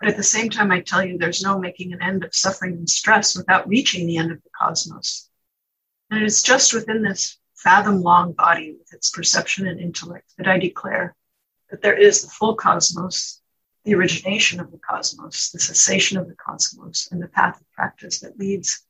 But 0.00 0.10
at 0.10 0.16
the 0.16 0.22
same 0.22 0.50
time, 0.50 0.70
I 0.70 0.80
tell 0.80 1.04
you, 1.04 1.18
there's 1.18 1.42
no 1.42 1.58
making 1.58 1.92
an 1.92 2.02
end 2.02 2.24
of 2.24 2.34
suffering 2.34 2.74
and 2.74 2.88
stress 2.88 3.36
without 3.36 3.68
reaching 3.68 4.06
the 4.06 4.18
end 4.18 4.30
of 4.30 4.42
the 4.42 4.50
cosmos. 4.56 5.28
And 6.10 6.22
it 6.22 6.26
is 6.26 6.42
just 6.42 6.72
within 6.72 7.02
this 7.02 7.38
fathom 7.56 8.02
long 8.02 8.32
body 8.32 8.76
with 8.78 8.92
its 8.92 9.10
perception 9.10 9.66
and 9.66 9.80
intellect 9.80 10.32
that 10.38 10.46
I 10.46 10.58
declare 10.58 11.16
that 11.70 11.82
there 11.82 11.98
is 11.98 12.22
the 12.22 12.28
full 12.28 12.54
cosmos, 12.54 13.40
the 13.84 13.94
origination 13.94 14.60
of 14.60 14.70
the 14.70 14.78
cosmos, 14.78 15.50
the 15.50 15.58
cessation 15.58 16.16
of 16.16 16.28
the 16.28 16.36
cosmos, 16.36 17.08
and 17.10 17.20
the 17.20 17.28
path 17.28 17.60
of 17.60 17.70
practice 17.72 18.20
that 18.20 18.38
leads 18.38 18.84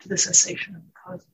to 0.00 0.08
the 0.08 0.16
cessation 0.16 0.74
of 0.74 0.82
the 0.82 0.92
cosmos. 1.04 1.33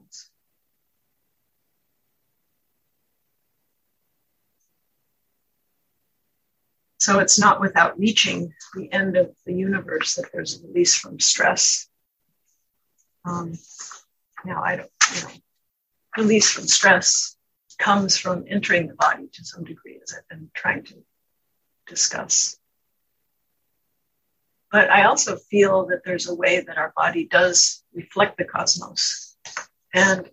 So 7.00 7.18
it's 7.18 7.38
not 7.38 7.62
without 7.62 7.98
reaching 7.98 8.52
the 8.74 8.92
end 8.92 9.16
of 9.16 9.34
the 9.46 9.54
universe 9.54 10.16
that 10.16 10.30
there's 10.32 10.60
a 10.60 10.66
release 10.66 10.94
from 10.94 11.18
stress. 11.18 11.88
Um, 13.24 13.54
now, 14.44 14.62
I 14.62 14.76
don't, 14.76 14.90
you 15.14 15.22
know, 15.22 15.30
release 16.18 16.50
from 16.50 16.66
stress 16.66 17.36
comes 17.78 18.18
from 18.18 18.44
entering 18.46 18.86
the 18.86 18.94
body 18.94 19.28
to 19.32 19.44
some 19.44 19.64
degree, 19.64 19.98
as 20.02 20.14
I've 20.14 20.28
been 20.28 20.50
trying 20.52 20.84
to 20.84 21.02
discuss. 21.86 22.58
But 24.70 24.90
I 24.90 25.04
also 25.04 25.36
feel 25.36 25.86
that 25.86 26.02
there's 26.04 26.28
a 26.28 26.34
way 26.34 26.60
that 26.60 26.76
our 26.76 26.92
body 26.94 27.26
does 27.26 27.82
reflect 27.94 28.36
the 28.36 28.44
cosmos, 28.44 29.38
and 29.94 30.30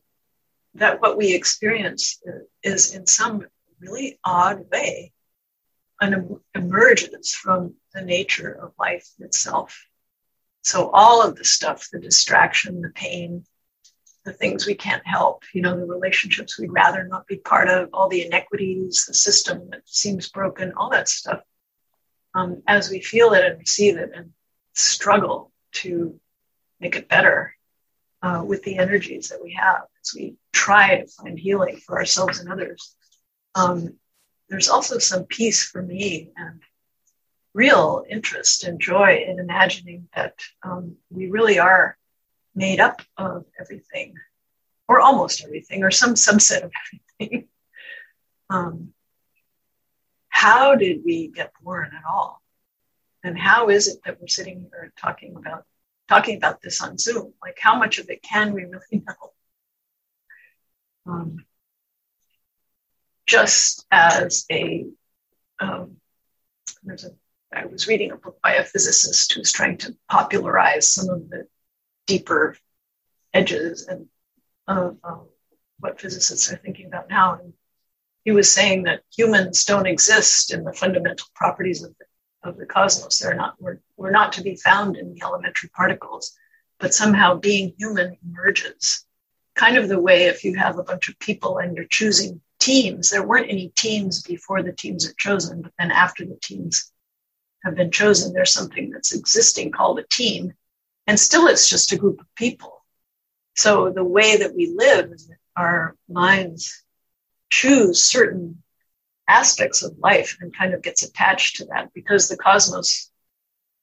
that 0.74 1.02
what 1.02 1.18
we 1.18 1.34
experience 1.34 2.22
is 2.62 2.94
in 2.94 3.08
some 3.08 3.48
really 3.80 4.20
odd 4.26 4.66
way 4.70 5.14
an 6.00 6.40
emergence 6.54 7.34
from 7.34 7.76
the 7.94 8.02
nature 8.02 8.52
of 8.52 8.74
life 8.78 9.08
itself. 9.20 9.86
So 10.62 10.90
all 10.92 11.26
of 11.26 11.36
the 11.36 11.46
stuff, 11.46 11.90
the 11.92 12.00
distraction, 12.00 12.82
the 12.82 12.90
pain, 12.90 13.46
the 14.26 14.34
things 14.34 14.68
we 14.68 14.76
can't 14.76 15.06
help, 15.08 15.44
you 15.54 15.62
know, 15.62 15.78
the 15.78 15.86
relationships 15.86 16.60
we'd 16.60 16.72
rather 16.72 17.08
not 17.08 17.26
be 17.26 17.38
part 17.38 17.70
of, 17.70 17.90
all 17.94 18.10
the 18.10 18.26
inequities, 18.26 19.06
the 19.08 19.14
system 19.14 19.70
that 19.72 19.82
seems 19.86 20.30
broken, 20.30 20.74
all 20.76 20.90
that 20.90 21.08
stuff. 21.08 21.40
Um, 22.36 22.62
as 22.68 22.90
we 22.90 23.02
feel 23.02 23.34
it 23.34 23.46
and 23.46 23.58
receive 23.58 23.98
it 23.98 24.12
and 24.14 24.32
struggle 24.74 25.52
to 25.72 26.20
make 26.80 26.96
it 26.96 27.08
better 27.08 27.56
uh, 28.22 28.44
with 28.46 28.64
the 28.64 28.78
energies 28.78 29.30
that 29.30 29.42
we 29.42 29.54
have 29.54 29.84
as 30.04 30.14
we 30.14 30.36
try 30.52 30.98
to 30.98 31.08
find 31.08 31.40
healing 31.40 31.78
for 31.78 31.98
ourselves 31.98 32.40
and 32.40 32.52
others, 32.52 32.96
um, 33.56 33.96
there's 34.50 34.70
also 34.70 34.98
some 34.98 35.26
peace 35.26 35.64
for 35.64 35.82
me 35.82 36.32
and 36.38 36.62
real 37.54 38.04
interest 38.10 38.64
and 38.64 38.80
joy 38.80 39.24
in 39.28 39.40
imagining 39.40 40.08
that 40.16 40.36
um, 40.64 40.96
we 41.10 41.30
really 41.30 41.60
are 41.60 41.98
made 42.56 42.80
up 42.80 43.02
of 43.18 43.46
everything, 43.60 44.16
or 44.88 45.00
almost 45.00 45.44
everything, 45.44 45.84
or 45.84 45.92
some 45.92 46.14
subset 46.14 46.64
of 46.64 46.72
everything. 47.20 47.48
um, 48.50 48.94
how 50.30 50.76
did 50.76 51.02
we 51.04 51.28
get 51.30 51.52
born 51.64 51.92
at 51.98 52.04
all? 52.08 52.42
And 53.24 53.38
how 53.38 53.70
is 53.70 53.88
it 53.88 54.00
that 54.06 54.22
we're 54.22 54.28
sitting 54.28 54.68
here 54.72 54.94
talking 55.00 55.36
about 55.36 55.66
talking 56.08 56.38
about 56.38 56.62
this 56.62 56.82
on 56.82 56.98
Zoom? 56.98 57.34
Like, 57.42 57.58
how 57.60 57.78
much 57.78 57.98
of 57.98 58.10
it 58.10 58.22
can 58.22 58.54
we 58.54 58.66
really 58.66 59.04
know? 59.08 59.32
Um, 61.08 61.46
just 63.28 63.86
as 63.92 64.46
a, 64.52 64.86
um, 65.60 65.98
there's 66.84 67.06
a, 67.06 67.12
I 67.54 67.66
was 67.66 67.88
reading 67.88 68.12
a 68.12 68.18
book 68.18 68.40
by 68.42 68.56
a 68.56 68.64
physicist 68.64 69.34
who's 69.34 69.52
trying 69.52 69.78
to 69.80 69.96
popularize 70.10 70.92
some 70.92 71.10
of 71.10 71.30
the 71.30 71.48
deeper 72.08 72.56
edges 73.34 73.88
and 73.88 74.08
of 74.68 74.98
um, 75.04 75.28
what 75.80 76.00
physicists 76.00 76.52
are 76.52 76.58
thinking 76.58 76.88
about 76.88 77.10
now. 77.10 77.40
And 77.42 77.54
he 78.26 78.32
was 78.32 78.52
saying 78.52 78.84
that 78.84 79.04
humans 79.16 79.64
don't 79.64 79.86
exist 79.86 80.54
in 80.54 80.64
the 80.64 80.74
fundamental 80.74 81.28
properties 81.36 81.84
of 81.84 81.96
the, 81.98 82.50
of 82.50 82.58
the 82.58 82.66
cosmos. 82.66 83.20
They're 83.20 83.36
not, 83.36 83.56
we're, 83.60 83.80
we're 83.96 84.12
not 84.12 84.34
to 84.34 84.44
be 84.44 84.56
found 84.56 84.98
in 84.98 85.14
the 85.14 85.22
elementary 85.24 85.70
particles, 85.70 86.36
but 86.80 86.94
somehow 86.94 87.36
being 87.36 87.74
human 87.78 88.18
emerges. 88.26 89.06
Kind 89.56 89.78
of 89.78 89.88
the 89.88 90.00
way 90.00 90.26
if 90.26 90.44
you 90.44 90.56
have 90.56 90.78
a 90.78 90.84
bunch 90.84 91.10
of 91.10 91.18
people 91.20 91.58
and 91.58 91.76
you're 91.76 91.86
choosing 91.86 92.42
teams, 92.68 93.10
there 93.10 93.24
weren't 93.24 93.50
any 93.50 93.70
teams 93.70 94.22
before 94.24 94.62
the 94.62 94.74
teams 94.74 95.08
are 95.08 95.14
chosen, 95.18 95.62
but 95.62 95.72
then 95.80 95.90
after 95.90 96.26
the 96.26 96.38
teams 96.42 96.92
have 97.64 97.76
been 97.76 97.92
chosen, 97.92 98.34
there's 98.34 98.52
something 98.52 98.90
that's 98.90 99.16
existing 99.16 99.72
called 99.72 100.00
a 100.00 100.04
team. 100.04 100.54
And 101.08 101.18
still, 101.18 101.48
it's 101.48 101.70
just 101.70 101.94
a 101.94 101.98
group 101.98 102.20
of 102.20 102.36
people. 102.36 102.84
So 103.56 103.90
the 103.90 104.04
way 104.04 104.36
that 104.36 104.54
we 104.54 104.74
live, 104.76 105.14
our 105.56 105.96
minds 106.10 106.84
choose 107.50 108.04
certain 108.04 108.62
aspects 109.30 109.82
of 109.82 109.98
life 110.00 110.38
and 110.42 110.56
kind 110.56 110.74
of 110.74 110.82
gets 110.82 111.04
attached 111.04 111.56
to 111.58 111.66
that 111.68 111.94
because 111.94 112.28
the 112.28 112.36
cosmos 112.36 113.10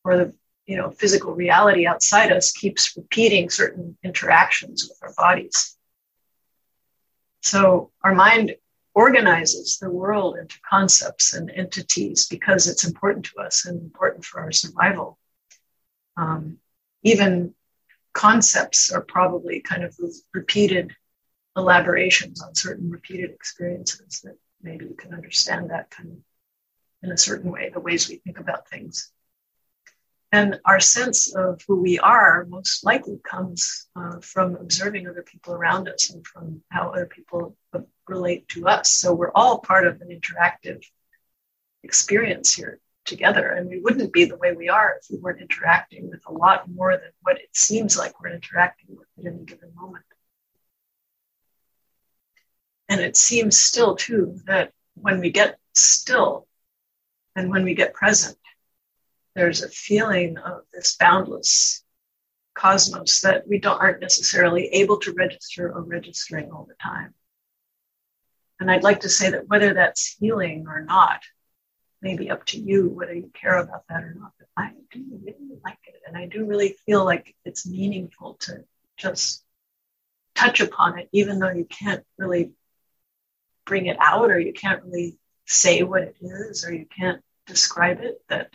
or 0.05 0.19
the 0.19 0.35
you 0.67 0.77
know 0.77 0.91
physical 0.91 1.35
reality 1.35 1.87
outside 1.87 2.33
us 2.33 2.53
keeps 2.53 2.97
repeating 2.97 3.51
certain 3.51 3.97
interactions 4.03 4.89
with 4.89 4.99
our 5.03 5.13
bodies 5.19 5.77
so 7.43 7.91
our 8.03 8.15
mind 8.15 8.57
organizes 8.95 9.79
the 9.79 9.91
world 9.91 10.37
into 10.37 10.59
concepts 10.69 11.33
and 11.35 11.51
entities 11.51 12.27
because 12.27 12.69
it's 12.69 12.85
important 12.85 13.25
to 13.25 13.41
us 13.41 13.67
and 13.67 13.81
important 13.81 14.25
for 14.25 14.41
our 14.41 14.53
survival 14.53 15.19
um, 16.17 16.59
even 17.03 17.55
concepts 18.13 18.93
are 18.93 19.03
probably 19.03 19.61
kind 19.61 19.85
of 19.85 19.97
repeated 20.33 20.95
elaborations 21.57 22.43
on 22.43 22.55
certain 22.55 22.91
repeated 22.91 23.31
experiences 23.31 24.23
that 24.23 24.37
maybe 24.63 24.87
you 24.87 24.95
can 24.95 25.13
understand 25.13 25.71
that 25.71 25.91
kind 25.91 26.11
of 26.11 26.19
in 27.03 27.13
a 27.13 27.19
certain 27.19 27.53
way, 27.53 27.69
the 27.69 27.81
ways 27.81 28.09
we 28.09 28.17
think 28.17 28.41
about 28.41 28.69
things. 28.69 29.11
And 30.33 30.59
our 30.65 30.81
sense 30.81 31.35
of 31.37 31.61
who 31.69 31.81
we 31.81 31.99
are 31.99 32.47
most 32.49 32.85
likely 32.85 33.21
comes 33.23 33.89
uh, 33.95 34.19
from 34.21 34.57
observing 34.57 35.07
other 35.07 35.23
people 35.23 35.53
around 35.53 35.89
us 35.89 36.11
and 36.11 36.27
from 36.27 36.63
how 36.71 36.89
other 36.89 37.07
people 37.07 37.57
relate 38.09 38.49
to 38.49 38.67
us. 38.67 38.91
So 38.91 39.15
we're 39.15 39.33
all 39.35 39.59
part 39.59 39.87
of 39.87 40.01
an 40.01 40.09
interactive 40.09 40.85
experience 41.83 42.55
here 42.55 42.81
together. 43.05 43.49
And 43.49 43.69
we 43.69 43.81
wouldn't 43.81 44.13
be 44.13 44.25
the 44.25 44.37
way 44.37 44.53
we 44.53 44.69
are 44.69 44.97
if 45.01 45.07
we 45.11 45.19
weren't 45.19 45.41
interacting 45.41 46.11
with 46.11 46.23
a 46.27 46.33
lot 46.33 46.69
more 46.71 46.93
than 46.93 47.11
what 47.23 47.39
it 47.39 47.51
seems 47.53 47.97
like 47.97 48.21
we're 48.21 48.31
interacting 48.31 48.97
with 48.97 49.09
at 49.19 49.33
any 49.33 49.45
given 49.45 49.75
moment. 49.75 50.05
And 52.89 53.01
it 53.01 53.17
seems 53.17 53.57
still, 53.57 53.97
too, 53.97 54.39
that 54.47 54.73
when 54.95 55.21
we 55.21 55.31
get 55.31 55.59
still 55.73 56.47
and 57.35 57.51
when 57.51 57.65
we 57.65 57.75
get 57.75 57.95
present, 57.95 58.39
there's 59.35 59.63
a 59.63 59.69
feeling 59.69 60.39
of 60.39 60.63
this 60.73 60.97
boundless 60.97 61.83
cosmos 62.55 63.21
that 63.23 63.49
we 63.49 63.59
don't 63.59 63.81
aren't 63.81 64.01
necessarily 64.01 64.67
able 64.67 64.99
to 65.01 65.13
register 65.13 65.73
or 65.73 65.83
registering 65.83 66.53
all 66.53 66.67
the 66.69 66.77
time. 66.81 67.13
And 68.61 68.71
I'd 68.71 68.83
like 68.83 69.01
to 69.01 69.09
say 69.09 69.31
that 69.31 69.49
whether 69.49 69.75
that's 69.75 70.17
healing 70.19 70.67
or 70.69 70.85
not, 70.85 71.23
maybe 72.01 72.31
up 72.31 72.45
to 72.47 72.59
you 72.61 72.89
whether 72.89 73.15
you 73.15 73.31
care 73.35 73.59
about 73.59 73.85
that 73.89 74.05
or 74.05 74.15
not. 74.15 74.33
But 74.39 74.49
I 74.57 74.73
do 74.93 75.05
really 75.25 75.59
like 75.65 75.79
it. 75.87 76.03
And 76.07 76.17
I 76.17 76.27
do 76.27 76.45
really 76.45 76.77
feel 76.87 77.05
like 77.05 77.35
it's 77.45 77.67
meaningful 77.67 78.35
to 78.41 78.65
just 78.97 79.45
touch 80.35 80.61
upon 80.61 80.99
it, 80.99 81.09
even 81.13 81.39
though 81.39 81.51
you 81.51 81.65
can't 81.65 82.05
really 82.19 82.53
bring 83.65 83.87
it 83.87 83.97
out 84.01 84.31
or 84.31 84.39
you 84.39 84.53
can't 84.53 84.85
really 84.85 85.17
say 85.47 85.83
what 85.83 86.03
it 86.03 86.17
is 86.21 86.65
or 86.65 86.73
you 86.73 86.87
can't 86.87 87.23
describe 87.47 88.01
it, 88.01 88.23
that 88.29 88.51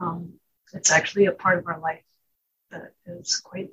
um, 0.00 0.34
it's 0.72 0.90
actually 0.90 1.26
a 1.26 1.32
part 1.32 1.58
of 1.58 1.66
our 1.66 1.80
life 1.80 2.02
that 2.70 2.92
is 3.06 3.38
quite 3.38 3.70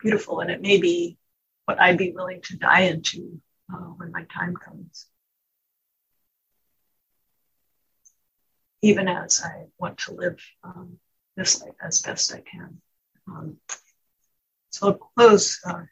beautiful. 0.00 0.40
And 0.40 0.50
it 0.50 0.62
may 0.62 0.80
be 0.80 1.18
what 1.66 1.80
I'd 1.80 1.98
be 1.98 2.12
willing 2.12 2.40
to 2.42 2.56
die 2.56 2.82
into 2.82 3.40
uh, 3.72 3.76
when 3.96 4.12
my 4.12 4.24
time 4.24 4.56
comes. 4.56 5.06
Even 8.82 9.08
as 9.08 9.42
I 9.44 9.66
want 9.78 9.98
to 9.98 10.14
live 10.14 10.40
um, 10.62 10.98
this 11.36 11.60
life 11.62 11.74
as 11.82 12.02
best 12.02 12.32
I 12.32 12.40
can. 12.40 12.80
Um, 13.26 13.56
so 14.70 14.88
I'll 14.88 14.94
close 14.94 15.60
uh, 15.66 15.82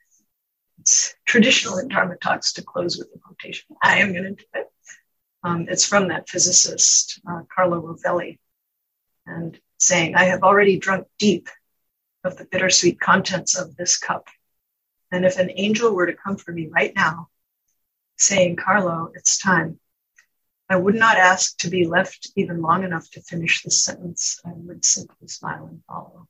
it's 0.81 1.15
traditional 1.25 1.79
in 1.79 1.89
Dharma 1.89 2.17
talks 2.17 2.53
to 2.55 2.63
close 2.63 2.97
with 2.97 3.09
a 3.15 3.19
quotation. 3.19 3.77
I 3.83 3.99
am 3.99 4.13
going 4.13 4.25
to 4.25 4.31
do 4.31 4.45
it. 4.55 4.71
Um, 5.43 5.67
it's 5.69 5.87
from 5.87 6.09
that 6.09 6.29
physicist, 6.29 7.21
uh, 7.29 7.43
Carlo 7.55 7.81
Rovelli, 7.81 8.39
and 9.27 9.59
saying, 9.79 10.15
I 10.15 10.25
have 10.25 10.43
already 10.43 10.79
drunk 10.79 11.07
deep 11.19 11.49
of 12.25 12.37
the 12.37 12.45
bittersweet 12.45 13.01
contents 13.01 13.59
of 13.59 13.77
this 13.77 13.97
cup. 13.97 14.29
And 15.11 15.25
if 15.25 15.39
an 15.39 15.51
angel 15.55 15.95
were 15.95 16.07
to 16.07 16.15
come 16.15 16.37
for 16.37 16.53
me 16.53 16.67
right 16.67 16.93
now, 16.95 17.29
saying, 18.17 18.57
Carlo, 18.57 19.11
it's 19.15 19.39
time, 19.39 19.79
I 20.69 20.77
would 20.77 20.97
not 20.97 21.17
ask 21.17 21.57
to 21.59 21.71
be 21.71 21.87
left 21.87 22.31
even 22.35 22.61
long 22.61 22.83
enough 22.83 23.09
to 23.11 23.23
finish 23.23 23.63
the 23.63 23.71
sentence. 23.71 24.41
I 24.45 24.51
would 24.55 24.85
simply 24.85 25.29
smile 25.29 25.67
and 25.67 25.83
follow. 25.87 26.27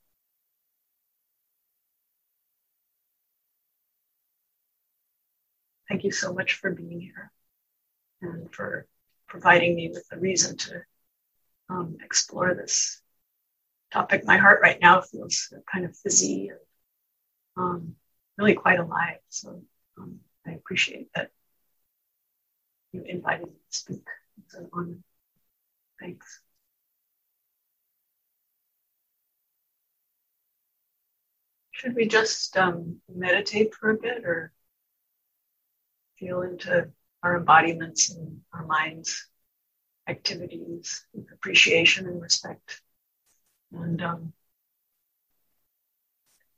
Thank 5.88 6.04
you 6.04 6.10
so 6.10 6.34
much 6.34 6.54
for 6.54 6.70
being 6.72 7.00
here 7.00 7.30
and 8.20 8.52
for 8.52 8.86
providing 9.28 9.76
me 9.76 9.88
with 9.88 10.04
a 10.12 10.18
reason 10.18 10.56
to 10.56 10.82
um, 11.70 11.96
explore 12.02 12.54
this 12.54 13.00
topic. 13.92 14.24
My 14.24 14.36
heart 14.36 14.60
right 14.62 14.80
now 14.80 15.00
feels 15.00 15.52
kind 15.72 15.84
of 15.84 15.96
fizzy 15.96 16.48
and 16.48 16.58
um, 17.56 17.94
really 18.36 18.54
quite 18.54 18.80
alive. 18.80 19.18
So 19.28 19.62
um, 19.98 20.20
I 20.46 20.52
appreciate 20.52 21.08
that 21.14 21.30
you 22.96 23.04
invited 23.06 23.46
me 23.46 23.52
to 23.70 23.78
speak. 23.78 24.06
It's 24.44 24.54
an 24.54 24.68
honor. 24.72 24.98
Thanks. 26.00 26.40
Should 31.72 31.94
we 31.94 32.08
just 32.08 32.56
um, 32.56 33.00
meditate 33.14 33.74
for 33.74 33.90
a 33.90 33.94
bit 33.94 34.24
or? 34.24 34.52
feel 36.18 36.42
into 36.42 36.88
our 37.22 37.36
embodiments 37.36 38.10
and 38.10 38.40
our 38.52 38.64
minds 38.66 39.26
activities 40.08 41.04
with 41.12 41.26
appreciation 41.32 42.06
and 42.06 42.22
respect. 42.22 42.80
And 43.72 44.00
um, 44.02 44.32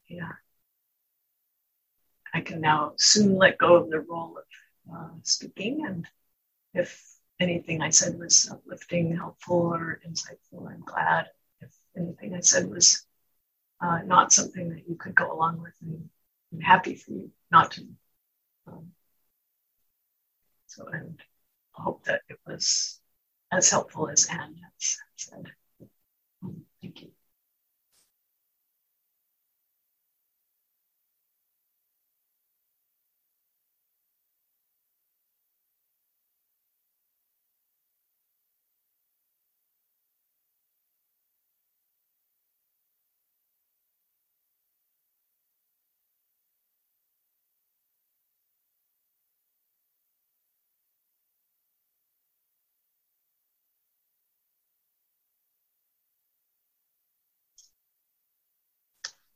yeah, 0.09 0.33
I 2.35 2.41
can 2.41 2.61
now 2.61 2.93
soon 2.97 3.37
let 3.37 3.59
go 3.59 3.77
of 3.77 3.91
the 3.91 4.01
role 4.01 4.39
of 4.39 4.95
uh, 4.95 5.09
speaking. 5.23 5.85
And 5.87 6.07
if 6.79 7.05
anything 7.41 7.83
I 7.83 7.91
said 7.91 8.19
was 8.19 8.49
uplifting, 8.51 9.17
helpful, 9.17 9.75
or 9.75 10.01
insightful, 10.07 10.71
I'm 10.71 10.83
glad. 10.85 11.27
If 11.61 11.71
anything 11.97 12.35
I 12.35 12.41
said 12.41 12.71
was 12.71 13.05
uh, 13.81 14.01
not 14.05 14.33
something 14.33 14.71
that 14.71 14.89
you 14.89 14.97
could 14.97 15.15
go 15.15 15.33
along 15.33 15.61
with, 15.61 15.75
I'm, 15.83 16.11
I'm 16.53 16.61
happy 16.61 16.95
for 16.95 17.13
you 17.13 17.31
not 17.51 17.73
to. 17.73 17.87
Um, 18.67 18.93
so, 20.67 20.87
and 20.89 21.19
I 21.79 21.83
hope 21.83 22.05
that 22.05 22.23
it 22.29 22.39
was 22.47 23.01
as 23.53 23.71
helpful 23.71 24.09
as 24.09 24.27
Anne 24.27 24.57
has 24.63 24.99
said. 25.17 25.45
Thank 26.83 27.03
you. 27.03 27.18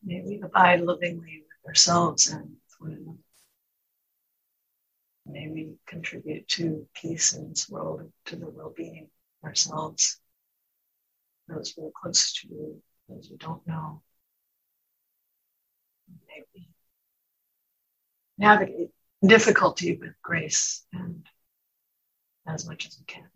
May 0.05 0.21
we 0.23 0.41
abide 0.43 0.81
lovingly 0.81 1.43
with 1.47 1.69
ourselves 1.69 2.29
and 2.29 2.43
with 2.51 2.81
one 2.81 2.93
another. 2.93 3.19
May 5.25 5.49
we 5.49 5.75
contribute 5.87 6.49
to 6.49 6.87
peace 6.95 7.33
in 7.35 7.49
this 7.49 7.69
world, 7.69 8.11
to 8.27 8.37
the 8.37 8.49
well 8.49 8.73
being 8.77 9.09
of 9.43 9.49
ourselves, 9.49 10.19
those 11.49 11.75
we're 11.77 11.91
close 11.91 12.33
to, 12.41 12.49
you, 12.49 12.83
those 13.09 13.29
we 13.31 13.37
don't 13.37 13.65
know. 13.67 14.03
May 16.29 16.43
we 16.55 16.69
navigate 18.39 18.91
difficulty 19.25 19.97
with 19.97 20.15
grace 20.23 20.85
and 20.93 21.25
as 22.47 22.67
much 22.67 22.87
as 22.87 22.99
we 22.99 23.05
can 23.05 23.29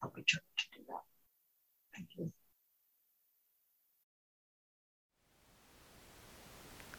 help 0.00 0.18
each 0.18 0.34
other 0.34 0.42
to 0.58 0.78
do 0.78 0.84
that. 0.88 1.02
Thank 1.94 2.08
you. 2.16 2.32